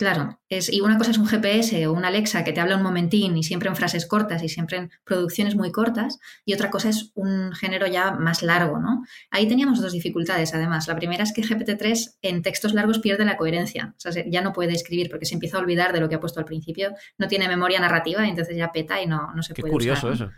Claro, 0.05 0.39
es, 0.51 0.71
y 0.71 0.83
una 0.83 0.99
cosa 0.99 1.13
es 1.13 1.17
un 1.17 1.27
GPS 1.27 1.87
o 1.87 1.95
una 1.95 2.09
Alexa 2.09 2.45
que 2.45 2.53
te 2.53 2.61
habla 2.61 2.77
un 2.77 2.83
momentín 2.83 3.39
y 3.39 3.43
siempre 3.43 3.71
en 3.71 3.75
frases 3.75 4.05
cortas 4.05 4.43
y 4.43 4.51
siempre 4.51 4.77
en 4.77 4.91
producciones 5.03 5.57
muy 5.57 5.73
cortas, 5.73 6.19
y 6.45 6.53
otra 6.53 6.69
cosa 6.69 6.91
es 6.91 7.11
un 7.15 7.55
género 7.55 7.87
ya 7.87 8.11
más 8.11 8.43
largo, 8.43 8.79
¿no? 8.79 9.03
Ahí 9.31 9.49
teníamos 9.49 9.81
dos 9.81 9.95
dificultades, 9.95 10.53
además. 10.53 10.89
La 10.89 10.97
primera 10.97 11.23
es 11.23 11.33
que 11.33 11.41
GPT-3 11.41 12.17
en 12.21 12.43
textos 12.43 12.75
largos 12.75 12.99
pierde 12.99 13.25
la 13.25 13.39
coherencia, 13.39 13.95
o 13.97 13.99
sea, 13.99 14.13
ya 14.27 14.43
no 14.43 14.53
puede 14.53 14.75
escribir 14.75 15.09
porque 15.09 15.25
se 15.25 15.33
empieza 15.33 15.57
a 15.57 15.61
olvidar 15.61 15.95
de 15.95 16.01
lo 16.01 16.11
que 16.11 16.17
ha 16.17 16.21
puesto 16.21 16.39
al 16.39 16.45
principio, 16.45 16.93
no 17.17 17.27
tiene 17.27 17.49
memoria 17.49 17.81
narrativa 17.81 18.27
y 18.27 18.29
entonces 18.29 18.59
ya 18.59 18.73
peta 18.73 19.01
y 19.01 19.07
no, 19.07 19.33
no 19.35 19.43
se 19.43 19.55
Qué 19.55 19.63
puede 19.63 19.73
curioso 19.73 20.13
eso. 20.13 20.31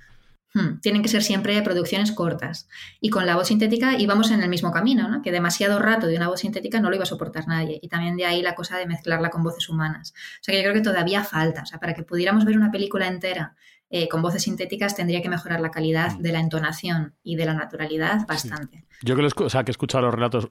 Hmm, 0.55 0.81
tienen 0.81 1.03
que 1.03 1.09
ser 1.09 1.23
siempre 1.23 1.61
producciones 1.63 2.13
cortas. 2.13 2.69
Y 3.01 3.11
con 3.11 3.27
la 3.27 3.37
voz 3.37 3.49
sintética 3.49 3.99
íbamos 3.99 4.31
en 4.31 4.43
el 4.43 4.49
mismo 4.49 4.73
camino, 4.73 5.09
¿no? 5.09 5.23
que 5.23 5.33
demasiado 5.33 5.79
rato 5.79 6.07
de 6.07 6.17
una 6.17 6.29
voz 6.29 6.41
sintética 6.41 6.81
no 6.81 6.89
lo 6.89 6.97
iba 6.97 7.03
a 7.03 7.07
soportar 7.07 7.47
nadie. 7.47 7.79
Y 7.83 7.89
también 7.89 8.17
de 8.17 8.25
ahí 8.25 8.43
la 8.43 8.55
cosa 8.55 8.79
de 8.79 8.87
mezclarla 8.87 9.31
con 9.31 9.43
voces 9.43 9.69
humanas. 9.69 10.15
O 10.41 10.45
sea 10.45 10.53
que 10.53 10.59
yo 10.59 10.63
creo 10.63 10.75
que 10.75 10.81
todavía 10.81 11.25
falta. 11.25 11.63
O 11.63 11.67
sea, 11.67 11.79
para 11.79 11.95
que 11.95 12.03
pudiéramos 12.03 12.45
ver 12.45 12.57
una 12.57 12.71
película 12.71 13.07
entera 13.07 13.57
eh, 13.89 14.09
con 14.09 14.21
voces 14.21 14.43
sintéticas 14.43 14.97
tendría 14.97 15.23
que 15.23 15.29
mejorar 15.29 15.61
la 15.61 15.71
calidad 15.71 16.19
hmm. 16.19 16.23
de 16.23 16.33
la 16.33 16.41
entonación 16.41 17.15
y 17.23 17.37
de 17.37 17.45
la 17.45 17.55
naturalidad 17.55 18.27
bastante. 18.27 18.85
Yo 19.03 19.15
que, 19.15 19.23
o 19.23 19.51
sea, 19.51 19.63
que 19.63 19.71
he 19.71 19.73
escuchado 19.73 20.07
los 20.07 20.15
relatos, 20.15 20.51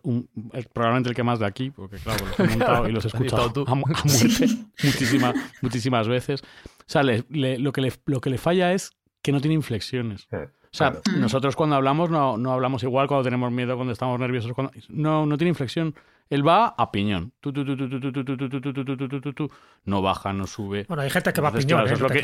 probablemente 0.71 1.09
el 1.09 1.15
que 1.15 1.23
más 1.23 1.39
de 1.39 1.45
aquí, 1.45 1.69
porque 1.71 1.97
claro, 1.97 2.25
los 2.25 2.39
he 2.39 2.43
montado 2.43 2.87
y 2.87 2.91
los 2.91 3.03
he 3.03 3.07
escuchado 3.09 3.65
a, 3.67 3.75
muchísimas, 4.83 5.35
muchísimas 5.61 6.07
veces. 6.07 6.43
O 6.43 6.83
sea, 6.85 7.03
lo, 7.03 7.73
que 7.73 7.81
le, 7.81 7.93
lo 8.05 8.21
que 8.21 8.29
le 8.29 8.37
falla 8.37 8.71
es 8.71 8.91
que 9.25 9.31
no 9.31 9.41
tiene 9.41 9.55
inflexiones. 9.55 10.27
o 10.31 10.47
sea, 10.69 11.01
nosotros 11.17 11.55
cuando 11.55 11.75
hablamos 11.75 12.11
no, 12.11 12.37
no, 12.37 12.53
hablamos 12.53 12.83
igual 12.83 13.07
cuando 13.07 13.23
tenemos 13.23 13.51
miedo, 13.51 13.75
cuando 13.75 13.91
estamos 13.91 14.19
nerviosos. 14.19 14.53
Cuando... 14.53 14.71
No, 14.89 15.25
no 15.25 15.35
tiene 15.35 15.49
inflexión. 15.49 15.95
Él 16.29 16.47
va 16.47 16.67
a 16.77 16.91
piñón. 16.91 17.33
No 19.85 20.03
baja, 20.03 20.31
no 20.31 20.45
sube. 20.45 20.85
Bueno, 20.87 21.01
hay 21.01 21.09
gente 21.09 21.33
que 21.33 21.41
va 21.41 21.49
a 21.49 21.53
piñón. 21.53 21.85
Eso 21.85 21.95
es 21.95 22.01
lo 22.01 22.09
que... 22.09 22.19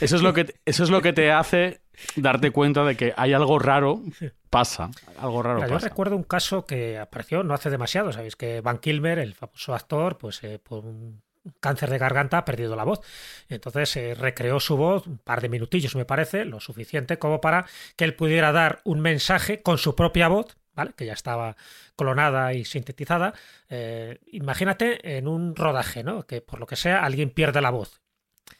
Eso 0.00 0.16
es 0.16 0.22
lo 0.22 0.32
que 0.32 0.54
eso 0.64 0.84
es 0.84 0.90
lo 0.90 1.02
que 1.02 1.12
te 1.12 1.30
hace 1.30 1.82
darte 2.16 2.52
cuenta 2.52 2.84
de 2.84 2.96
que 2.96 3.12
hay 3.18 3.34
algo 3.34 3.58
raro 3.58 4.00
pasa. 4.48 4.90
Algo 5.20 5.42
raro 5.42 5.60
pasa. 5.60 5.72
Yo 5.72 5.78
recuerdo 5.78 6.16
un 6.16 6.22
caso 6.22 6.64
que 6.64 6.96
apareció 6.98 7.42
no 7.42 7.52
hace 7.52 7.68
demasiado. 7.68 8.12
Sabéis 8.12 8.34
que 8.34 8.62
Van 8.62 8.78
Kilmer, 8.78 9.18
el 9.18 9.34
famoso 9.34 9.74
actor, 9.74 10.16
pues 10.16 10.40
por 10.66 10.86
un 10.86 11.20
cáncer 11.60 11.90
de 11.90 11.98
garganta 11.98 12.38
ha 12.38 12.44
perdido 12.44 12.76
la 12.76 12.84
voz. 12.84 13.00
Entonces 13.48 13.90
se 13.90 14.14
recreó 14.14 14.60
su 14.60 14.76
voz, 14.76 15.06
un 15.06 15.18
par 15.18 15.40
de 15.40 15.48
minutillos 15.48 15.96
me 15.96 16.04
parece, 16.04 16.44
lo 16.44 16.60
suficiente 16.60 17.18
como 17.18 17.40
para 17.40 17.66
que 17.96 18.04
él 18.04 18.14
pudiera 18.14 18.52
dar 18.52 18.80
un 18.84 19.00
mensaje 19.00 19.62
con 19.62 19.78
su 19.78 19.94
propia 19.94 20.28
voz, 20.28 20.56
¿vale? 20.74 20.92
que 20.96 21.06
ya 21.06 21.12
estaba 21.12 21.56
clonada 21.96 22.54
y 22.54 22.64
sintetizada. 22.64 23.34
Eh, 23.68 24.20
imagínate 24.28 25.16
en 25.16 25.28
un 25.28 25.56
rodaje, 25.56 26.04
¿no? 26.04 26.26
que 26.26 26.40
por 26.40 26.60
lo 26.60 26.66
que 26.66 26.76
sea 26.76 27.04
alguien 27.04 27.30
pierde 27.30 27.60
la 27.60 27.70
voz. 27.70 28.00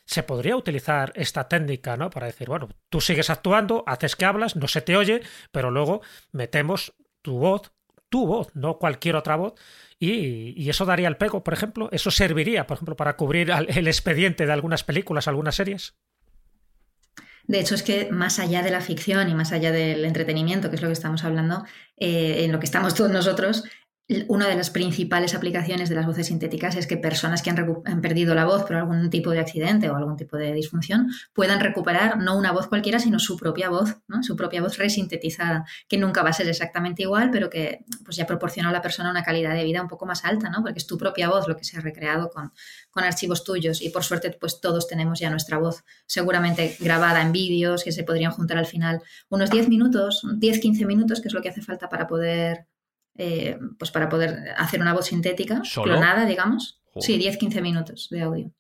Se 0.05 0.22
podría 0.22 0.57
utilizar 0.57 1.12
esta 1.14 1.48
técnica, 1.48 1.96
¿no? 1.96 2.11
Para 2.11 2.27
decir, 2.27 2.48
bueno, 2.48 2.68
tú 2.90 3.01
sigues 3.01 3.31
actuando, 3.31 3.85
haces 3.87 4.16
que 4.16 4.24
hablas, 4.27 4.57
no 4.57 4.68
se 4.68 4.83
te 4.83 4.96
oye, 4.96 5.22
pero 5.51 5.70
luego 5.70 6.03
metemos 6.33 6.94
tu 7.22 7.38
voz, 7.38 7.72
tu 8.09 8.27
voz, 8.27 8.49
no 8.55 8.79
cualquier 8.79 9.16
otra 9.16 9.37
voz, 9.37 9.55
y, 10.01 10.68
eso 10.68 10.85
daría 10.85 11.09
el 11.09 11.16
pego, 11.16 11.42
por 11.42 11.55
ejemplo. 11.55 11.88
Eso 11.92 12.11
serviría, 12.11 12.66
por 12.66 12.77
ejemplo, 12.77 12.97
para 12.97 13.16
cubrir 13.16 13.51
el 13.51 13.88
expediente 13.88 14.47
de 14.47 14.53
algunas 14.53 14.85
películas, 14.85 15.29
algunas 15.29 15.57
series. 15.57 15.94
De 17.49 17.59
hecho, 17.61 17.75
es 17.75 17.83
que 17.83 18.11
más 18.11 18.38
allá 18.38 18.62
de 18.62 18.71
la 18.71 18.83
ficción 18.83 19.29
y 19.29 19.35
más 19.35 19.53
allá 19.53 19.73
del 19.73 20.05
entretenimiento, 20.05 20.68
que 20.68 20.77
es 20.77 20.83
lo 20.83 20.88
que 20.88 20.92
estamos 20.92 21.25
hablando, 21.25 21.64
eh, 21.97 22.44
en 22.44 22.53
lo 22.53 22.61
que 22.61 22.66
estamos 22.66 22.94
todos 22.94 23.11
nosotros, 23.11 23.64
una 24.29 24.49
de 24.49 24.57
las 24.57 24.71
principales 24.71 25.35
aplicaciones 25.35 25.90
de 25.90 25.94
las 25.94 26.07
voces 26.07 26.29
sintéticas 26.29 26.77
es 26.77 26.87
que 26.87 26.97
personas 26.97 27.42
que 27.42 27.51
han, 27.51 28.01
perdido 28.01 28.35
la 28.35 28.47
voz 28.47 28.64
por 28.64 28.77
algún 28.77 29.11
tipo 29.11 29.31
de 29.33 29.40
accidente 29.40 29.90
o 29.90 29.97
algún 29.97 30.16
tipo 30.16 30.38
de 30.38 30.55
disfunción 30.55 31.09
puedan 31.35 31.61
recuperar 31.61 32.16
no 32.16 32.38
una 32.38 32.53
voz 32.53 32.68
cualquiera, 32.68 33.01
sino 33.01 33.18
su 33.18 33.37
propia 33.37 33.68
voz, 33.68 33.99
su 34.23 34.35
propia 34.35 34.62
voz 34.62 34.79
resintetizada, 34.79 35.66
que 35.88 35.99
nunca 35.99 36.23
va 36.23 36.31
a 36.31 36.33
ser 36.33 36.49
exactamente 36.49 37.03
igual, 37.03 37.31
pero 37.31 37.51
que 37.51 37.85
pues, 38.03 38.16
ya 38.16 38.27
proporciona 38.27 38.71
a 38.71 38.73
la 38.73 38.81
persona 38.81 39.11
una 39.11 39.23
calidad 39.23 39.55
de 39.55 39.64
vida 39.64 39.83
un 39.83 39.88
poco 39.88 40.07
más 40.07 40.25
alta, 40.25 40.49
¿no? 40.49 40.62
porque 40.62 40.79
es 40.79 40.87
tu 40.87 40.97
propia 40.97 41.29
voz 41.29 41.47
lo 41.47 41.57
que 41.57 41.64
se 41.64 41.77
ha 41.77 41.81
recreado 41.81 42.31
con, 42.31 42.53
con 42.90 43.05
archivos 43.05 43.44
tuyos 43.44 43.83
y 43.83 43.90
por 43.90 44.05
suerte 44.05 44.31
pues 44.31 44.62
todos 44.62 44.88
tenemos 44.88 45.21
ya 45.21 45.29
nuestra 45.29 45.59
voz 45.59 45.85
seguramente 46.07 46.77
grabada 46.81 47.21
en 47.21 47.33
vídeos 47.33 47.85
que 47.85 47.92
se 47.92 48.05
podrían 48.05 48.33
juntar 48.33 48.57
al 48.57 48.66
final 48.66 49.03
unos 49.29 49.51
10 49.51 49.68
minutos, 49.68 50.23
10-15 50.25 50.87
minutos, 50.87 51.21
que 51.21 51.29
es 51.29 51.35
lo 51.35 51.42
que 51.42 51.51
hace 51.51 51.61
falta 51.61 51.90
para 51.90 52.07
poder 52.07 52.66
eh, 53.19 53.59
pues 53.79 53.91
para 53.91 54.09
poder 54.09 54.55
hacer 54.57 54.81
una 54.81 54.95
voz 54.95 55.07
sintética, 55.07 55.61
clonada, 55.75 56.25
digamos. 56.25 56.81
Sí, 57.01 57.19
10-15 57.19 57.61
minutos 57.61 58.09
de 58.11 58.23
audio. 58.23 58.51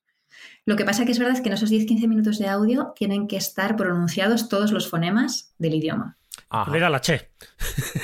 Lo 0.64 0.76
que 0.76 0.84
pasa 0.84 1.04
que 1.04 1.12
es 1.12 1.18
verdad 1.18 1.40
que 1.42 1.48
en 1.48 1.54
esos 1.54 1.72
10-15 1.72 2.06
minutos 2.06 2.38
de 2.38 2.48
audio 2.48 2.92
tienen 2.94 3.26
que 3.26 3.36
estar 3.36 3.76
pronunciados 3.76 4.48
todos 4.48 4.70
los 4.70 4.88
fonemas 4.88 5.54
del 5.58 5.74
idioma. 5.74 6.18
Incluida 6.50 6.88
la 6.90 7.00
che. 7.00 7.30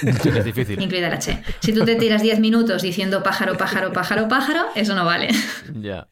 es 0.03 0.45
difícil. 0.45 0.81
Incluida 0.81 1.09
la 1.09 1.19
che. 1.19 1.43
Si 1.61 1.73
tú 1.73 1.85
te 1.85 1.97
tiras 1.97 2.23
10 2.23 2.41
minutos 2.41 2.83
diciendo 2.83 3.23
pájaro, 3.23 3.57
pájaro, 3.57 3.93
pájaro, 3.93 4.29
pájaro, 4.29 4.67
eso 4.75 4.95
no 4.95 5.05
vale. 5.05 5.29
Ya. 5.75 6.09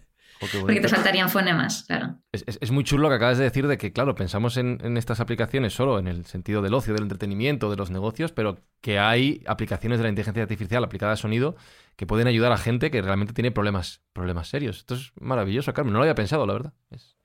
Porque 0.50 0.80
te 0.80 0.88
faltarían 0.88 1.28
fonemas, 1.28 1.84
claro. 1.84 2.18
Es, 2.32 2.70
muy 2.70 2.84
chulo 2.84 3.04
lo 3.04 3.08
que 3.08 3.14
acabas 3.16 3.38
de 3.38 3.44
decir 3.44 3.66
de 3.66 3.78
que, 3.78 3.92
claro, 3.92 4.14
pensamos 4.14 4.56
en, 4.56 4.96
estas 4.96 5.20
aplicaciones 5.20 5.72
solo 5.72 5.98
en 5.98 6.08
el 6.08 6.24
sentido 6.24 6.62
del 6.62 6.74
ocio, 6.74 6.94
del 6.94 7.04
entretenimiento, 7.04 7.70
de 7.70 7.76
los 7.76 7.90
negocios, 7.90 8.32
pero 8.32 8.58
que 8.80 8.98
hay 8.98 9.42
aplicaciones 9.46 9.98
de 9.98 10.04
la 10.04 10.08
inteligencia 10.08 10.42
artificial 10.42 10.82
aplicada 10.84 11.12
a 11.12 11.16
sonido 11.16 11.56
que 11.96 12.06
pueden 12.06 12.26
ayudar 12.26 12.52
a 12.52 12.56
gente 12.56 12.90
que 12.90 13.02
realmente 13.02 13.32
tiene 13.32 13.50
problemas, 13.50 14.02
problemas 14.12 14.48
serios. 14.48 14.78
Esto 14.78 14.94
es 14.94 15.12
maravilloso, 15.20 15.72
Carmen. 15.72 15.92
No 15.92 15.98
lo 15.98 16.04
había 16.04 16.14
pensado, 16.14 16.46
la 16.46 16.54
verdad. 16.54 16.72
Es, 16.90 17.16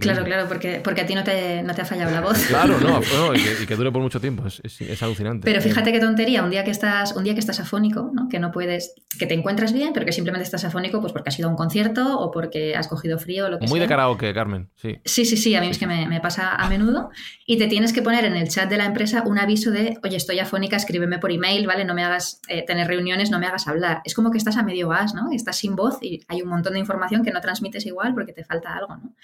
claro, 0.00 0.24
claro, 0.24 0.48
porque, 0.48 0.80
porque 0.82 1.02
a 1.02 1.06
ti 1.06 1.14
no 1.14 1.24
te, 1.24 1.62
no 1.62 1.74
te 1.74 1.82
ha 1.82 1.84
fallado 1.84 2.10
la 2.10 2.20
voz. 2.20 2.38
Claro, 2.46 2.78
no, 2.80 3.00
y, 3.34 3.66
que, 3.66 3.76
dure 3.76 3.92
por 3.92 4.02
mucho 4.02 4.20
tiempo, 4.20 4.44
es, 4.46 5.02
alucinante. 5.02 5.44
Pero 5.44 5.60
fíjate 5.60 5.92
qué 5.92 6.00
tontería, 6.00 6.42
un 6.42 6.50
día 6.50 6.64
que 6.64 6.70
estás, 6.70 7.14
un 7.14 7.24
día 7.24 7.34
que 7.34 7.40
estás 7.40 7.60
afónico, 7.60 8.10
¿no? 8.12 8.28
que 8.28 8.38
no 8.38 8.52
puedes, 8.52 8.94
que 9.18 9.26
te 9.26 9.34
encuentras 9.34 9.72
bien, 9.72 9.92
pero 9.92 10.06
que 10.06 10.12
simplemente 10.12 10.44
estás 10.44 10.64
afónico 10.64 11.00
pues 11.00 11.12
porque 11.12 11.28
has 11.28 11.38
ido 11.38 11.48
a 11.48 11.50
un 11.50 11.56
concierto 11.56 12.18
o 12.18 12.30
porque 12.30 12.74
has 12.76 12.88
cogido 12.88 13.18
frío 13.18 13.46
o 13.46 13.48
lo 13.48 13.58
que 13.58 13.66
Muy 13.66 13.78
sea. 13.78 13.86
de 13.86 13.88
karaoke, 13.88 14.32
Carmen, 14.34 14.70
sí. 14.76 14.98
Sí, 15.04 15.24
sí, 15.24 15.36
sí, 15.36 15.54
a 15.54 15.60
mí 15.60 15.68
es 15.68 15.78
que 15.78 15.86
me, 15.86 16.06
me, 16.06 16.20
pasa 16.20 16.54
a 16.54 16.68
menudo. 16.68 17.10
Y 17.46 17.58
te 17.58 17.68
tienes 17.68 17.92
que 17.92 18.02
poner 18.02 18.24
en 18.24 18.36
el 18.36 18.48
chat 18.48 18.68
de 18.68 18.76
la 18.76 18.86
empresa 18.86 19.22
un 19.26 19.38
aviso 19.38 19.70
de, 19.70 19.98
oye, 20.02 20.16
estoy 20.16 20.38
afónica, 20.38 20.76
escríbeme 20.76 21.18
por 21.18 21.30
email, 21.30 21.66
¿vale? 21.66 21.84
No 21.84 21.94
me 21.94 22.04
hagas 22.04 22.40
eh, 22.48 22.64
tener 22.66 22.88
reuniones, 22.88 23.30
no 23.30 23.38
me 23.38 23.46
hagas 23.46 23.68
hablar. 23.68 24.00
Es 24.04 24.14
como 24.14 24.30
que 24.30 24.38
estás 24.38 24.56
a 24.56 24.62
medio 24.62 24.88
gas, 24.88 25.14
¿no? 25.14 25.30
Estás 25.32 25.56
sin 25.56 25.76
voz 25.76 25.98
y 26.02 26.24
hay 26.28 26.42
un 26.42 26.48
montón 26.48 26.74
de 26.74 26.80
información 26.80 27.22
que 27.22 27.30
no 27.30 27.40
transmites 27.40 27.86
igual 27.86 28.14
porque 28.14 28.32
te 28.32 28.44
falta 28.44 28.74
algo, 28.74 28.96
¿no? 28.96 29.14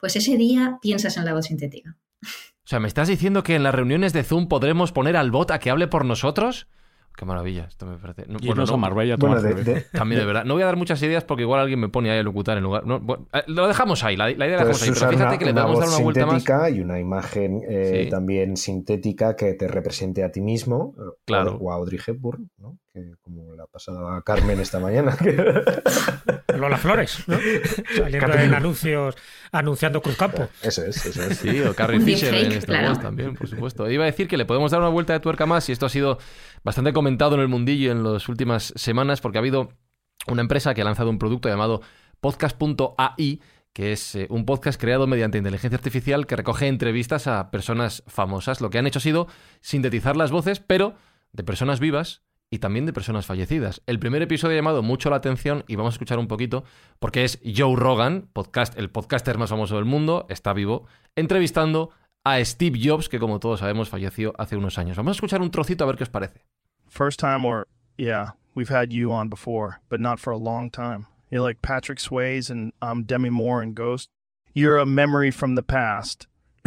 Pues 0.00 0.16
ese 0.16 0.36
día 0.36 0.78
piensas 0.80 1.16
en 1.16 1.24
la 1.24 1.34
voz 1.34 1.46
sintética. 1.46 1.96
O 2.22 2.68
sea, 2.70 2.80
¿me 2.80 2.88
estás 2.88 3.08
diciendo 3.08 3.42
que 3.42 3.56
en 3.56 3.62
las 3.62 3.74
reuniones 3.74 4.12
de 4.12 4.22
Zoom 4.22 4.48
podremos 4.48 4.92
poner 4.92 5.16
al 5.16 5.30
bot 5.30 5.50
a 5.50 5.58
que 5.58 5.70
hable 5.70 5.88
por 5.88 6.04
nosotros? 6.04 6.68
Qué 7.16 7.26
maravilla, 7.26 7.66
esto 7.68 7.84
me 7.84 7.98
parece. 7.98 8.24
No, 8.28 8.38
bueno, 8.38 8.64
no, 8.64 8.78
Marbella, 8.78 9.16
bueno, 9.16 9.42
También 9.92 10.20
de 10.20 10.26
verdad. 10.26 10.44
No 10.44 10.54
voy 10.54 10.62
a 10.62 10.66
dar 10.66 10.76
muchas 10.76 11.02
ideas 11.02 11.24
porque 11.24 11.42
igual 11.42 11.60
alguien 11.60 11.78
me 11.78 11.88
pone 11.88 12.10
ahí 12.10 12.18
a 12.18 12.22
locutar 12.22 12.56
en 12.56 12.62
lugar. 12.62 12.84
Eh, 12.86 13.42
lo 13.48 13.68
dejamos 13.68 14.04
ahí, 14.04 14.16
la, 14.16 14.30
idea 14.30 14.38
la 14.38 14.56
dejamos 14.64 14.82
ahí. 14.82 14.90
Pero 14.94 15.10
fíjate 15.10 15.38
que 15.38 15.44
le 15.44 15.52
damos 15.52 15.80
dar 15.80 15.88
una 15.88 15.98
vuelta 15.98 16.26
más. 16.26 16.44
Y 16.72 16.80
una 16.80 16.98
imagen 16.98 17.60
eh, 17.68 18.08
también 18.10 18.56
sintética 18.56 19.36
que 19.36 19.52
te 19.54 19.68
represente 19.68 20.24
a 20.24 20.30
ti 20.30 20.40
mismo. 20.40 20.94
Eh, 20.96 21.02
claro. 21.26 21.58
O 21.60 21.72
a 21.72 21.74
Audrey 21.74 21.98
Hepburn, 22.06 22.50
¿no? 22.56 22.78
Que, 22.92 23.14
como 23.22 23.54
la 23.54 23.66
pasado 23.66 24.08
a 24.08 24.22
Carmen 24.22 24.58
esta 24.58 24.80
mañana. 24.80 25.16
Lola 26.56 26.76
Flores, 26.76 27.22
¿no? 27.28 27.38
Saliendo 27.96 28.34
en 28.34 28.54
anuncios 28.54 29.16
anunciando 29.52 30.02
Cruzcampo. 30.02 30.48
Eso 30.62 30.84
es, 30.84 31.06
eso 31.06 31.22
es. 31.22 31.38
Sí, 31.38 31.60
o 31.60 31.74
Carrie 31.74 32.00
Fisher 32.00 32.34
en 32.34 32.52
Star 32.52 32.84
Wars 32.84 33.00
también, 33.00 33.34
por 33.36 33.48
supuesto. 33.48 33.88
Iba 33.88 34.04
a 34.04 34.06
decir 34.06 34.26
que 34.26 34.36
le 34.36 34.44
podemos 34.44 34.72
dar 34.72 34.80
una 34.80 34.88
vuelta 34.88 35.12
de 35.12 35.20
tuerca 35.20 35.46
más 35.46 35.68
y 35.68 35.72
esto 35.72 35.86
ha 35.86 35.88
sido 35.88 36.18
bastante 36.64 36.92
comentado 36.92 37.36
en 37.36 37.42
el 37.42 37.48
mundillo 37.48 37.92
en 37.92 38.02
las 38.02 38.28
últimas 38.28 38.72
semanas 38.74 39.20
porque 39.20 39.38
ha 39.38 39.40
habido 39.40 39.72
una 40.26 40.42
empresa 40.42 40.74
que 40.74 40.82
ha 40.82 40.84
lanzado 40.84 41.10
un 41.10 41.18
producto 41.18 41.48
llamado 41.48 41.82
podcast.ai 42.20 43.40
que 43.72 43.92
es 43.92 44.16
eh, 44.16 44.26
un 44.30 44.46
podcast 44.46 44.80
creado 44.80 45.06
mediante 45.06 45.38
inteligencia 45.38 45.76
artificial 45.76 46.26
que 46.26 46.34
recoge 46.34 46.66
entrevistas 46.66 47.28
a 47.28 47.52
personas 47.52 48.02
famosas. 48.08 48.60
Lo 48.60 48.68
que 48.68 48.78
han 48.78 48.86
hecho 48.88 48.98
ha 48.98 49.02
sido 49.02 49.28
sintetizar 49.60 50.16
las 50.16 50.32
voces, 50.32 50.58
pero 50.58 50.96
de 51.32 51.44
personas 51.44 51.78
vivas 51.78 52.22
y 52.50 52.58
también 52.58 52.84
de 52.84 52.92
personas 52.92 53.26
fallecidas. 53.26 53.80
El 53.86 54.00
primer 54.00 54.22
episodio 54.22 54.54
ha 54.54 54.58
llamado 54.58 54.82
mucho 54.82 55.08
la 55.08 55.16
atención 55.16 55.64
y 55.68 55.76
vamos 55.76 55.94
a 55.94 55.96
escuchar 55.96 56.18
un 56.18 56.26
poquito 56.26 56.64
porque 56.98 57.24
es 57.24 57.40
Joe 57.44 57.76
Rogan, 57.76 58.28
podcast, 58.32 58.76
el 58.76 58.90
podcaster 58.90 59.38
más 59.38 59.50
famoso 59.50 59.76
del 59.76 59.84
mundo, 59.84 60.26
está 60.28 60.52
vivo, 60.52 60.86
entrevistando 61.14 61.90
a 62.24 62.44
Steve 62.44 62.78
Jobs, 62.82 63.08
que 63.08 63.20
como 63.20 63.38
todos 63.38 63.60
sabemos 63.60 63.88
falleció 63.88 64.34
hace 64.36 64.56
unos 64.56 64.78
años. 64.78 64.96
Vamos 64.96 65.12
a 65.12 65.16
escuchar 65.18 65.40
un 65.40 65.50
trocito 65.50 65.84
a 65.84 65.86
ver 65.86 65.96
qué 65.96 66.02
os 66.02 66.10
parece. 66.10 66.44
First 66.88 67.20
time 67.20 67.46
or 67.46 67.68
yeah, 67.96 68.34
we've 68.54 68.74
had 68.74 68.90
you 68.90 69.12
on 69.12 69.30
before, 69.30 69.80
but 69.88 70.00
not 70.00 70.18
for 70.18 70.32
a 70.32 70.38
long 70.38 70.70
time. 70.70 71.06
You're 71.30 71.46
like 71.46 71.62
Patrick 71.62 72.00
Swayze 72.00 72.50
and 72.50 72.72
I'm 72.82 73.04
Demi 73.04 73.30
Moore 73.30 73.62
in 73.62 73.74
Ghost. 73.74 74.08
You're 74.52 74.78
a 74.78 74.86
memory 74.86 75.30
from 75.30 75.54
the 75.54 75.62
past. 75.62 76.26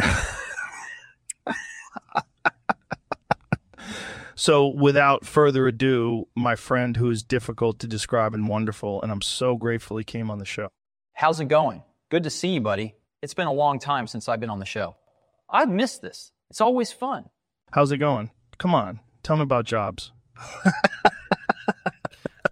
So, 4.36 4.66
without 4.68 5.24
further 5.24 5.66
ado, 5.66 6.26
my 6.34 6.56
friend 6.56 6.96
who 6.96 7.10
is 7.10 7.22
difficult 7.22 7.78
to 7.80 7.86
describe 7.86 8.34
and 8.34 8.48
wonderful, 8.48 9.00
and 9.02 9.12
I'm 9.12 9.22
so 9.22 9.56
grateful 9.56 9.96
he 9.96 10.04
came 10.04 10.30
on 10.30 10.38
the 10.38 10.44
show. 10.44 10.68
How's 11.12 11.38
it 11.40 11.46
going? 11.46 11.82
Good 12.10 12.24
to 12.24 12.30
see 12.30 12.48
you, 12.48 12.60
buddy. 12.60 12.94
It's 13.22 13.34
been 13.34 13.46
a 13.46 13.52
long 13.52 13.78
time 13.78 14.06
since 14.06 14.28
I've 14.28 14.40
been 14.40 14.50
on 14.50 14.58
the 14.58 14.64
show. 14.64 14.96
I've 15.48 15.68
missed 15.68 16.02
this. 16.02 16.32
It's 16.50 16.60
always 16.60 16.90
fun. 16.90 17.26
How's 17.72 17.92
it 17.92 17.98
going? 17.98 18.30
Come 18.58 18.74
on, 18.74 19.00
tell 19.22 19.36
me 19.36 19.42
about 19.42 19.66
jobs. 19.66 20.12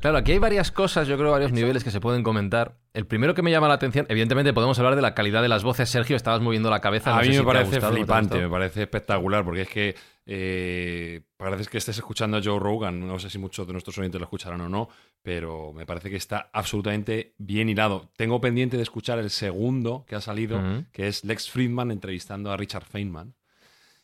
Claro, 0.02 0.18
aquí 0.18 0.32
hay 0.32 0.38
varias 0.38 0.72
cosas, 0.72 1.06
yo 1.06 1.16
creo, 1.16 1.30
varios 1.30 1.52
niveles 1.52 1.84
que 1.84 1.92
se 1.92 2.00
pueden 2.00 2.24
comentar. 2.24 2.76
El 2.92 3.06
primero 3.06 3.34
que 3.34 3.42
me 3.42 3.52
llama 3.52 3.68
la 3.68 3.74
atención, 3.74 4.04
evidentemente 4.08 4.52
podemos 4.52 4.76
hablar 4.80 4.96
de 4.96 5.00
la 5.00 5.14
calidad 5.14 5.42
de 5.42 5.48
las 5.48 5.62
voces. 5.62 5.88
Sergio, 5.88 6.16
estabas 6.16 6.40
moviendo 6.40 6.70
la 6.70 6.80
cabeza. 6.80 7.16
a 7.16 7.22
mí 7.22 7.28
me 7.28 7.44
parece 7.44 7.80
flipante, 7.80 8.40
me 8.40 8.48
parece 8.48 8.82
espectacular, 8.82 9.44
porque 9.44 9.60
es 9.60 9.68
que 9.68 9.94
eh, 10.26 11.20
parece 11.36 11.70
que 11.70 11.78
estés 11.78 11.98
escuchando 11.98 12.36
a 12.36 12.42
Joe 12.42 12.58
Rogan. 12.58 13.06
No 13.06 13.20
sé 13.20 13.30
si 13.30 13.38
muchos 13.38 13.64
de 13.64 13.74
nuestros 13.74 13.96
oyentes 13.96 14.20
lo 14.20 14.24
escucharán 14.24 14.60
o 14.62 14.68
no, 14.68 14.88
pero 15.22 15.72
me 15.72 15.86
parece 15.86 16.10
que 16.10 16.16
está 16.16 16.50
absolutamente 16.52 17.36
bien 17.38 17.68
hilado. 17.68 18.10
Tengo 18.16 18.40
pendiente 18.40 18.76
de 18.76 18.82
escuchar 18.82 19.20
el 19.20 19.30
segundo 19.30 20.04
que 20.08 20.16
ha 20.16 20.20
salido, 20.20 20.60
que 20.90 21.06
es 21.06 21.24
Lex 21.24 21.48
Friedman 21.48 21.92
entrevistando 21.92 22.50
a 22.50 22.56
Richard 22.56 22.86
Feynman. 22.86 23.36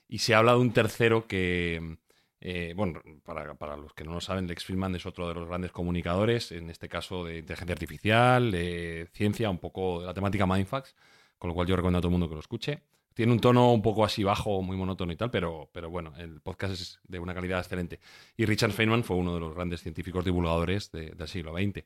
Y 0.06 0.18
se 0.18 0.36
habla 0.36 0.52
de 0.52 0.58
un 0.58 0.72
tercero 0.72 1.26
que 1.26 1.98
eh, 2.40 2.72
bueno, 2.76 3.00
para, 3.24 3.76
los 3.76 3.92
que 3.94 4.04
no 4.04 4.12
lo 4.12 4.20
saben, 4.20 4.46
Lex 4.46 4.64
Friedman 4.64 4.94
es 4.94 5.06
otro 5.06 5.28
de 5.28 5.34
los 5.34 5.48
grandes 5.48 5.72
comunicadores, 5.72 6.52
en 6.52 6.70
este 6.70 6.88
caso 6.88 7.24
de 7.24 7.38
inteligencia 7.38 7.72
artificial, 7.72 8.50
de 8.50 9.08
ciencia, 9.12 9.50
un 9.50 9.58
poco 9.58 10.00
de 10.00 10.06
la 10.06 10.14
temática 10.14 10.46
Mindfax, 10.46 10.94
con 11.38 11.48
lo 11.48 11.54
cual 11.54 11.66
yo 11.66 11.74
recomiendo 11.74 11.98
a 11.98 12.00
todo 12.00 12.08
el 12.08 12.12
mundo 12.12 12.28
que 12.28 12.34
lo 12.34 12.40
escuche. 12.40 12.82
Tiene 13.12 13.32
un 13.32 13.40
tono 13.40 13.72
un 13.72 13.82
poco 13.82 14.04
así 14.04 14.22
bajo, 14.22 14.62
muy 14.62 14.76
monótono 14.76 15.12
y 15.12 15.16
tal, 15.16 15.30
pero, 15.32 15.68
pero 15.72 15.90
bueno, 15.90 16.12
el 16.18 16.40
podcast 16.40 16.74
es 16.74 17.00
de 17.02 17.18
una 17.18 17.34
calidad 17.34 17.58
excelente. 17.58 17.98
Y 18.36 18.44
Richard 18.44 18.70
Feynman 18.70 19.02
fue 19.02 19.16
uno 19.16 19.34
de 19.34 19.40
los 19.40 19.54
grandes 19.56 19.82
científicos 19.82 20.24
divulgadores 20.24 20.92
del 20.92 21.26
siglo 21.26 21.52
XX. 21.54 21.84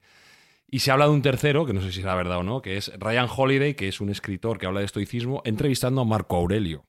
Y 0.68 0.80
se 0.80 0.90
habla 0.90 1.06
de 1.06 1.12
un 1.12 1.22
tercero, 1.22 1.64
que 1.64 1.72
no 1.72 1.80
sé 1.80 1.90
si 1.90 2.02
será 2.02 2.14
verdad 2.14 2.38
o 2.38 2.42
no, 2.42 2.60
que 2.60 2.76
es 2.76 2.92
Ryan 2.98 3.28
Holiday, 3.34 3.74
que 3.74 3.88
es 3.88 4.02
un 4.02 4.10
escritor 4.10 4.58
que 4.58 4.66
habla 4.66 4.80
de 4.80 4.86
estoicismo, 4.86 5.40
entrevistando 5.46 6.02
a 6.02 6.04
Marco 6.04 6.36
Aurelio. 6.36 6.84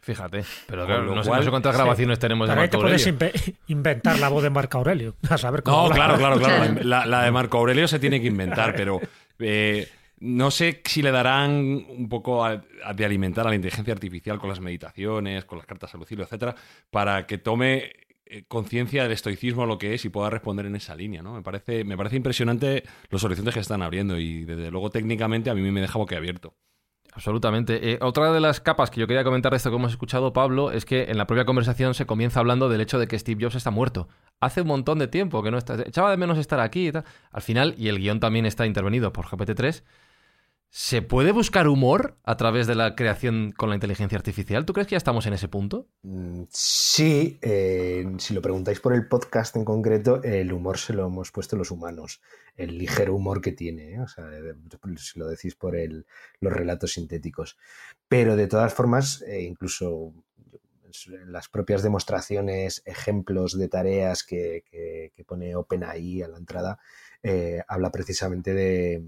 Fíjate, 0.00 0.44
pero 0.66 0.86
no, 0.86 1.22
sé, 1.22 1.50
cuántas 1.50 1.74
grabaciones 1.74 2.18
tenemos 2.18 2.48
de 2.48 2.56
Marco 2.56 2.76
Aurelio. 2.78 3.04
te 3.04 3.12
puedes 3.12 3.52
inventar 3.66 4.18
la 4.18 4.28
voz 4.28 4.42
de 4.42 4.50
Marco 4.50 4.78
Aurelio. 4.78 5.16
A 5.28 5.36
saber 5.36 5.62
cómo 5.62 5.88
no, 5.88 5.94
claro, 5.94 6.16
claro, 6.16 6.38
claro. 6.38 6.74
La, 6.82 7.24
de 7.24 7.30
Marco 7.30 7.58
Aurelio 7.58 7.86
se 7.88 7.98
tiene 7.98 8.20
que 8.20 8.28
inventar, 8.28 8.74
pero 8.74 9.00
eh, 9.38 9.88
no 10.20 10.50
sé 10.50 10.80
si 10.84 11.02
le 11.02 11.10
darán 11.10 11.84
un 11.88 12.08
poco 12.08 12.48
de 12.48 13.04
alimentar 13.04 13.46
a 13.46 13.50
la 13.50 13.56
inteligencia 13.56 13.92
artificial 13.92 14.38
con 14.38 14.48
las 14.48 14.60
meditaciones, 14.60 15.44
con 15.44 15.58
las 15.58 15.66
cartas 15.66 15.94
a 15.94 15.98
Lucilo, 15.98 16.24
etcétera, 16.24 16.54
para 16.90 17.26
que 17.26 17.38
tome 17.38 17.92
eh, 18.30 18.44
conciencia 18.46 19.02
del 19.02 19.12
estoicismo 19.12 19.64
lo 19.64 19.78
que 19.78 19.94
es 19.94 20.04
y 20.04 20.10
pueda 20.10 20.28
responder 20.28 20.66
en 20.66 20.76
esa 20.76 20.94
línea, 20.94 21.22
¿no? 21.22 21.34
Me 21.34 21.42
parece, 21.42 21.84
me 21.84 21.96
parece 21.96 22.16
impresionante 22.16 22.82
los 23.10 23.24
horizontes 23.24 23.54
que 23.54 23.60
están 23.60 23.82
abriendo 23.82 24.18
y 24.18 24.44
desde 24.44 24.70
luego 24.70 24.90
técnicamente 24.90 25.50
a 25.50 25.54
mí 25.54 25.62
me 25.70 25.80
deja 25.80 25.98
boquiabierto. 25.98 26.54
Absolutamente. 27.12 27.92
Eh, 27.92 27.98
otra 28.00 28.32
de 28.32 28.40
las 28.40 28.60
capas 28.60 28.90
que 28.90 29.00
yo 29.00 29.06
quería 29.06 29.24
comentar 29.24 29.50
de 29.50 29.56
esto 29.56 29.70
que 29.70 29.76
hemos 29.76 29.92
escuchado, 29.92 30.32
Pablo, 30.32 30.70
es 30.70 30.84
que 30.84 31.04
en 31.04 31.18
la 31.18 31.26
propia 31.26 31.44
conversación 31.44 31.94
se 31.94 32.06
comienza 32.06 32.40
hablando 32.40 32.68
del 32.68 32.80
hecho 32.80 32.98
de 32.98 33.08
que 33.08 33.18
Steve 33.18 33.42
Jobs 33.42 33.56
está 33.56 33.70
muerto. 33.70 34.08
Hace 34.40 34.62
un 34.62 34.68
montón 34.68 34.98
de 34.98 35.08
tiempo 35.08 35.42
que 35.42 35.50
no 35.50 35.58
está. 35.58 35.74
Echaba 35.82 36.10
de 36.10 36.16
menos 36.16 36.38
estar 36.38 36.60
aquí 36.60 36.88
y 36.88 36.92
tal. 36.92 37.04
Al 37.32 37.42
final, 37.42 37.74
y 37.76 37.88
el 37.88 37.98
guion 37.98 38.20
también 38.20 38.46
está 38.46 38.66
intervenido 38.66 39.12
por 39.12 39.26
GPT-3, 39.26 39.82
¿Se 40.70 41.00
puede 41.00 41.32
buscar 41.32 41.66
humor 41.66 42.18
a 42.24 42.36
través 42.36 42.66
de 42.66 42.74
la 42.74 42.94
creación 42.94 43.52
con 43.52 43.70
la 43.70 43.74
inteligencia 43.74 44.18
artificial? 44.18 44.66
¿Tú 44.66 44.74
crees 44.74 44.86
que 44.86 44.92
ya 44.92 44.98
estamos 44.98 45.26
en 45.26 45.32
ese 45.32 45.48
punto? 45.48 45.88
Mm, 46.02 46.42
sí, 46.50 47.38
eh, 47.40 48.06
si 48.18 48.34
lo 48.34 48.42
preguntáis 48.42 48.78
por 48.78 48.92
el 48.92 49.08
podcast 49.08 49.56
en 49.56 49.64
concreto, 49.64 50.22
el 50.22 50.52
humor 50.52 50.76
se 50.76 50.92
lo 50.92 51.06
hemos 51.06 51.32
puesto 51.32 51.56
los 51.56 51.70
humanos, 51.70 52.20
el 52.54 52.76
ligero 52.76 53.14
humor 53.14 53.40
que 53.40 53.52
tiene, 53.52 53.94
¿eh? 53.94 54.00
o 54.00 54.08
sea, 54.08 54.28
si 54.98 55.18
lo 55.18 55.26
decís 55.26 55.54
por 55.54 55.74
el, 55.74 56.04
los 56.40 56.52
relatos 56.52 56.92
sintéticos. 56.92 57.56
Pero 58.06 58.36
de 58.36 58.46
todas 58.46 58.74
formas, 58.74 59.22
eh, 59.22 59.44
incluso 59.44 60.12
las 61.26 61.48
propias 61.48 61.82
demostraciones, 61.82 62.82
ejemplos 62.84 63.56
de 63.56 63.68
tareas 63.68 64.22
que, 64.22 64.64
que 64.70 65.24
pone 65.24 65.54
OpenAI 65.56 66.22
a 66.22 66.28
la 66.28 66.38
entrada, 66.38 66.78
habla 67.68 67.90
precisamente 67.90 68.54
de 68.54 69.02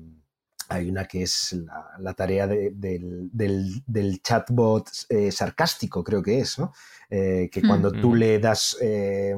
hay 0.71 0.89
una 0.89 1.05
que 1.05 1.23
es 1.23 1.57
la, 1.99 2.15
tarea 2.15 2.47
del, 2.47 4.21
chatbot 4.23 4.89
eh, 5.09 5.33
sarcástico, 5.33 6.05
creo 6.05 6.23
que 6.23 6.39
es, 6.39 6.61
¿no? 6.61 6.73
Eh, 7.11 7.51
que 7.51 7.61
cuando 7.61 7.91
tú 7.91 8.15
le 8.15 8.39
das 8.39 8.77
eh, 8.81 9.35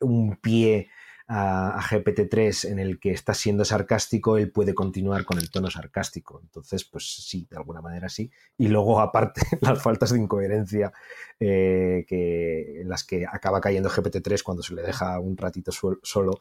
un 0.00 0.36
pie 0.36 0.88
a, 1.26 1.80
GPT-3 1.82 2.70
en 2.70 2.78
el 2.78 3.00
que 3.00 3.10
está 3.10 3.34
siendo 3.34 3.64
sarcástico, 3.64 4.38
él 4.38 4.52
puede 4.52 4.72
continuar 4.72 5.24
con 5.24 5.38
el 5.38 5.50
tono 5.50 5.68
sarcástico. 5.68 6.38
Entonces, 6.40 6.84
pues 6.84 7.04
sí, 7.26 7.48
de 7.50 7.56
alguna 7.56 7.80
manera 7.80 8.08
sí. 8.08 8.30
Y 8.56 8.68
luego, 8.68 9.00
aparte, 9.00 9.40
las 9.60 9.82
faltas 9.82 10.12
de 10.12 10.20
incoherencia 10.20 10.92
que, 11.40 12.80
en 12.80 12.88
las 12.88 13.02
que 13.02 13.26
acaba 13.26 13.60
cayendo 13.60 13.90
GPT-3 13.90 14.44
cuando 14.44 14.62
se 14.62 14.74
le 14.74 14.82
deja 14.82 15.18
un 15.18 15.36
ratito 15.36 15.72
solo, 15.72 16.38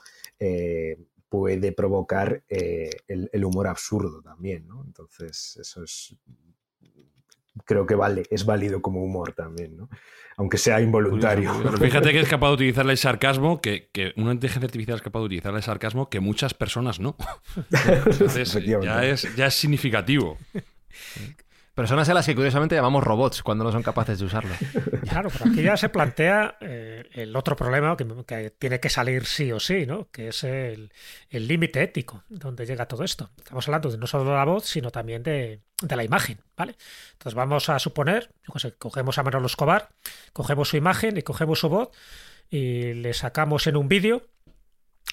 puede 1.29 1.71
provocar 1.71 2.43
eh, 2.49 2.89
el, 3.07 3.45
humor 3.45 3.67
absurdo 3.67 4.21
también, 4.21 4.67
¿no? 4.67 4.83
Entonces, 4.85 5.57
eso 5.59 5.83
es. 5.83 6.15
Creo 7.63 7.85
que 7.85 7.95
vale, 7.95 8.23
es 8.29 8.45
válido 8.45 8.81
como 8.81 9.01
humor 9.01 9.31
también, 9.33 9.77
¿no? 9.77 9.89
Aunque 10.35 10.57
sea 10.57 10.81
involuntario. 10.81 11.53
Pero 11.63 11.77
fíjate 11.77 12.11
que 12.11 12.19
es 12.19 12.27
capaz 12.27 12.49
de 12.49 12.53
utilizar 12.55 12.89
el 12.89 12.97
sarcasmo, 12.97 13.61
que, 13.61 13.89
una 14.17 14.33
inteligencia 14.33 14.65
artificial 14.65 14.97
es 14.97 15.01
capaz 15.01 15.19
de 15.19 15.25
utilizar 15.25 15.55
el 15.55 15.63
sarcasmo 15.63 16.09
que 16.09 16.19
muchas 16.19 16.53
personas 16.53 16.99
no. 16.99 17.15
Entonces, 18.05 18.57
ya 18.65 19.05
es, 19.05 19.35
ya 19.35 19.47
es 19.47 19.53
significativo. 19.53 20.37
Personas 21.75 22.07
a 22.07 22.13
las 22.13 22.25
que 22.25 22.33
curiosamente 22.33 22.75
llamamos 22.75 23.03
robots 23.03 23.43
cuando 23.43 23.65
no 23.65 23.71
son 23.71 23.83
capaces 23.83 24.17
de 24.19 24.25
usarlo. 24.25 24.55
Claro, 25.05 25.29
pero 25.29 25.51
aquí 25.51 25.61
ya 25.61 25.77
se 25.77 25.89
plantea 25.89 26.57
eh, 26.59 27.07
el 27.13 27.35
otro 27.35 27.55
problema 27.55 27.95
que, 27.95 28.49
tiene 28.57 28.79
que 28.79 28.89
salir 28.89 29.25
sí 29.25 29.51
o 29.51 29.59
sí, 29.59 29.85
¿no? 29.85 30.09
Que 30.09 30.29
es 30.29 30.43
el 30.43 30.89
límite 31.29 31.83
ético, 31.83 32.23
donde 32.27 32.65
llega 32.65 32.87
todo 32.87 33.03
esto. 33.03 33.29
Estamos 33.37 33.67
hablando 33.67 33.91
de 33.91 33.97
no 33.97 34.07
solo 34.07 34.25
de 34.25 34.31
la 34.31 34.43
voz, 34.45 34.65
sino 34.65 34.89
también 34.89 35.21
de, 35.21 35.61
de 35.81 35.95
la 35.95 36.03
imagen, 36.03 36.39
¿vale? 36.57 36.75
Entonces 37.13 37.35
vamos 37.35 37.69
a 37.69 37.79
suponer, 37.79 38.31
sé, 38.57 38.73
cogemos 38.73 39.17
a 39.17 39.23
Manolo 39.23 39.45
Escobar, 39.45 39.89
cogemos 40.33 40.69
su 40.69 40.77
imagen 40.77 41.17
y 41.17 41.21
cogemos 41.21 41.59
su 41.59 41.69
voz 41.69 41.89
y 42.49 42.93
le 42.93 43.13
sacamos 43.13 43.67
en 43.67 43.77
un 43.77 43.87
vídeo 43.87 44.23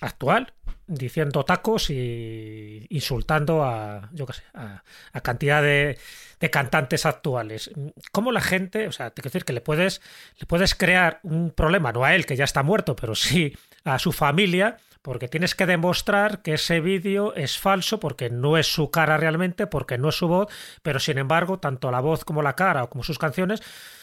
actual 0.00 0.54
diciendo 0.86 1.44
tacos 1.44 1.90
y 1.90 2.86
insultando 2.90 3.64
a, 3.64 4.10
yo 4.12 4.26
qué 4.26 4.34
sé, 4.34 4.42
a, 4.54 4.82
cantidad 5.20 5.62
de, 5.62 5.98
de, 6.40 6.50
cantantes 6.50 7.06
actuales. 7.06 7.70
¿Cómo 8.10 8.32
la 8.32 8.40
gente, 8.40 8.88
o 8.88 8.92
sea, 8.92 9.10
te 9.10 9.22
quiero 9.22 9.32
decir 9.32 9.44
que 9.44 9.52
le 9.52 9.60
puedes, 9.60 10.00
le 10.38 10.46
puedes 10.46 10.74
crear 10.74 11.20
un 11.22 11.50
problema, 11.50 11.92
no 11.92 12.04
a 12.04 12.14
él 12.14 12.26
que 12.26 12.36
ya 12.36 12.44
está 12.44 12.62
muerto, 12.62 12.96
pero 12.96 13.14
sí 13.14 13.56
a 13.84 13.98
su 13.98 14.12
familia, 14.12 14.76
porque 15.02 15.28
tienes 15.28 15.54
que 15.54 15.66
demostrar 15.66 16.42
que 16.42 16.54
ese 16.54 16.80
vídeo 16.80 17.34
es 17.34 17.58
falso, 17.58 17.98
porque 17.98 18.30
no 18.30 18.56
es 18.56 18.72
su 18.72 18.90
cara 18.90 19.16
realmente, 19.16 19.66
porque 19.66 19.98
no 19.98 20.10
es 20.10 20.14
su 20.14 20.28
voz, 20.28 20.48
pero 20.82 21.00
sin 21.00 21.18
embargo, 21.18 21.58
tanto 21.58 21.90
la 21.90 22.00
voz 22.00 22.24
como 22.24 22.42
la 22.42 22.54
cara 22.54 22.84
o 22.84 22.88
como 22.88 23.02
sus 23.02 23.18
canciones 23.18 23.62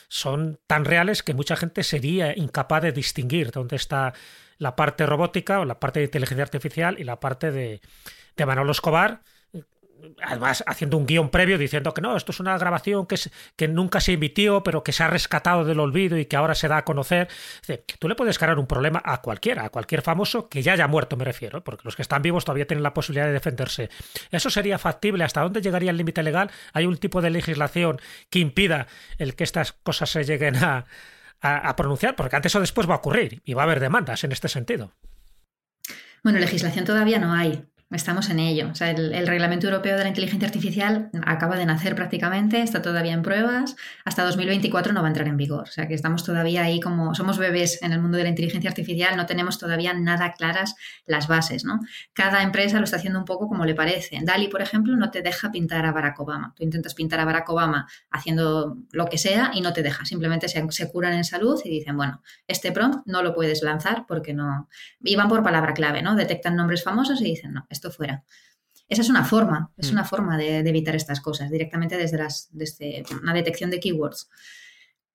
son 0.10 0.60
tan 0.68 0.86
reales 0.86 1.24
que 1.24 1.34
mucha 1.34 1.56
gente 1.56 1.84
sería 1.84 2.36
incapaz 2.36 2.84
de 2.84 2.92
distinguir 2.92 3.52
dónde 3.52 3.78
está 3.78 4.14
la 4.60 4.76
parte 4.76 5.08
robótica 5.08 5.60
o 5.60 5.66
la 5.66 5.80
parte 5.80 6.00
de 6.00 6.06
inteligencia 6.06 6.44
artificial 6.44 7.00
y 7.00 7.04
la 7.04 7.20
parte 7.20 7.52
de, 7.52 7.82
de 8.38 8.46
Manolo 8.46 8.72
Escobar 8.72 9.22
además 10.22 10.64
haciendo 10.68 10.98
un 10.98 11.06
guion 11.06 11.30
previo 11.30 11.58
diciendo 11.58 11.94
que 11.94 12.02
no, 12.02 12.16
esto 12.16 12.32
es 12.32 12.40
una 12.40 12.58
grabación 12.58 13.06
que, 13.06 13.16
que 13.56 13.68
nunca 13.68 14.00
se 14.00 14.14
emitió, 14.14 14.64
pero 14.64 14.84
que 14.84 14.92
se 14.92 15.04
ha 15.04 15.08
rescatado 15.08 15.66
del 15.66 15.80
olvido 15.80 16.18
y 16.18 16.26
que 16.26 16.36
ahora 16.36 16.56
se 16.56 16.68
da 16.68 16.78
a 16.78 16.86
conocer. 16.86 17.28
Tú 18.00 18.08
le 18.08 18.16
puedes 18.16 18.38
cargar 18.38 18.60
un 18.60 18.68
problema 18.68 19.02
a 19.04 19.22
cualquiera, 19.22 19.66
a 19.66 19.70
cualquier 19.70 20.02
famoso 20.02 20.50
que 20.50 20.62
ya 20.62 20.74
haya 20.74 20.88
muerto, 20.88 21.18
me 21.18 21.26
refiero, 21.26 21.64
porque 21.64 21.84
los 21.84 21.96
que 21.96 22.02
están 22.02 22.22
vivos 22.22 22.46
todavía 22.46 22.68
tienen 22.68 22.84
la 22.84 22.94
posibilidad 22.94 23.28
de 23.28 23.34
defenderse. 23.34 23.90
¿Eso 24.32 24.50
sería 24.50 24.78
factible? 24.78 25.24
¿Hasta 25.24 25.42
dónde 25.42 25.62
llegaría 25.62 25.92
el 25.92 25.98
límite 25.98 26.24
legal? 26.24 26.52
¿Hay 26.74 26.86
un 26.86 26.98
tipo 26.98 27.22
de 27.22 27.30
legislación 27.30 28.00
que 28.30 28.40
impida 28.40 28.88
el 29.18 29.36
que 29.36 29.44
estas 29.44 29.74
cosas 29.74 30.10
se 30.10 30.24
lleguen 30.24 30.56
a, 30.58 30.86
a 31.42 31.76
pronunciar? 31.76 32.16
Porque 32.16 32.36
antes 32.36 32.56
o 32.56 32.60
después 32.60 32.90
va 32.90 32.96
a 32.96 32.98
ocurrir 32.98 33.42
y 33.46 33.54
va 33.54 33.64
a 33.64 33.66
haber 33.66 33.80
demandas 33.80 34.24
en 34.24 34.32
este 34.32 34.48
sentido. 34.48 34.94
Bueno, 36.24 36.40
legislación 36.40 36.86
todavía 36.86 37.20
no 37.20 37.34
hay. 37.34 37.66
Estamos 37.92 38.30
en 38.30 38.38
ello. 38.38 38.72
El, 38.82 39.26
Reglamento 39.26 39.66
Europeo 39.66 39.98
de 39.98 40.04
la 40.04 40.10
Inteligencia 40.10 40.48
Artificial 40.48 41.10
acaba 41.26 41.56
de 41.56 41.66
nacer 41.66 41.96
prácticamente, 41.96 42.62
está 42.62 42.84
todavía 42.84 43.14
en 43.14 43.24
pruebas. 43.24 43.76
Hasta 44.06 44.24
2024 44.26 44.94
no 44.94 45.02
va 45.02 45.08
a 45.08 45.10
entrar 45.10 45.28
en 45.28 45.38
vigor. 45.38 45.64
O 45.64 45.72
sea, 45.72 45.88
que 45.88 45.96
estamos 45.96 46.24
todavía 46.24 46.62
ahí 46.62 46.80
como 46.80 47.16
somos 47.16 47.40
bebés 47.40 47.82
en 47.82 47.92
el 47.92 48.00
mundo 48.00 48.18
de 48.20 48.26
la 48.26 48.30
inteligencia 48.30 48.70
artificial, 48.70 49.18
no 49.18 49.26
tenemos 49.26 49.58
todavía 49.58 49.94
nada 49.96 50.34
claras 50.34 50.76
las 51.08 51.28
bases, 51.28 51.66
¿no? 51.66 51.80
Cada 52.14 52.44
empresa 52.44 52.78
lo 52.78 52.84
está 52.84 52.98
haciendo 52.98 53.18
un 53.18 53.26
poco 53.26 53.48
como 53.48 53.66
le 53.66 53.74
parece. 53.74 54.20
Dali, 54.22 54.50
por 54.50 54.62
ejemplo, 54.62 54.96
no 54.96 55.10
te 55.10 55.24
deja 55.24 55.50
pintar 55.50 55.88
a 55.88 55.92
Barack 55.92 56.20
Obama. 56.20 56.54
Tú 56.56 56.64
intentas 56.64 56.94
pintar 56.94 57.20
a 57.22 57.26
Barack 57.26 57.50
Obama 57.50 57.88
haciendo 58.12 58.78
lo 58.92 59.08
que 59.08 59.18
sea 59.18 59.50
y 59.52 59.62
no 59.62 59.74
te 59.74 59.82
deja. 59.82 60.06
Simplemente 60.06 60.48
se, 60.48 60.64
se 60.70 60.92
curan 60.92 61.14
en 61.14 61.24
salud 61.24 61.60
y 61.66 61.70
dicen, 61.70 61.98
bueno, 61.98 62.22
este 62.48 62.72
prompt 62.72 63.08
no 63.08 63.24
lo 63.24 63.34
puedes 63.34 63.64
lanzar 63.64 64.06
porque 64.08 64.36
no. 64.36 64.70
Y 65.02 65.16
van 65.16 65.28
por 65.28 65.42
palabra 65.42 65.74
clave, 65.74 66.04
¿no? 66.04 66.16
Detectan 66.16 66.56
nombres 66.56 66.84
famosos 66.84 67.20
y 67.22 67.24
dicen, 67.24 67.54
no, 67.54 67.66
esto 67.80 67.92
fuera. 67.92 68.24
Esa 68.88 69.02
es 69.02 69.10
una 69.10 69.24
forma, 69.24 69.72
es 69.78 69.90
mm. 69.90 69.94
una 69.94 70.04
forma 70.04 70.38
de, 70.38 70.60
evitar 70.60 70.96
estas 70.96 71.22
cosas, 71.22 71.50
directamente 71.52 71.98
desde, 71.98 72.18
las, 72.18 72.50
desde 72.52 73.04
una 73.22 73.34
detección 73.34 73.70
de 73.70 73.80
keywords. 73.80 74.30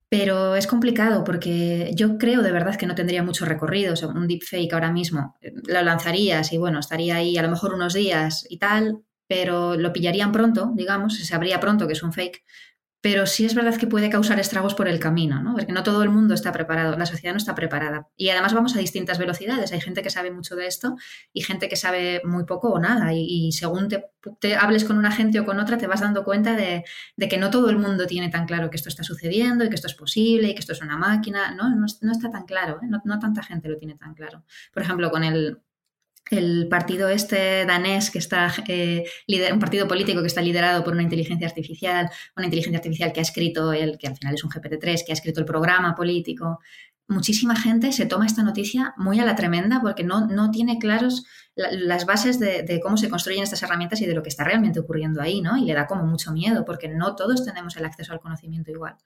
Pero 0.08 0.54
es 0.54 0.68
complicado 0.68 1.24
porque 1.24 1.90
yo 1.94 2.18
creo 2.18 2.42
de 2.42 2.52
verdad 2.52 2.76
que 2.76 2.86
no 2.86 2.94
tendría 2.94 3.24
mucho 3.24 3.44
recorrido. 3.44 3.94
O 3.94 4.08
un 4.08 4.28
deepfake 4.28 4.72
ahora 4.72 4.92
mismo 4.92 5.36
eh, 5.40 5.52
lo 5.66 5.82
lanzarías 5.82 6.52
y 6.52 6.58
bueno, 6.58 6.78
estaría 6.78 7.16
ahí 7.16 7.36
a 7.36 7.42
lo 7.42 7.50
mejor 7.50 7.74
unos 7.74 7.94
días 7.94 8.46
y 8.48 8.58
tal, 8.58 9.02
pero 9.26 9.74
lo 9.74 9.92
pillarían 9.92 10.30
pronto, 10.30 10.70
digamos, 10.74 11.16
se 11.16 11.24
sabría 11.24 11.58
pronto 11.58 11.86
que 11.88 11.94
es 11.94 12.02
un 12.02 12.12
fake, 12.12 12.44
pero 13.04 13.26
sí 13.26 13.44
es 13.44 13.54
verdad 13.54 13.76
que 13.76 13.86
puede 13.86 14.08
causar 14.08 14.40
estragos 14.40 14.74
por 14.74 14.88
el 14.88 14.98
camino, 14.98 15.42
¿no? 15.42 15.52
Porque 15.52 15.74
no 15.74 15.82
todo 15.82 16.02
el 16.02 16.08
mundo 16.08 16.32
está 16.32 16.52
preparado, 16.52 16.96
la 16.96 17.04
sociedad 17.04 17.34
no 17.34 17.36
está 17.36 17.54
preparada. 17.54 18.08
Y 18.16 18.30
además 18.30 18.54
vamos 18.54 18.74
a 18.74 18.78
distintas 18.78 19.18
velocidades. 19.18 19.72
Hay 19.72 19.82
gente 19.82 20.00
que 20.00 20.08
sabe 20.08 20.30
mucho 20.30 20.56
de 20.56 20.66
esto 20.66 20.96
y 21.30 21.42
gente 21.42 21.68
que 21.68 21.76
sabe 21.76 22.22
muy 22.24 22.44
poco 22.46 22.70
o 22.70 22.78
nada. 22.78 23.12
Y, 23.12 23.52
según 23.52 23.90
te, 23.90 24.56
hables 24.56 24.86
con 24.86 24.96
una 24.96 25.12
gente 25.12 25.38
o 25.38 25.44
con 25.44 25.60
otra, 25.60 25.76
te 25.76 25.86
vas 25.86 26.00
dando 26.00 26.24
cuenta 26.24 26.56
de, 26.56 26.82
que 27.28 27.36
no 27.36 27.50
todo 27.50 27.68
el 27.68 27.76
mundo 27.76 28.06
tiene 28.06 28.30
tan 28.30 28.46
claro 28.46 28.70
que 28.70 28.78
esto 28.78 28.88
está 28.88 29.02
sucediendo 29.02 29.66
y 29.66 29.68
que 29.68 29.74
esto 29.74 29.88
es 29.88 29.94
posible 29.94 30.48
y 30.48 30.54
que 30.54 30.60
esto 30.60 30.72
es 30.72 30.80
una 30.80 30.96
máquina. 30.96 31.54
No, 31.54 31.68
no, 31.76 31.84
está 31.84 32.30
tan 32.30 32.46
claro, 32.46 32.80
¿eh? 32.82 32.86
no 32.86 33.18
tanta 33.18 33.42
gente 33.42 33.68
lo 33.68 33.76
tiene 33.76 33.96
tan 33.96 34.14
claro. 34.14 34.44
Por 34.72 34.82
ejemplo, 34.82 35.10
con 35.10 35.24
el, 35.24 35.58
el 36.30 36.68
partido 36.68 37.08
este 37.08 37.66
danés 37.66 38.10
que 38.10 38.18
está 38.18 38.52
eh, 38.66 39.04
un 39.52 39.58
partido 39.58 39.86
político 39.86 40.20
que 40.20 40.26
está 40.26 40.40
liderado 40.40 40.82
por 40.82 40.94
una 40.94 41.02
inteligencia 41.02 41.46
artificial, 41.46 42.10
una 42.36 42.46
inteligencia 42.46 42.78
artificial 42.78 43.12
que 43.12 43.20
ha 43.20 43.22
escrito 43.22 43.72
el 43.72 43.98
que 43.98 44.06
al 44.06 44.16
final 44.16 44.34
es 44.34 44.44
un 44.44 44.50
GPT-3, 44.50 45.04
que 45.04 45.12
ha 45.12 45.14
escrito 45.14 45.40
el 45.40 45.46
programa 45.46 45.94
político, 45.94 46.60
muchísima 47.08 47.56
gente 47.56 47.92
se 47.92 48.06
toma 48.06 48.26
esta 48.26 48.42
noticia 48.42 48.94
muy 48.96 49.20
a 49.20 49.24
la 49.24 49.36
tremenda 49.36 49.80
porque 49.82 50.04
no, 50.04 50.26
no 50.26 50.50
tiene 50.50 50.78
claros 50.78 51.24
las 51.56 52.04
bases 52.04 52.40
de, 52.40 52.80
cómo 52.82 52.96
se 52.96 53.08
construyen 53.08 53.44
estas 53.44 53.62
herramientas 53.62 54.00
y 54.00 54.06
de 54.06 54.14
lo 54.14 54.24
que 54.24 54.28
está 54.28 54.42
realmente 54.42 54.80
ocurriendo 54.80 55.22
ahí, 55.22 55.40
¿no? 55.40 55.56
Y 55.56 55.64
le 55.64 55.74
da 55.74 55.86
como 55.86 56.04
mucho 56.04 56.32
miedo 56.32 56.64
porque 56.64 56.88
no 56.88 57.14
todos 57.14 57.44
tenemos 57.44 57.76
el 57.76 57.84
acceso 57.84 58.12
al 58.12 58.18
conocimiento 58.18 58.72
igual. 58.72 58.96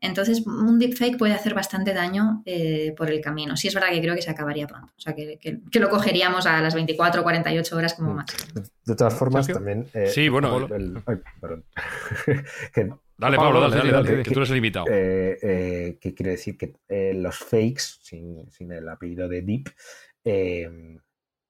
Entonces, 0.00 0.46
un 0.46 0.78
deepfake 0.78 1.18
puede 1.18 1.34
hacer 1.34 1.54
bastante 1.54 1.92
daño 1.92 2.42
eh, 2.46 2.94
por 2.96 3.10
el 3.10 3.20
camino. 3.20 3.56
Sí 3.56 3.66
es 3.66 3.74
verdad 3.74 3.88
que 3.90 4.00
creo 4.00 4.14
que 4.14 4.22
se 4.22 4.30
acabaría 4.30 4.68
pronto. 4.68 4.92
O 4.96 5.00
sea, 5.00 5.14
que, 5.14 5.40
que, 5.40 5.80
lo 5.80 5.88
cogeríamos 5.88 6.46
a 6.46 6.62
las 6.62 6.74
24 6.74 7.20
o 7.20 7.24
48 7.24 7.76
horas 7.76 7.94
como 7.94 8.12
mm. 8.12 8.16
máximo. 8.16 8.62
De 8.84 8.94
todas 8.94 9.14
formas, 9.14 9.48
también... 9.48 9.88
Eh, 9.92 10.06
sí, 10.06 10.28
bueno... 10.28 10.68
perdón. 11.40 11.64
Dale, 13.18 13.36
Pablo, 13.36 13.68
dale, 13.68 13.90
dale, 13.90 14.22
que, 14.22 14.30
tú 14.30 14.38
eres 14.38 14.50
el 14.50 14.58
invitado. 14.58 14.86
Eh, 14.88 15.38
eh, 15.42 15.98
que 16.00 16.14
quiere 16.14 16.30
decir 16.32 16.56
que 16.56 16.76
eh, 16.88 17.12
los 17.14 17.36
fakes, 17.36 17.82
sin, 18.00 18.48
sin, 18.48 18.70
el 18.70 18.88
apellido 18.88 19.28
de 19.28 19.42
Deep, 19.42 19.74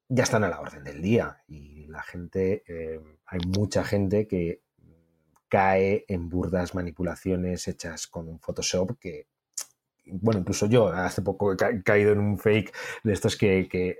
ya 0.08 0.22
están 0.22 0.44
a 0.44 0.48
la 0.48 0.60
orden 0.60 0.82
del 0.82 1.02
día. 1.02 1.42
Y 1.46 1.86
la 1.88 2.02
gente, 2.02 2.64
hay 3.26 3.40
mucha 3.46 3.84
gente 3.84 4.26
que 4.26 4.62
cae 5.48 6.06
en 6.08 6.30
burdas 6.30 6.74
manipulaciones 6.74 7.68
hechas 7.68 8.06
con 8.06 8.28
un 8.28 8.40
Photoshop 8.40 8.98
que, 8.98 9.26
bueno, 10.06 10.40
incluso 10.40 10.66
yo 10.66 10.88
hace 10.88 11.20
poco 11.20 11.52
he 11.52 11.82
caído 11.82 12.12
en 12.12 12.20
un 12.20 12.38
fake 12.38 12.74
de 13.02 13.12
estos 13.12 13.36
que, 13.36 13.68
que 13.68 13.98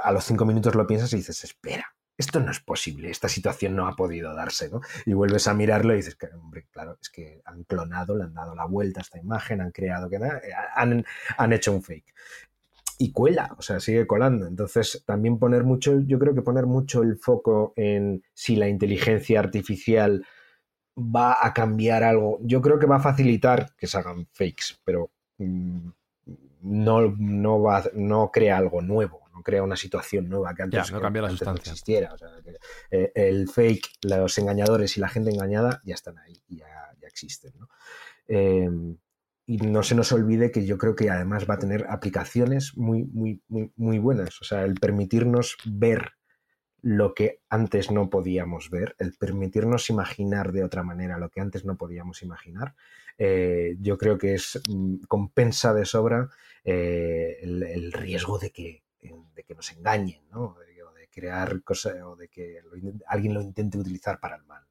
a 0.00 0.12
los 0.12 0.24
cinco 0.24 0.44
minutos 0.44 0.76
lo 0.76 0.86
piensas 0.86 1.12
y 1.12 1.16
dices, 1.16 1.42
espera, 1.42 1.93
esto 2.16 2.40
no 2.40 2.50
es 2.50 2.60
posible, 2.60 3.10
esta 3.10 3.28
situación 3.28 3.74
no 3.74 3.88
ha 3.88 3.96
podido 3.96 4.34
darse, 4.34 4.70
¿no? 4.70 4.80
Y 5.04 5.12
vuelves 5.14 5.48
a 5.48 5.54
mirarlo 5.54 5.92
y 5.94 5.96
dices, 5.96 6.14
que, 6.14 6.26
hombre, 6.26 6.66
claro, 6.70 6.96
es 7.00 7.10
que 7.10 7.42
han 7.44 7.64
clonado, 7.64 8.16
le 8.16 8.24
han 8.24 8.34
dado 8.34 8.54
la 8.54 8.66
vuelta 8.66 9.00
a 9.00 9.02
esta 9.02 9.18
imagen, 9.18 9.60
han 9.60 9.72
creado, 9.72 10.08
que 10.08 10.18
han, 10.76 11.04
han 11.36 11.52
hecho 11.52 11.72
un 11.72 11.82
fake. 11.82 12.14
Y 12.98 13.10
cuela, 13.10 13.52
o 13.58 13.62
sea, 13.62 13.80
sigue 13.80 14.06
colando. 14.06 14.46
Entonces, 14.46 15.02
también 15.04 15.38
poner 15.40 15.64
mucho, 15.64 16.00
yo 16.06 16.18
creo 16.20 16.34
que 16.34 16.42
poner 16.42 16.66
mucho 16.66 17.02
el 17.02 17.18
foco 17.18 17.72
en 17.74 18.22
si 18.32 18.54
la 18.54 18.68
inteligencia 18.68 19.40
artificial 19.40 20.24
va 20.96 21.38
a 21.40 21.52
cambiar 21.52 22.04
algo. 22.04 22.38
Yo 22.42 22.62
creo 22.62 22.78
que 22.78 22.86
va 22.86 22.96
a 22.96 23.00
facilitar 23.00 23.74
que 23.76 23.88
se 23.88 23.98
hagan 23.98 24.28
fakes, 24.32 24.76
pero 24.84 25.10
mm, 25.38 25.88
no, 26.62 27.14
no, 27.18 27.60
va, 27.60 27.82
no 27.94 28.30
crea 28.30 28.58
algo 28.58 28.80
nuevo 28.80 29.23
no 29.34 29.42
crea 29.42 29.62
una 29.62 29.76
situación 29.76 30.28
nueva 30.28 30.54
que 30.54 30.62
antes, 30.62 30.92
no, 30.92 31.00
cambia 31.00 31.22
la 31.22 31.30
existiera. 31.30 32.14
Eh, 32.90 33.10
el 33.14 33.48
fake, 33.48 33.88
los 34.02 34.38
engañadores 34.38 34.96
y 34.96 35.00
la 35.00 35.08
gente 35.08 35.30
engañada 35.30 35.80
ya 35.84 35.94
están 35.94 36.18
ahí, 36.18 36.40
ya, 36.48 36.66
ya 37.00 37.08
existen. 37.08 37.52
Em, 38.28 38.96
y 39.46 39.58
no 39.58 39.82
se 39.82 39.94
nos 39.94 40.12
olvide 40.12 40.50
que 40.50 40.64
yo 40.64 40.78
creo 40.78 40.94
que 40.94 41.10
además 41.10 41.46
va 41.48 41.54
a 41.54 41.58
tener 41.58 41.86
aplicaciones 41.90 42.76
muy, 42.76 43.04
muy, 43.04 43.42
muy, 43.48 43.72
muy 43.76 43.98
buenas. 43.98 44.40
O 44.40 44.44
sea, 44.44 44.62
el 44.62 44.74
permitirnos 44.74 45.56
ver 45.64 46.12
lo 46.80 47.14
que 47.14 47.40
antes 47.48 47.90
no 47.90 48.10
podíamos 48.10 48.70
ver, 48.70 48.94
el 48.98 49.14
permitirnos 49.14 49.88
imaginar 49.88 50.52
de 50.52 50.64
otra 50.64 50.82
manera 50.82 51.18
lo 51.18 51.30
que 51.30 51.40
antes 51.40 51.64
no 51.64 51.76
podíamos 51.76 52.22
imaginar, 52.22 52.74
eh, 53.16 53.76
yo 53.80 53.96
creo 53.96 54.18
que 54.18 54.34
es 54.34 54.60
mm, 54.68 55.04
compensa 55.08 55.72
de 55.72 55.86
sobra 55.86 56.28
eh, 56.62 57.38
el, 57.42 57.92
riesgo 57.92 58.38
de 58.38 58.50
que 58.50 58.83
de 59.34 59.44
que 59.44 59.54
nos 59.54 59.70
engañen, 59.72 60.22
¿no? 60.30 60.56
o 60.56 60.58
de 60.58 61.08
crear 61.14 61.62
cosas, 61.62 61.94
o 62.02 62.16
de 62.16 62.28
que 62.28 62.60
alguien 63.06 63.34
lo 63.34 63.40
intente 63.40 63.78
utilizar 63.78 64.18
para 64.18 64.36
el 64.36 64.44
mal. 64.44 64.62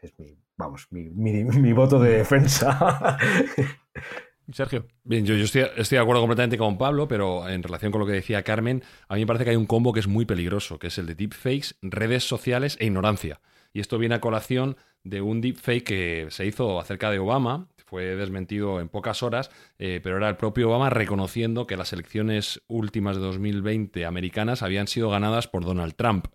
Es 0.00 0.18
mi, 0.18 0.36
vamos, 0.56 0.86
mi, 0.90 1.08
mi, 1.10 1.72
voto 1.72 1.98
de 1.98 2.18
defensa. 2.18 3.18
Sergio. 4.52 4.86
Bien, 5.04 5.26
yo, 5.26 5.34
estoy, 5.34 5.62
de 5.62 5.98
acuerdo 5.98 6.22
completamente 6.22 6.56
con 6.56 6.78
Pablo, 6.78 7.06
pero 7.06 7.48
en 7.48 7.62
relación 7.62 7.92
con 7.92 8.00
lo 8.00 8.06
que 8.06 8.14
decía 8.14 8.42
Carmen, 8.42 8.82
a 9.08 9.14
mí 9.14 9.20
me 9.20 9.26
parece 9.26 9.44
que 9.44 9.50
hay 9.50 9.56
un 9.56 9.66
combo 9.66 9.92
que 9.92 10.00
es 10.00 10.06
muy 10.06 10.24
peligroso, 10.24 10.78
que 10.78 10.86
es 10.86 10.98
el 10.98 11.06
de 11.06 11.14
deepfakes, 11.14 11.74
redes 11.82 12.24
sociales 12.24 12.76
e 12.80 12.86
ignorancia. 12.86 13.40
Y 13.72 13.80
esto 13.80 13.98
viene 13.98 14.14
a 14.14 14.20
colación 14.20 14.76
de 15.04 15.20
un 15.20 15.40
deepfake 15.40 15.84
que 15.84 16.26
se 16.30 16.46
hizo 16.46 16.80
acerca 16.80 17.10
de 17.10 17.18
Obama, 17.18 17.68
fue 17.88 18.16
desmentido 18.16 18.80
en 18.80 18.88
pocas 18.90 19.22
horas, 19.22 19.50
eh, 19.78 20.00
pero 20.02 20.18
era 20.18 20.28
el 20.28 20.36
propio 20.36 20.68
Obama 20.68 20.90
reconociendo 20.90 21.66
que 21.66 21.78
las 21.78 21.94
elecciones 21.94 22.60
últimas 22.68 23.16
de 23.16 23.22
2020 23.22 24.04
americanas 24.04 24.62
habían 24.62 24.88
sido 24.88 25.08
ganadas 25.08 25.48
por 25.48 25.64
Donald 25.64 25.94
Trump. 25.94 26.26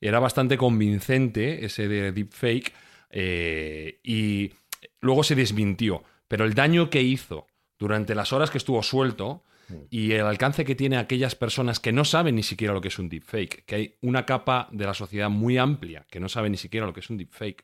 Era 0.00 0.20
bastante 0.20 0.56
convincente 0.56 1.64
ese 1.64 1.88
de 1.88 2.12
deepfake 2.12 2.72
eh, 3.10 3.98
y 4.04 4.52
luego 5.00 5.24
se 5.24 5.34
desmintió, 5.34 6.04
pero 6.28 6.44
el 6.44 6.54
daño 6.54 6.88
que 6.88 7.02
hizo 7.02 7.48
durante 7.80 8.14
las 8.14 8.32
horas 8.32 8.50
que 8.50 8.58
estuvo 8.58 8.80
suelto 8.84 9.42
y 9.90 10.12
el 10.12 10.26
alcance 10.26 10.64
que 10.64 10.74
tiene 10.74 10.96
aquellas 10.96 11.34
personas 11.34 11.80
que 11.80 11.92
no 11.92 12.04
saben 12.04 12.34
ni 12.34 12.42
siquiera 12.42 12.74
lo 12.74 12.80
que 12.80 12.88
es 12.88 12.98
un 12.98 13.08
deepfake, 13.08 13.64
que 13.64 13.74
hay 13.74 13.94
una 14.00 14.26
capa 14.26 14.68
de 14.72 14.84
la 14.84 14.94
sociedad 14.94 15.30
muy 15.30 15.58
amplia 15.58 16.06
que 16.10 16.20
no 16.20 16.28
sabe 16.28 16.50
ni 16.50 16.56
siquiera 16.56 16.86
lo 16.86 16.92
que 16.92 17.00
es 17.00 17.10
un 17.10 17.18
deepfake. 17.18 17.62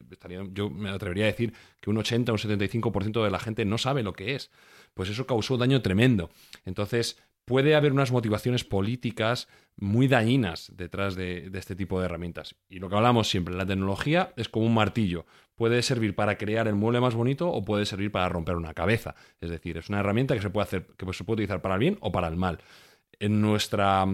Yo 0.52 0.70
me 0.70 0.90
atrevería 0.90 1.24
a 1.24 1.28
decir 1.28 1.52
que 1.80 1.90
un 1.90 1.98
80 1.98 2.32
o 2.32 2.34
un 2.34 2.38
75% 2.38 3.24
de 3.24 3.30
la 3.30 3.38
gente 3.38 3.64
no 3.64 3.78
sabe 3.78 4.02
lo 4.02 4.12
que 4.12 4.34
es. 4.34 4.50
Pues 4.94 5.10
eso 5.10 5.26
causó 5.26 5.56
daño 5.56 5.80
tremendo. 5.82 6.30
Entonces, 6.64 7.18
puede 7.48 7.74
haber 7.74 7.92
unas 7.92 8.12
motivaciones 8.12 8.62
políticas 8.62 9.48
muy 9.76 10.06
dañinas 10.06 10.70
detrás 10.76 11.16
de, 11.16 11.50
este 11.54 11.74
tipo 11.74 11.98
de 11.98 12.04
herramientas. 12.04 12.54
Y 12.68 12.78
lo 12.78 12.88
que 12.88 12.96
hablamos 12.96 13.28
siempre, 13.28 13.54
la 13.54 13.66
tecnología 13.66 14.32
es 14.36 14.48
como 14.48 14.66
un 14.66 14.74
martillo. 14.74 15.24
Puede 15.56 15.82
servir 15.82 16.14
para 16.14 16.36
crear 16.36 16.68
el 16.68 16.74
mueble 16.74 17.00
más 17.00 17.14
bonito 17.14 17.48
o 17.48 17.64
puede 17.64 17.86
servir 17.86 18.12
para 18.12 18.28
romper 18.28 18.56
una 18.56 18.74
cabeza. 18.74 19.14
Es 19.40 19.50
decir, 19.50 19.78
es 19.78 19.88
una 19.88 20.00
herramienta 20.00 20.34
que 20.34 20.42
se 20.42 20.50
puede 20.50 20.64
hacer, 20.64 20.86
que 20.96 21.12
se 21.12 21.24
puede 21.24 21.36
utilizar 21.36 21.62
para 21.62 21.74
el 21.74 21.80
bien 21.80 21.98
o 22.00 22.12
para 22.12 22.28
el 22.28 22.36
mal. 22.36 22.58
En 23.18 23.40
nuestra 23.40 24.06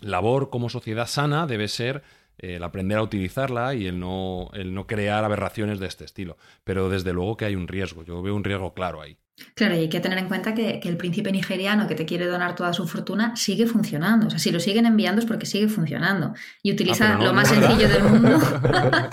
labor 0.00 0.50
como 0.50 0.68
sociedad 0.68 1.06
sana 1.06 1.46
debe 1.46 1.68
ser 1.68 2.02
el 2.36 2.64
aprender 2.64 2.98
a 2.98 3.02
utilizarla 3.02 3.74
y 3.74 3.86
el 3.86 4.00
no, 4.00 4.50
el 4.54 4.74
no 4.74 4.88
crear 4.88 5.24
aberraciones 5.24 5.78
de 5.78 5.86
este 5.86 6.04
estilo. 6.04 6.36
Pero 6.64 6.88
desde 6.88 7.12
luego 7.12 7.36
que 7.36 7.44
hay 7.44 7.54
un 7.54 7.68
riesgo. 7.68 8.02
Yo 8.02 8.20
veo 8.20 8.34
un 8.34 8.44
riesgo 8.44 8.74
claro 8.74 9.00
ahí. 9.00 9.16
Claro, 9.54 9.74
y 9.74 9.78
hay 9.78 9.88
que 9.88 10.00
tener 10.00 10.18
en 10.18 10.28
cuenta 10.28 10.54
que, 10.54 10.80
el 10.82 10.96
príncipe 10.96 11.32
nigeriano 11.32 11.88
que 11.88 11.94
te 11.94 12.04
quiere 12.04 12.26
donar 12.26 12.54
toda 12.54 12.72
su 12.72 12.86
fortuna 12.86 13.34
sigue 13.36 13.66
funcionando. 13.66 14.28
O 14.28 14.30
sea, 14.30 14.38
si 14.38 14.50
lo 14.52 14.60
siguen 14.60 14.86
enviando 14.86 15.20
es 15.20 15.26
porque 15.26 15.46
sigue 15.46 15.68
funcionando. 15.68 16.34
Y 16.62 16.72
utiliza 16.72 17.14
ah, 17.14 17.22
lo 17.22 17.32
más 17.32 17.48
sencillo 17.48 17.88
del 17.88 18.04
mundo. 18.04 18.38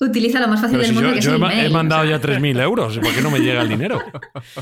utiliza 0.00 0.40
lo 0.40 0.48
más 0.48 0.60
fácil 0.60 0.78
del 0.78 0.92
mundo 0.92 1.12
que 1.12 1.18
es 1.20 1.26
el 1.26 1.42
he, 1.42 1.66
he 1.66 1.70
mandado 1.70 2.04
ya 2.04 2.20
3.000 2.20 2.60
euros. 2.60 2.98
¿Por 2.98 3.14
qué 3.14 3.22
no 3.22 3.30
me 3.30 3.40
llega 3.40 3.62
el 3.62 3.68
dinero? 3.68 4.02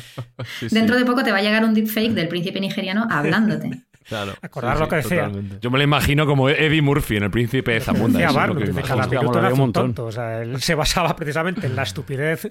Dentro 0.71 0.97
de 0.97 1.05
poco 1.05 1.23
te 1.23 1.33
va 1.33 1.39
a 1.39 1.43
llegar 1.43 1.65
un 1.65 1.75
deepfake 1.75 2.13
del 2.13 2.29
príncipe 2.29 2.61
nigeriano 2.61 3.07
hablándote. 3.11 3.71
Claro. 4.11 4.35
Acordar 4.43 4.77
lo 4.81 4.89
que 4.89 4.97
decía. 4.97 5.31
Yo 5.61 5.71
me 5.71 5.79
lo 5.79 5.85
imagino 5.85 6.27
como 6.27 6.49
Eddie 6.49 6.83
Murphy 6.83 7.19
en 7.19 7.25
el 7.25 7.31
Príncipe 7.31 7.75
de 7.75 7.81
Zamunda. 7.81 8.19
Decía 8.19 8.33
Barnum, 8.33 9.61
un 9.61 9.73
tonto. 9.73 10.07
O 10.07 10.11
sea, 10.11 10.43
él 10.43 10.61
se 10.61 10.75
basaba 10.75 11.15
precisamente 11.15 11.69
en 11.69 11.77
la 11.77 11.85
estupidez 11.85 12.51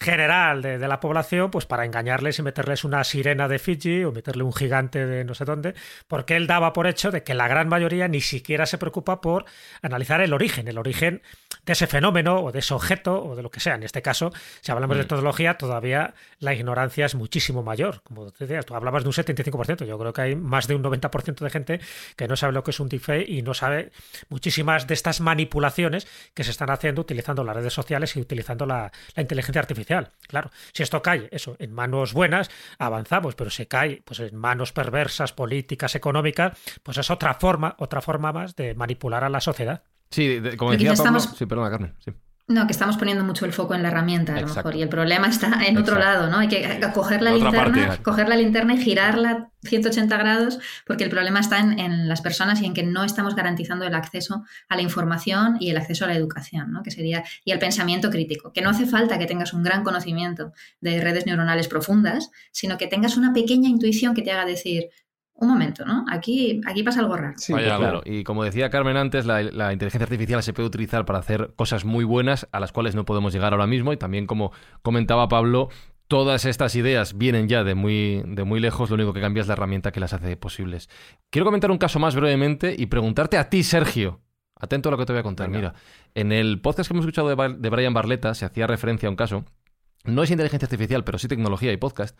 general 0.00 0.62
de, 0.62 0.78
la 0.78 0.98
población, 0.98 1.50
pues 1.50 1.66
para 1.66 1.84
engañarles 1.84 2.38
y 2.38 2.42
meterles 2.42 2.84
una 2.84 3.04
sirena 3.04 3.48
de 3.48 3.58
Fiji 3.58 4.04
o 4.04 4.12
meterle 4.12 4.42
un 4.42 4.54
gigante 4.54 5.04
de 5.04 5.24
no 5.24 5.34
sé 5.34 5.44
dónde, 5.44 5.74
porque 6.08 6.36
él 6.36 6.46
daba 6.46 6.72
por 6.72 6.86
hecho 6.86 7.10
de 7.10 7.22
que 7.22 7.34
la 7.34 7.48
gran 7.48 7.68
mayoría 7.68 8.08
ni 8.08 8.22
siquiera 8.22 8.64
se 8.64 8.78
preocupa 8.78 9.20
por 9.20 9.44
analizar 9.82 10.22
el 10.22 10.32
origen, 10.32 10.68
el 10.68 10.78
origen 10.78 11.20
de 11.66 11.74
ese 11.74 11.86
fenómeno 11.86 12.40
o 12.40 12.50
de 12.50 12.60
ese 12.60 12.72
objeto 12.72 13.22
o 13.22 13.36
de 13.36 13.42
lo 13.42 13.50
que 13.50 13.60
sea. 13.60 13.74
En 13.74 13.82
este 13.82 14.00
caso, 14.00 14.32
si 14.62 14.72
hablamos 14.72 14.96
de 14.96 15.04
mm. 15.04 15.08
tecnología, 15.08 15.58
todavía 15.58 16.14
la 16.38 16.54
ignorancia 16.54 17.04
es 17.04 17.14
muchísimo 17.14 17.62
mayor. 17.62 18.02
Como 18.02 18.30
te 18.30 18.46
decía, 18.46 18.62
tú 18.62 18.74
hablabas 18.74 19.02
de 19.02 19.10
un 19.10 19.14
75%, 19.14 19.84
yo 19.84 19.98
creo 19.98 20.12
que 20.14 20.22
hay 20.22 20.34
más 20.34 20.66
de 20.66 20.76
un 20.76 20.82
90% 20.82 21.40
de 21.40 21.50
gente 21.50 21.80
que 22.16 22.26
no 22.26 22.36
sabe 22.36 22.54
lo 22.54 22.64
que 22.64 22.70
es 22.70 22.80
un 22.80 22.88
deepfake 22.88 23.28
y 23.28 23.42
no 23.42 23.52
sabe 23.52 23.92
muchísimas 24.30 24.86
de 24.86 24.94
estas 24.94 25.20
manipulaciones 25.20 26.06
que 26.32 26.42
se 26.42 26.52
están 26.52 26.70
haciendo 26.70 27.02
utilizando 27.02 27.44
las 27.44 27.54
redes 27.54 27.74
sociales 27.74 28.16
y 28.16 28.20
utilizando 28.20 28.64
la 28.64 28.90
inteligencia 29.14 29.60
artificial 29.60 29.89
Claro, 30.28 30.50
si 30.72 30.82
esto 30.82 31.02
cae, 31.02 31.28
eso, 31.32 31.56
en 31.58 31.72
manos 31.72 32.12
buenas, 32.12 32.50
avanzamos, 32.78 33.34
pero 33.34 33.50
se 33.50 33.66
cae 33.66 34.02
pues, 34.04 34.20
en 34.20 34.36
manos 34.36 34.72
perversas, 34.72 35.32
políticas, 35.32 35.94
económicas, 35.96 36.56
pues 36.82 36.98
es 36.98 37.10
otra 37.10 37.34
forma, 37.34 37.74
otra 37.78 38.00
forma 38.00 38.32
más 38.32 38.54
de 38.54 38.74
manipular 38.74 39.24
a 39.24 39.28
la 39.28 39.40
sociedad. 39.40 39.82
Sí, 40.10 40.40
como 40.56 40.72
decía 40.72 40.94
Pablo, 40.94 41.20
sí, 41.20 41.46
perdona, 41.46 41.70
Carmen, 41.70 41.94
sí. 41.98 42.12
No, 42.50 42.66
que 42.66 42.72
estamos 42.72 42.96
poniendo 42.96 43.22
mucho 43.22 43.44
el 43.44 43.52
foco 43.52 43.76
en 43.76 43.82
la 43.82 43.88
herramienta, 43.90 44.34
a 44.34 44.40
lo 44.40 44.48
mejor, 44.48 44.74
y 44.74 44.82
el 44.82 44.88
problema 44.88 45.28
está 45.28 45.64
en 45.64 45.78
otro 45.78 46.00
lado, 46.00 46.28
¿no? 46.28 46.38
Hay 46.38 46.48
que 46.48 46.80
coger 46.92 47.22
la, 47.22 47.30
linterna, 47.30 47.98
coger 48.02 48.28
la 48.28 48.34
linterna 48.34 48.74
y 48.74 48.78
girarla 48.78 49.50
180 49.62 50.16
grados, 50.16 50.58
porque 50.84 51.04
el 51.04 51.10
problema 51.10 51.38
está 51.38 51.60
en, 51.60 52.08
las 52.08 52.22
personas 52.22 52.60
y 52.60 52.66
en 52.66 52.74
que 52.74 52.82
no 52.82 53.04
estamos 53.04 53.36
garantizando 53.36 53.84
el 53.84 53.94
acceso 53.94 54.42
a 54.68 54.74
la 54.74 54.82
información 54.82 55.58
y 55.60 55.70
el 55.70 55.76
acceso 55.76 56.04
a 56.04 56.08
la 56.08 56.16
educación, 56.16 56.72
¿no? 56.72 56.82
Que 56.82 56.90
sería, 56.90 57.22
y 57.44 57.52
al 57.52 57.60
pensamiento 57.60 58.10
crítico, 58.10 58.52
que 58.52 58.62
no 58.62 58.70
hace 58.70 58.84
falta 58.84 59.16
que 59.16 59.26
tengas 59.26 59.52
un 59.52 59.62
gran 59.62 59.84
conocimiento 59.84 60.52
de 60.80 61.00
redes 61.00 61.26
neuronales 61.26 61.68
profundas, 61.68 62.32
sino 62.50 62.78
que 62.78 62.88
tengas 62.88 63.16
una 63.16 63.32
pequeña 63.32 63.68
intuición 63.68 64.12
que 64.12 64.22
te 64.22 64.32
haga 64.32 64.44
decir, 64.44 64.90
un 65.40 65.48
momento, 65.48 65.86
¿no? 65.86 66.04
Aquí, 66.10 66.60
aquí 66.66 66.82
pasa 66.82 67.00
algo 67.00 67.16
raro. 67.16 67.34
Sí, 67.38 67.54
claro. 67.54 68.02
Y 68.04 68.24
como 68.24 68.44
decía 68.44 68.68
Carmen 68.68 68.96
antes, 68.98 69.24
la, 69.24 69.72
inteligencia 69.72 70.04
artificial 70.04 70.42
se 70.42 70.52
puede 70.52 70.68
utilizar 70.68 71.06
para 71.06 71.18
hacer 71.18 71.52
cosas 71.56 71.84
muy 71.84 72.04
buenas 72.04 72.46
a 72.52 72.60
las 72.60 72.72
cuales 72.72 72.94
no 72.94 73.06
podemos 73.06 73.32
llegar 73.32 73.54
ahora 73.54 73.66
mismo. 73.66 73.92
Y 73.92 73.96
también, 73.96 74.26
como 74.26 74.52
comentaba 74.82 75.28
Pablo, 75.28 75.70
todas 76.08 76.44
estas 76.44 76.76
ideas 76.76 77.16
vienen 77.16 77.48
ya 77.48 77.64
de 77.64 77.74
muy, 77.74 78.22
de 78.26 78.44
muy 78.44 78.60
lejos, 78.60 78.90
lo 78.90 78.96
único 78.96 79.14
que 79.14 79.22
cambia 79.22 79.40
es 79.40 79.46
la 79.46 79.54
herramienta 79.54 79.92
que 79.92 80.00
las 80.00 80.12
hace 80.12 80.36
posibles. 80.36 80.90
Quiero 81.30 81.46
comentar 81.46 81.70
un 81.70 81.78
caso 81.78 81.98
más 81.98 82.14
brevemente 82.14 82.74
y 82.76 82.86
preguntarte 82.86 83.38
a 83.38 83.48
ti, 83.48 83.62
Sergio. 83.62 84.20
Atento 84.56 84.90
a 84.90 84.92
lo 84.92 84.98
que 84.98 85.06
te 85.06 85.14
voy 85.14 85.20
a 85.20 85.22
contar. 85.22 85.48
Mira, 85.48 85.72
en 86.14 86.32
el 86.32 86.60
podcast 86.60 86.90
que 86.90 86.92
hemos 86.92 87.06
escuchado 87.06 87.34
de, 87.34 87.54
de 87.56 87.70
Brian 87.70 87.94
Barletta 87.94 88.34
se 88.34 88.44
hacía 88.44 88.66
referencia 88.66 89.06
a 89.06 89.10
un 89.10 89.16
caso. 89.16 89.46
No 90.04 90.22
es 90.22 90.30
inteligencia 90.30 90.66
artificial, 90.66 91.02
pero 91.02 91.18
sí 91.18 91.28
tecnología 91.28 91.72
y 91.72 91.78
podcast 91.78 92.18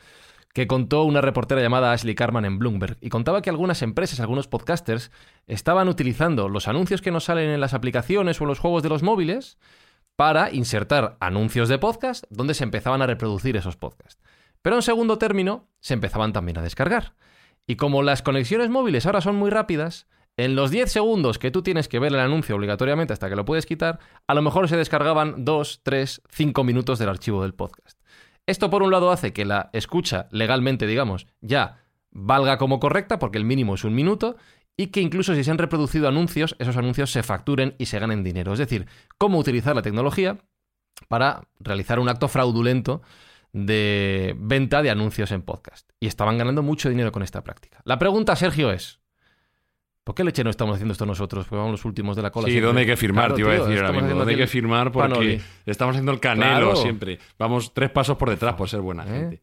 que 0.52 0.66
contó 0.66 1.04
una 1.04 1.20
reportera 1.20 1.60
llamada 1.60 1.92
Ashley 1.92 2.14
Carman 2.14 2.44
en 2.44 2.58
Bloomberg 2.58 2.96
y 3.00 3.08
contaba 3.08 3.42
que 3.42 3.50
algunas 3.50 3.82
empresas, 3.82 4.20
algunos 4.20 4.48
podcasters, 4.48 5.10
estaban 5.46 5.88
utilizando 5.88 6.48
los 6.48 6.68
anuncios 6.68 7.00
que 7.00 7.10
nos 7.10 7.24
salen 7.24 7.50
en 7.50 7.60
las 7.60 7.74
aplicaciones 7.74 8.40
o 8.40 8.44
en 8.44 8.48
los 8.48 8.58
juegos 8.58 8.82
de 8.82 8.88
los 8.88 9.02
móviles 9.02 9.58
para 10.16 10.52
insertar 10.52 11.16
anuncios 11.20 11.68
de 11.68 11.78
podcast 11.78 12.24
donde 12.30 12.54
se 12.54 12.64
empezaban 12.64 13.00
a 13.00 13.06
reproducir 13.06 13.56
esos 13.56 13.76
podcasts. 13.76 14.22
Pero 14.62 14.76
en 14.76 14.82
segundo 14.82 15.18
término, 15.18 15.68
se 15.80 15.94
empezaban 15.94 16.32
también 16.32 16.58
a 16.58 16.62
descargar. 16.62 17.14
Y 17.66 17.76
como 17.76 18.02
las 18.02 18.22
conexiones 18.22 18.68
móviles 18.68 19.06
ahora 19.06 19.20
son 19.20 19.36
muy 19.36 19.50
rápidas, 19.50 20.06
en 20.36 20.56
los 20.56 20.70
10 20.70 20.90
segundos 20.90 21.38
que 21.38 21.50
tú 21.50 21.62
tienes 21.62 21.88
que 21.88 21.98
ver 21.98 22.12
el 22.12 22.20
anuncio 22.20 22.56
obligatoriamente 22.56 23.12
hasta 23.12 23.28
que 23.28 23.36
lo 23.36 23.44
puedes 23.44 23.66
quitar, 23.66 23.98
a 24.26 24.34
lo 24.34 24.42
mejor 24.42 24.68
se 24.68 24.76
descargaban 24.76 25.44
2, 25.44 25.80
3, 25.82 26.22
5 26.28 26.64
minutos 26.64 26.98
del 26.98 27.08
archivo 27.08 27.42
del 27.42 27.54
podcast. 27.54 27.99
Esto 28.50 28.68
por 28.68 28.82
un 28.82 28.90
lado 28.90 29.12
hace 29.12 29.32
que 29.32 29.44
la 29.44 29.70
escucha 29.72 30.26
legalmente, 30.32 30.88
digamos, 30.88 31.28
ya 31.40 31.84
valga 32.10 32.58
como 32.58 32.80
correcta, 32.80 33.20
porque 33.20 33.38
el 33.38 33.44
mínimo 33.44 33.76
es 33.76 33.84
un 33.84 33.94
minuto, 33.94 34.36
y 34.76 34.88
que 34.88 35.00
incluso 35.00 35.36
si 35.36 35.44
se 35.44 35.52
han 35.52 35.58
reproducido 35.58 36.08
anuncios, 36.08 36.56
esos 36.58 36.76
anuncios 36.76 37.12
se 37.12 37.22
facturen 37.22 37.76
y 37.78 37.86
se 37.86 38.00
ganen 38.00 38.24
dinero. 38.24 38.52
Es 38.52 38.58
decir, 38.58 38.88
cómo 39.18 39.38
utilizar 39.38 39.76
la 39.76 39.82
tecnología 39.82 40.38
para 41.06 41.46
realizar 41.60 42.00
un 42.00 42.08
acto 42.08 42.26
fraudulento 42.26 43.02
de 43.52 44.34
venta 44.36 44.82
de 44.82 44.90
anuncios 44.90 45.30
en 45.30 45.42
podcast. 45.42 45.88
Y 46.00 46.08
estaban 46.08 46.36
ganando 46.36 46.64
mucho 46.64 46.88
dinero 46.88 47.12
con 47.12 47.22
esta 47.22 47.44
práctica. 47.44 47.80
La 47.84 48.00
pregunta, 48.00 48.34
Sergio, 48.34 48.72
es, 48.72 48.99
¿Por 50.10 50.16
qué 50.16 50.24
leche 50.24 50.42
no 50.42 50.50
estamos 50.50 50.74
haciendo 50.74 50.90
esto 50.90 51.06
nosotros? 51.06 51.46
Porque 51.46 51.58
vamos 51.58 51.70
los 51.70 51.84
últimos 51.84 52.16
de 52.16 52.22
la 52.22 52.32
cola. 52.32 52.48
Sí, 52.48 52.58
¿dónde 52.58 52.80
hay 52.80 52.86
que 52.88 52.96
firmar? 52.96 53.32
te 53.32 53.42
iba 53.42 53.52
a 53.52 53.60
decir 53.60 53.78
ahora 53.78 53.92
mismo. 53.92 54.08
¿Dónde 54.08 54.32
hay 54.32 54.38
que 54.38 54.48
firmar? 54.48 54.90
Porque 54.90 55.40
estamos 55.64 55.92
haciendo 55.92 56.10
el 56.10 56.18
canelo 56.18 56.74
siempre. 56.74 57.20
Vamos 57.38 57.72
tres 57.72 57.90
pasos 57.90 58.16
por 58.16 58.28
detrás 58.28 58.54
por 58.54 58.68
ser 58.68 58.80
buena 58.80 59.04
¿Eh? 59.04 59.08
gente. 59.08 59.40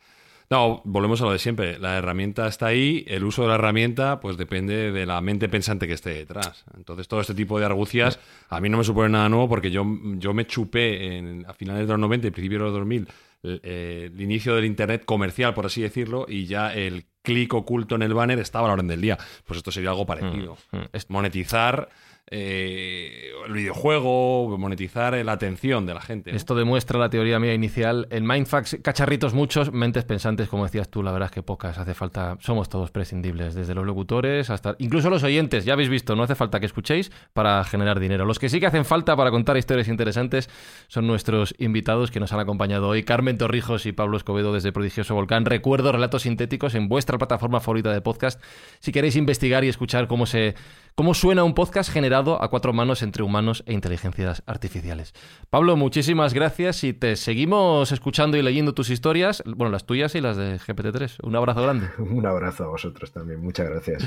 No, 0.50 0.82
volvemos 0.84 1.22
a 1.22 1.24
lo 1.24 1.32
de 1.32 1.40
siempre. 1.40 1.80
La 1.80 1.98
herramienta 1.98 2.50
está 2.50 2.66
ahí, 2.66 3.06
el 3.08 3.24
uso 3.24 3.44
de 3.44 3.48
la 3.48 3.56
herramienta 3.56 4.20
pues 4.20 4.36
depende 4.36 4.92
de 4.92 5.06
la 5.06 5.22
mente 5.22 5.48
pensante 5.48 5.88
que 5.88 5.94
esté 5.94 6.10
detrás. 6.10 6.66
Entonces 6.76 7.08
todo 7.08 7.22
este 7.22 7.34
tipo 7.34 7.58
de 7.60 7.66
argucias 7.66 8.20
a 8.50 8.60
mí 8.60 8.68
no 8.68 8.78
me 8.78 8.84
supone 8.84 9.08
nada 9.08 9.30
nuevo 9.30 9.48
porque 9.48 9.72
yo, 9.72 9.86
yo 10.18 10.34
me 10.34 10.48
chupé 10.48 11.16
en, 11.16 11.46
a 11.48 11.54
finales 11.54 11.88
de 11.88 11.94
los 11.94 12.00
90 12.02 12.28
y 12.28 12.32
principios 12.32 12.60
de 12.60 12.66
los 12.66 12.74
2000 12.74 13.08
el, 13.08 13.08
eh, 13.44 14.10
el 14.12 14.22
inicio 14.22 14.56
del 14.56 14.66
Internet 14.66 15.06
comercial, 15.06 15.54
por 15.54 15.66
así 15.66 15.82
decirlo, 15.82 16.26
y 16.28 16.46
ya 16.46 16.74
el 16.74 17.06
clic 17.22 17.54
oculto 17.54 17.96
en 17.96 18.02
el 18.02 18.14
banner 18.14 18.40
estaba 18.40 18.66
a 18.66 18.70
la 18.70 18.74
orden 18.76 18.88
del 18.88 19.02
día. 19.02 19.18
Pues 19.46 19.58
esto 19.58 19.72
sería 19.72 19.90
algo 19.90 20.06
parecido. 20.06 20.58
Mm, 20.72 20.78
mm. 20.78 20.90
Monetizar 21.10 21.90
eh, 22.30 23.32
el 23.46 23.54
videojuego, 23.54 24.58
monetizar 24.58 25.14
la 25.14 25.32
atención 25.32 25.86
de 25.86 25.94
la 25.94 26.02
gente. 26.02 26.36
Esto 26.36 26.56
demuestra 26.56 27.00
la 27.00 27.10
teoría 27.10 27.40
mía 27.40 27.54
inicial. 27.54 28.08
En 28.12 28.28
Mindfax, 28.28 28.80
cacharritos 28.82 29.34
muchos, 29.34 29.72
mentes 29.72 30.04
pensantes, 30.04 30.50
como 30.50 30.66
decías 30.66 30.90
tú, 30.90 31.04
la 31.04 31.12
verdad 31.12 31.28
es 31.28 31.32
que 31.32 31.44
pocas. 31.44 31.78
Hace 31.78 31.94
falta, 31.94 32.38
somos 32.42 32.68
todos 32.68 32.92
prescindibles, 32.92 33.56
desde 33.56 33.74
los 33.74 33.86
locutores 33.86 34.50
hasta 34.50 34.76
incluso 34.80 35.10
los 35.10 35.24
oyentes. 35.24 35.64
Ya 35.64 35.74
habéis 35.74 35.90
visto, 35.90 36.16
no 36.16 36.24
hace 36.24 36.36
falta 36.36 36.60
que 36.60 36.66
escuchéis 36.66 37.12
para 37.34 37.64
generar 37.64 38.00
dinero. 38.00 38.26
Los 38.26 38.40
que 38.40 38.50
sí 38.50 38.60
que 38.60 38.66
hacen 38.66 38.84
falta 38.84 39.16
para 39.16 39.32
contar 39.32 39.58
historias 39.58 39.88
interesantes 39.88 40.50
son 40.88 41.08
nuestros 41.08 41.56
invitados 41.58 42.12
que 42.12 42.20
nos 42.20 42.34
han 42.34 42.42
acompañado 42.42 42.90
hoy, 42.90 43.04
Carmen 43.04 43.38
Torrijos 43.38 43.86
y 43.86 43.94
Pablo 43.94 44.18
Escobedo 44.18 44.54
desde 44.54 44.72
Prodigioso 44.74 45.16
Volcán. 45.16 45.46
Recuerdo 45.46 45.92
relatos 45.94 46.24
sintéticos 46.24 46.76
en 46.76 46.90
vuestra 46.90 47.18
plataforma 47.18 47.62
favorita 47.62 47.94
de 47.94 48.02
podcast. 48.02 48.42
Si 48.80 48.92
queréis 48.92 49.16
investigar 49.16 49.64
y 49.64 49.70
escuchar 49.70 50.08
cómo 50.08 50.26
se 50.26 50.56
cómo 50.98 51.14
suena 51.14 51.44
un 51.44 51.54
podcast 51.54 51.92
generado 51.92 52.42
a 52.42 52.50
cuatro 52.50 52.74
manos 52.74 53.04
entre 53.04 53.22
humanos 53.22 53.64
e 53.68 53.74
inteligencias 53.74 54.42
artificiales. 54.48 55.14
Pablo, 55.52 55.78
muchísimas 55.78 56.34
gracias 56.34 56.84
y 56.84 56.92
te 56.92 57.16
seguimos 57.16 57.92
escuchando 57.92 58.36
y 58.36 58.42
leyendo 58.42 58.74
tus 58.74 58.90
historias, 58.90 59.44
bueno, 59.46 59.72
las 59.72 59.86
tuyas 59.86 60.16
y 60.16 60.22
las 60.22 60.38
de 60.38 60.58
GPT-3. 60.58 61.18
Un 61.22 61.36
abrazo 61.36 61.62
grande. 61.62 61.90
Un 62.00 62.26
abrazo 62.26 62.64
a 62.64 62.68
vosotros 62.70 63.12
también, 63.12 63.40
muchas 63.40 63.70
gracias. 63.70 64.04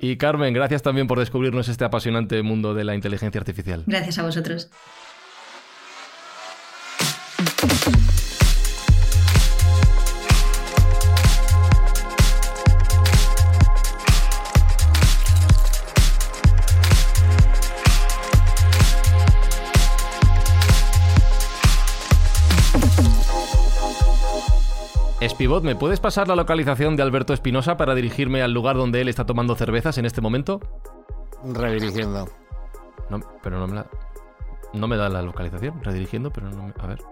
Y 0.00 0.16
Carmen, 0.16 0.54
gracias 0.54 0.82
también 0.82 1.06
por 1.06 1.18
descubrirnos 1.18 1.68
este 1.68 1.84
apasionante 1.84 2.42
mundo 2.42 2.72
de 2.72 2.84
la 2.84 2.94
inteligencia 2.94 3.38
artificial. 3.38 3.84
Gracias 3.86 4.18
a 4.18 4.22
vosotros. 4.22 4.70
Espivot, 25.20 25.64
¿me 25.64 25.74
puedes 25.74 25.98
pasar 25.98 26.28
la 26.28 26.36
localización 26.36 26.94
de 26.94 27.02
Alberto 27.02 27.32
Espinosa 27.34 27.76
para 27.76 27.94
dirigirme 27.96 28.40
al 28.40 28.52
lugar 28.52 28.76
donde 28.76 29.00
él 29.00 29.08
está 29.08 29.26
tomando 29.26 29.56
cervezas 29.56 29.98
en 29.98 30.06
este 30.06 30.20
momento? 30.20 30.60
Redirigiendo. 31.44 32.28
No, 33.10 33.20
pero 33.42 33.58
no 33.58 33.66
me 33.66 33.74
la... 33.76 33.86
No 34.74 34.86
me 34.86 34.96
da 34.96 35.08
la 35.08 35.22
localización, 35.22 35.82
redirigiendo, 35.82 36.30
pero 36.30 36.50
no 36.50 36.64
me... 36.64 36.72
A 36.78 36.86
ver. 36.86 37.02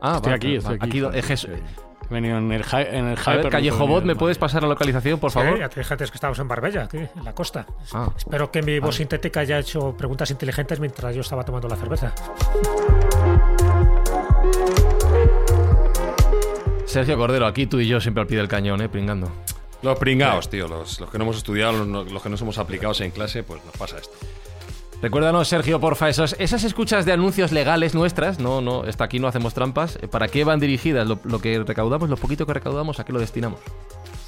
Ah, 0.00 0.14
estoy 0.16 0.32
aquí, 0.32 0.56
estoy 0.56 0.76
aquí. 0.76 1.04
aquí 1.04 1.32
es, 1.32 1.44
He 1.44 2.14
venido 2.14 2.38
en 2.38 2.50
el, 2.50 2.64
en 2.72 3.06
el 3.08 3.18
A 3.24 3.36
ver, 3.36 3.48
Callejobot, 3.50 4.04
¿me 4.04 4.16
puedes 4.16 4.38
pasar 4.38 4.62
la 4.62 4.68
localización, 4.68 5.20
por 5.20 5.30
favor? 5.30 5.54
Sí, 5.54 5.60
ya 5.60 5.68
te 5.68 5.80
dije 5.80 5.94
antes 5.94 6.10
que 6.10 6.16
estamos 6.16 6.38
en 6.38 6.48
Barbella, 6.48 6.84
aquí, 6.84 6.98
en 6.98 7.24
la 7.24 7.34
costa. 7.34 7.66
Ah. 7.92 8.10
Espero 8.16 8.50
que 8.50 8.62
mi 8.62 8.78
voz 8.78 8.96
sintética 8.96 9.40
haya 9.40 9.58
hecho 9.58 9.94
preguntas 9.96 10.30
inteligentes 10.30 10.80
mientras 10.80 11.14
yo 11.14 11.20
estaba 11.20 11.44
tomando 11.44 11.68
la 11.68 11.76
cerveza. 11.76 12.12
Sergio 16.90 17.16
Cordero, 17.16 17.46
aquí 17.46 17.66
tú 17.68 17.78
y 17.78 17.86
yo 17.86 18.00
siempre 18.00 18.20
al 18.22 18.26
pie 18.26 18.38
del 18.38 18.48
cañón, 18.48 18.80
¿eh? 18.82 18.88
Pringando. 18.88 19.30
Los 19.80 19.96
pringados, 19.96 20.50
tío. 20.50 20.66
Los, 20.66 20.98
los, 20.98 21.08
que 21.08 21.18
no 21.18 21.24
hemos 21.24 21.36
estudiado, 21.36 21.84
los, 21.84 22.20
que 22.20 22.28
no 22.28 22.36
somos 22.36 22.58
aplicados 22.58 23.00
en 23.00 23.12
clase, 23.12 23.44
pues 23.44 23.64
nos 23.64 23.76
pasa 23.76 23.98
esto. 23.98 24.16
Recuérdanos, 25.00 25.46
Sergio, 25.46 25.78
porfa, 25.78 26.08
esos, 26.08 26.34
esas 26.40 26.64
escuchas 26.64 27.04
de 27.04 27.12
anuncios 27.12 27.52
legales 27.52 27.94
nuestras, 27.94 28.40
no, 28.40 28.60
no, 28.60 28.84
está 28.86 29.04
aquí 29.04 29.20
no 29.20 29.28
hacemos 29.28 29.54
trampas. 29.54 30.00
¿Para 30.10 30.26
qué 30.26 30.42
van 30.42 30.58
dirigidas? 30.58 31.06
Lo, 31.06 31.20
lo 31.22 31.40
que 31.40 31.60
recaudamos, 31.60 32.10
lo 32.10 32.16
poquito 32.16 32.44
que 32.44 32.54
recaudamos, 32.54 32.98
¿a 32.98 33.04
qué 33.04 33.12
lo 33.12 33.20
destinamos? 33.20 33.60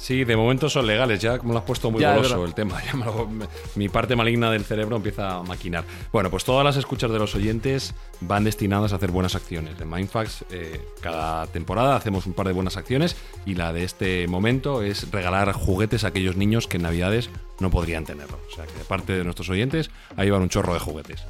Sí, 0.03 0.25
de 0.25 0.35
momento 0.35 0.69
son 0.69 0.85
legales, 0.85 1.21
ya 1.21 1.37
como 1.39 1.53
lo 1.53 1.59
has 1.59 1.65
puesto 1.65 1.89
muy 1.89 2.03
goloso 2.03 2.43
el 2.43 2.53
tema. 2.53 2.81
mi 3.75 3.87
parte 3.87 4.17
maligna 4.17 4.51
del 4.51 4.65
cerebro 4.65 4.97
empieza 4.97 5.37
a 5.37 5.43
maquinar. 5.43 5.85
Bueno, 6.11 6.29
pues 6.29 6.43
todas 6.43 6.65
las 6.65 6.75
escuchas 6.75 7.09
de 7.09 7.19
los 7.19 7.33
oyentes 7.35 7.95
van 8.19 8.43
destinadas 8.43 8.91
a 8.91 8.97
hacer 8.97 9.11
buenas 9.11 9.33
acciones. 9.35 9.79
En 9.79 9.89
Mindfax, 9.89 10.43
eh, 10.51 10.81
cada 10.99 11.47
temporada 11.47 11.95
hacemos 11.95 12.25
un 12.25 12.33
par 12.33 12.47
de 12.47 12.51
buenas 12.51 12.75
acciones 12.75 13.15
y 13.45 13.55
la 13.55 13.71
de 13.71 13.85
este 13.85 14.27
momento 14.27 14.81
es 14.81 15.09
regalar 15.09 15.53
juguetes 15.53 16.03
a 16.03 16.07
aquellos 16.07 16.35
niños 16.35 16.67
que 16.67 16.75
en 16.75 16.83
Navidades 16.83 17.29
no 17.61 17.69
podrían 17.71 18.03
tenerlo. 18.03 18.41
O 18.51 18.53
sea 18.53 18.65
que 18.65 18.73
de 18.73 18.83
parte 18.83 19.13
de 19.13 19.23
nuestros 19.23 19.47
oyentes, 19.47 19.89
ahí 20.17 20.29
van 20.29 20.41
un 20.41 20.49
chorro 20.49 20.73
de 20.73 20.81
juguetes 20.81 21.23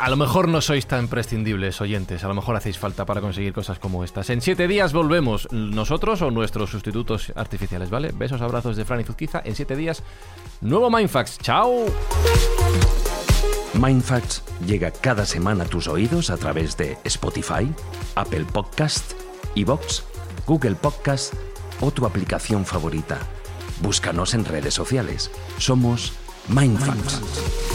a 0.00 0.08
lo 0.08 0.16
mejor 0.16 0.48
no 0.48 0.60
sois 0.60 0.86
tan 0.86 1.08
prescindibles, 1.08 1.80
oyentes. 1.80 2.24
A 2.24 2.28
lo 2.28 2.34
mejor 2.34 2.56
hacéis 2.56 2.78
falta 2.78 3.04
para 3.04 3.20
conseguir 3.20 3.52
cosas 3.52 3.78
como 3.78 4.02
estas. 4.02 4.30
En 4.30 4.40
siete 4.40 4.66
días 4.66 4.92
volvemos, 4.92 5.46
nosotros 5.52 6.22
o 6.22 6.30
nuestros 6.30 6.70
sustitutos 6.70 7.32
artificiales, 7.36 7.90
¿vale? 7.90 8.10
Besos, 8.12 8.40
abrazos 8.40 8.76
de 8.76 8.84
Fran 8.84 9.00
y 9.00 9.04
Zuzquiza. 9.04 9.42
En 9.44 9.54
siete 9.54 9.76
días, 9.76 10.02
nuevo 10.62 10.90
Mindfax. 10.90 11.38
¡Chao! 11.38 11.84
Mindfacts 13.74 14.42
llega 14.66 14.90
cada 14.90 15.26
semana 15.26 15.64
a 15.64 15.68
tus 15.68 15.86
oídos 15.86 16.30
a 16.30 16.38
través 16.38 16.76
de 16.76 16.96
Spotify, 17.04 17.70
Apple 18.14 18.46
Podcast, 18.52 19.12
Evox, 19.54 20.02
Google 20.46 20.76
Podcast 20.76 21.34
o 21.80 21.90
tu 21.90 22.06
aplicación 22.06 22.64
favorita. 22.64 23.18
Búscanos 23.82 24.34
en 24.34 24.46
redes 24.46 24.74
sociales. 24.74 25.30
Somos 25.58 26.14
Mindfacts. 26.48 27.69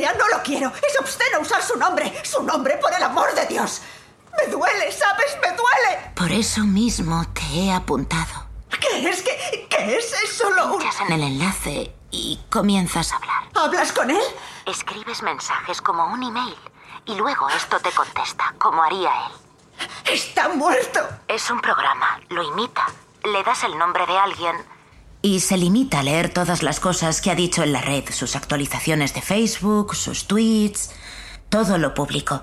Sea, 0.00 0.12
no 0.14 0.28
lo 0.28 0.42
quiero. 0.42 0.72
Es 0.88 0.98
obsceno 0.98 1.40
usar 1.40 1.62
su 1.62 1.76
nombre. 1.76 2.12
Su 2.24 2.42
nombre, 2.42 2.76
por 2.78 2.92
el 2.92 3.02
amor 3.02 3.32
de 3.34 3.46
Dios. 3.46 3.82
Me 4.36 4.50
duele, 4.50 4.90
¿sabes? 4.90 5.36
Me 5.40 5.48
duele. 5.48 6.12
Por 6.16 6.32
eso 6.32 6.62
mismo 6.62 7.24
te 7.32 7.42
he 7.42 7.72
apuntado. 7.72 8.46
¿Qué 8.80 9.08
es? 9.08 9.22
¿Qué, 9.22 9.68
qué 9.70 9.96
es? 9.96 10.12
Es 10.24 10.36
solo 10.36 10.74
un... 10.74 10.82
en 10.82 11.12
el 11.12 11.22
enlace 11.22 11.94
y 12.10 12.40
comienzas 12.50 13.12
a 13.12 13.16
hablar. 13.16 13.44
¿Hablas 13.54 13.92
con 13.92 14.10
él? 14.10 14.22
Escribes 14.66 15.22
mensajes 15.22 15.80
como 15.80 16.04
un 16.06 16.22
email 16.24 16.56
y 17.06 17.14
luego 17.14 17.48
esto 17.50 17.78
te 17.78 17.92
contesta, 17.92 18.52
como 18.58 18.82
haría 18.82 19.10
él. 19.26 19.32
Está 20.12 20.48
muerto. 20.48 21.00
Es 21.28 21.50
un 21.50 21.60
programa, 21.60 22.20
lo 22.30 22.42
imita. 22.42 22.84
Le 23.22 23.44
das 23.44 23.62
el 23.62 23.78
nombre 23.78 24.04
de 24.06 24.18
alguien 24.18 24.56
y 25.24 25.40
se 25.40 25.56
limita 25.56 26.00
a 26.00 26.02
leer 26.02 26.28
todas 26.28 26.62
las 26.62 26.80
cosas 26.80 27.22
que 27.22 27.30
ha 27.30 27.34
dicho 27.34 27.62
en 27.62 27.72
la 27.72 27.80
red, 27.80 28.04
sus 28.10 28.36
actualizaciones 28.36 29.14
de 29.14 29.22
Facebook, 29.22 29.94
sus 29.94 30.26
tweets, 30.26 30.90
todo 31.48 31.78
lo 31.78 31.94
público. 31.94 32.42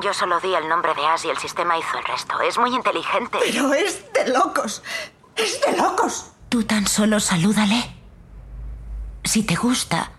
Yo 0.00 0.14
solo 0.14 0.38
di 0.38 0.54
el 0.54 0.68
nombre 0.68 0.94
de 0.94 1.04
As 1.04 1.24
y 1.24 1.28
el 1.28 1.38
sistema 1.38 1.76
hizo 1.76 1.98
el 1.98 2.04
resto. 2.04 2.40
Es 2.40 2.56
muy 2.56 2.72
inteligente. 2.72 3.36
Pero 3.42 3.74
es 3.74 4.04
de 4.12 4.28
locos. 4.28 4.80
Es 5.34 5.60
de 5.60 5.76
locos. 5.76 6.30
Tú 6.48 6.62
tan 6.62 6.86
solo 6.86 7.18
salúdale. 7.18 7.96
Si 9.24 9.42
te 9.42 9.56
gusta, 9.56 10.12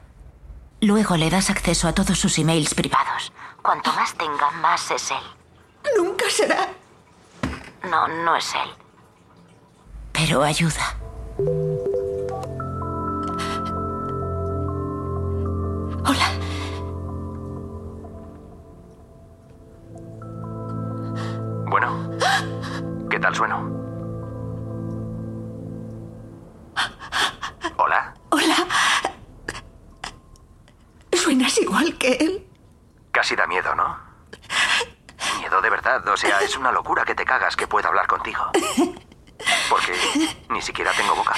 luego 0.81 1.15
le 1.15 1.29
das 1.29 1.49
acceso 1.49 1.87
a 1.87 1.93
todos 1.93 2.19
sus 2.19 2.37
emails 2.37 2.73
privados. 2.73 3.31
Cuanto 3.61 3.89
más 3.93 4.13
tenga, 4.15 4.51
más 4.59 4.91
es 4.91 5.11
él. 5.11 5.97
Nunca 5.97 6.25
será. 6.29 6.67
No, 7.89 8.09
no 8.09 8.35
es 8.35 8.53
él. 8.53 8.69
Pero 10.11 10.43
ayuda. 10.43 10.97
Hola. 16.05 16.27
Bueno, 21.69 22.17
¿qué 23.09 23.19
tal 23.19 23.35
sueno? 23.35 23.57
Hola. 27.77 28.13
Hola. 28.29 28.55
Suenas 31.13 31.57
igual 31.59 31.97
que 31.97 32.13
él. 32.13 32.47
Casi 33.11 33.35
da 33.35 33.45
miedo, 33.45 33.75
¿no? 33.75 33.97
Miedo 35.39 35.61
de 35.61 35.69
verdad, 35.69 36.07
o 36.07 36.17
sea, 36.17 36.41
es 36.41 36.57
una 36.57 36.71
locura 36.71 37.03
que 37.05 37.15
te 37.15 37.25
cagas 37.25 37.55
que 37.55 37.67
pueda 37.67 37.89
hablar 37.89 38.07
contigo. 38.07 38.51
Porque 39.69 39.93
ni 40.49 40.61
siquiera 40.61 40.91
tengo 40.93 41.15
boca. 41.15 41.33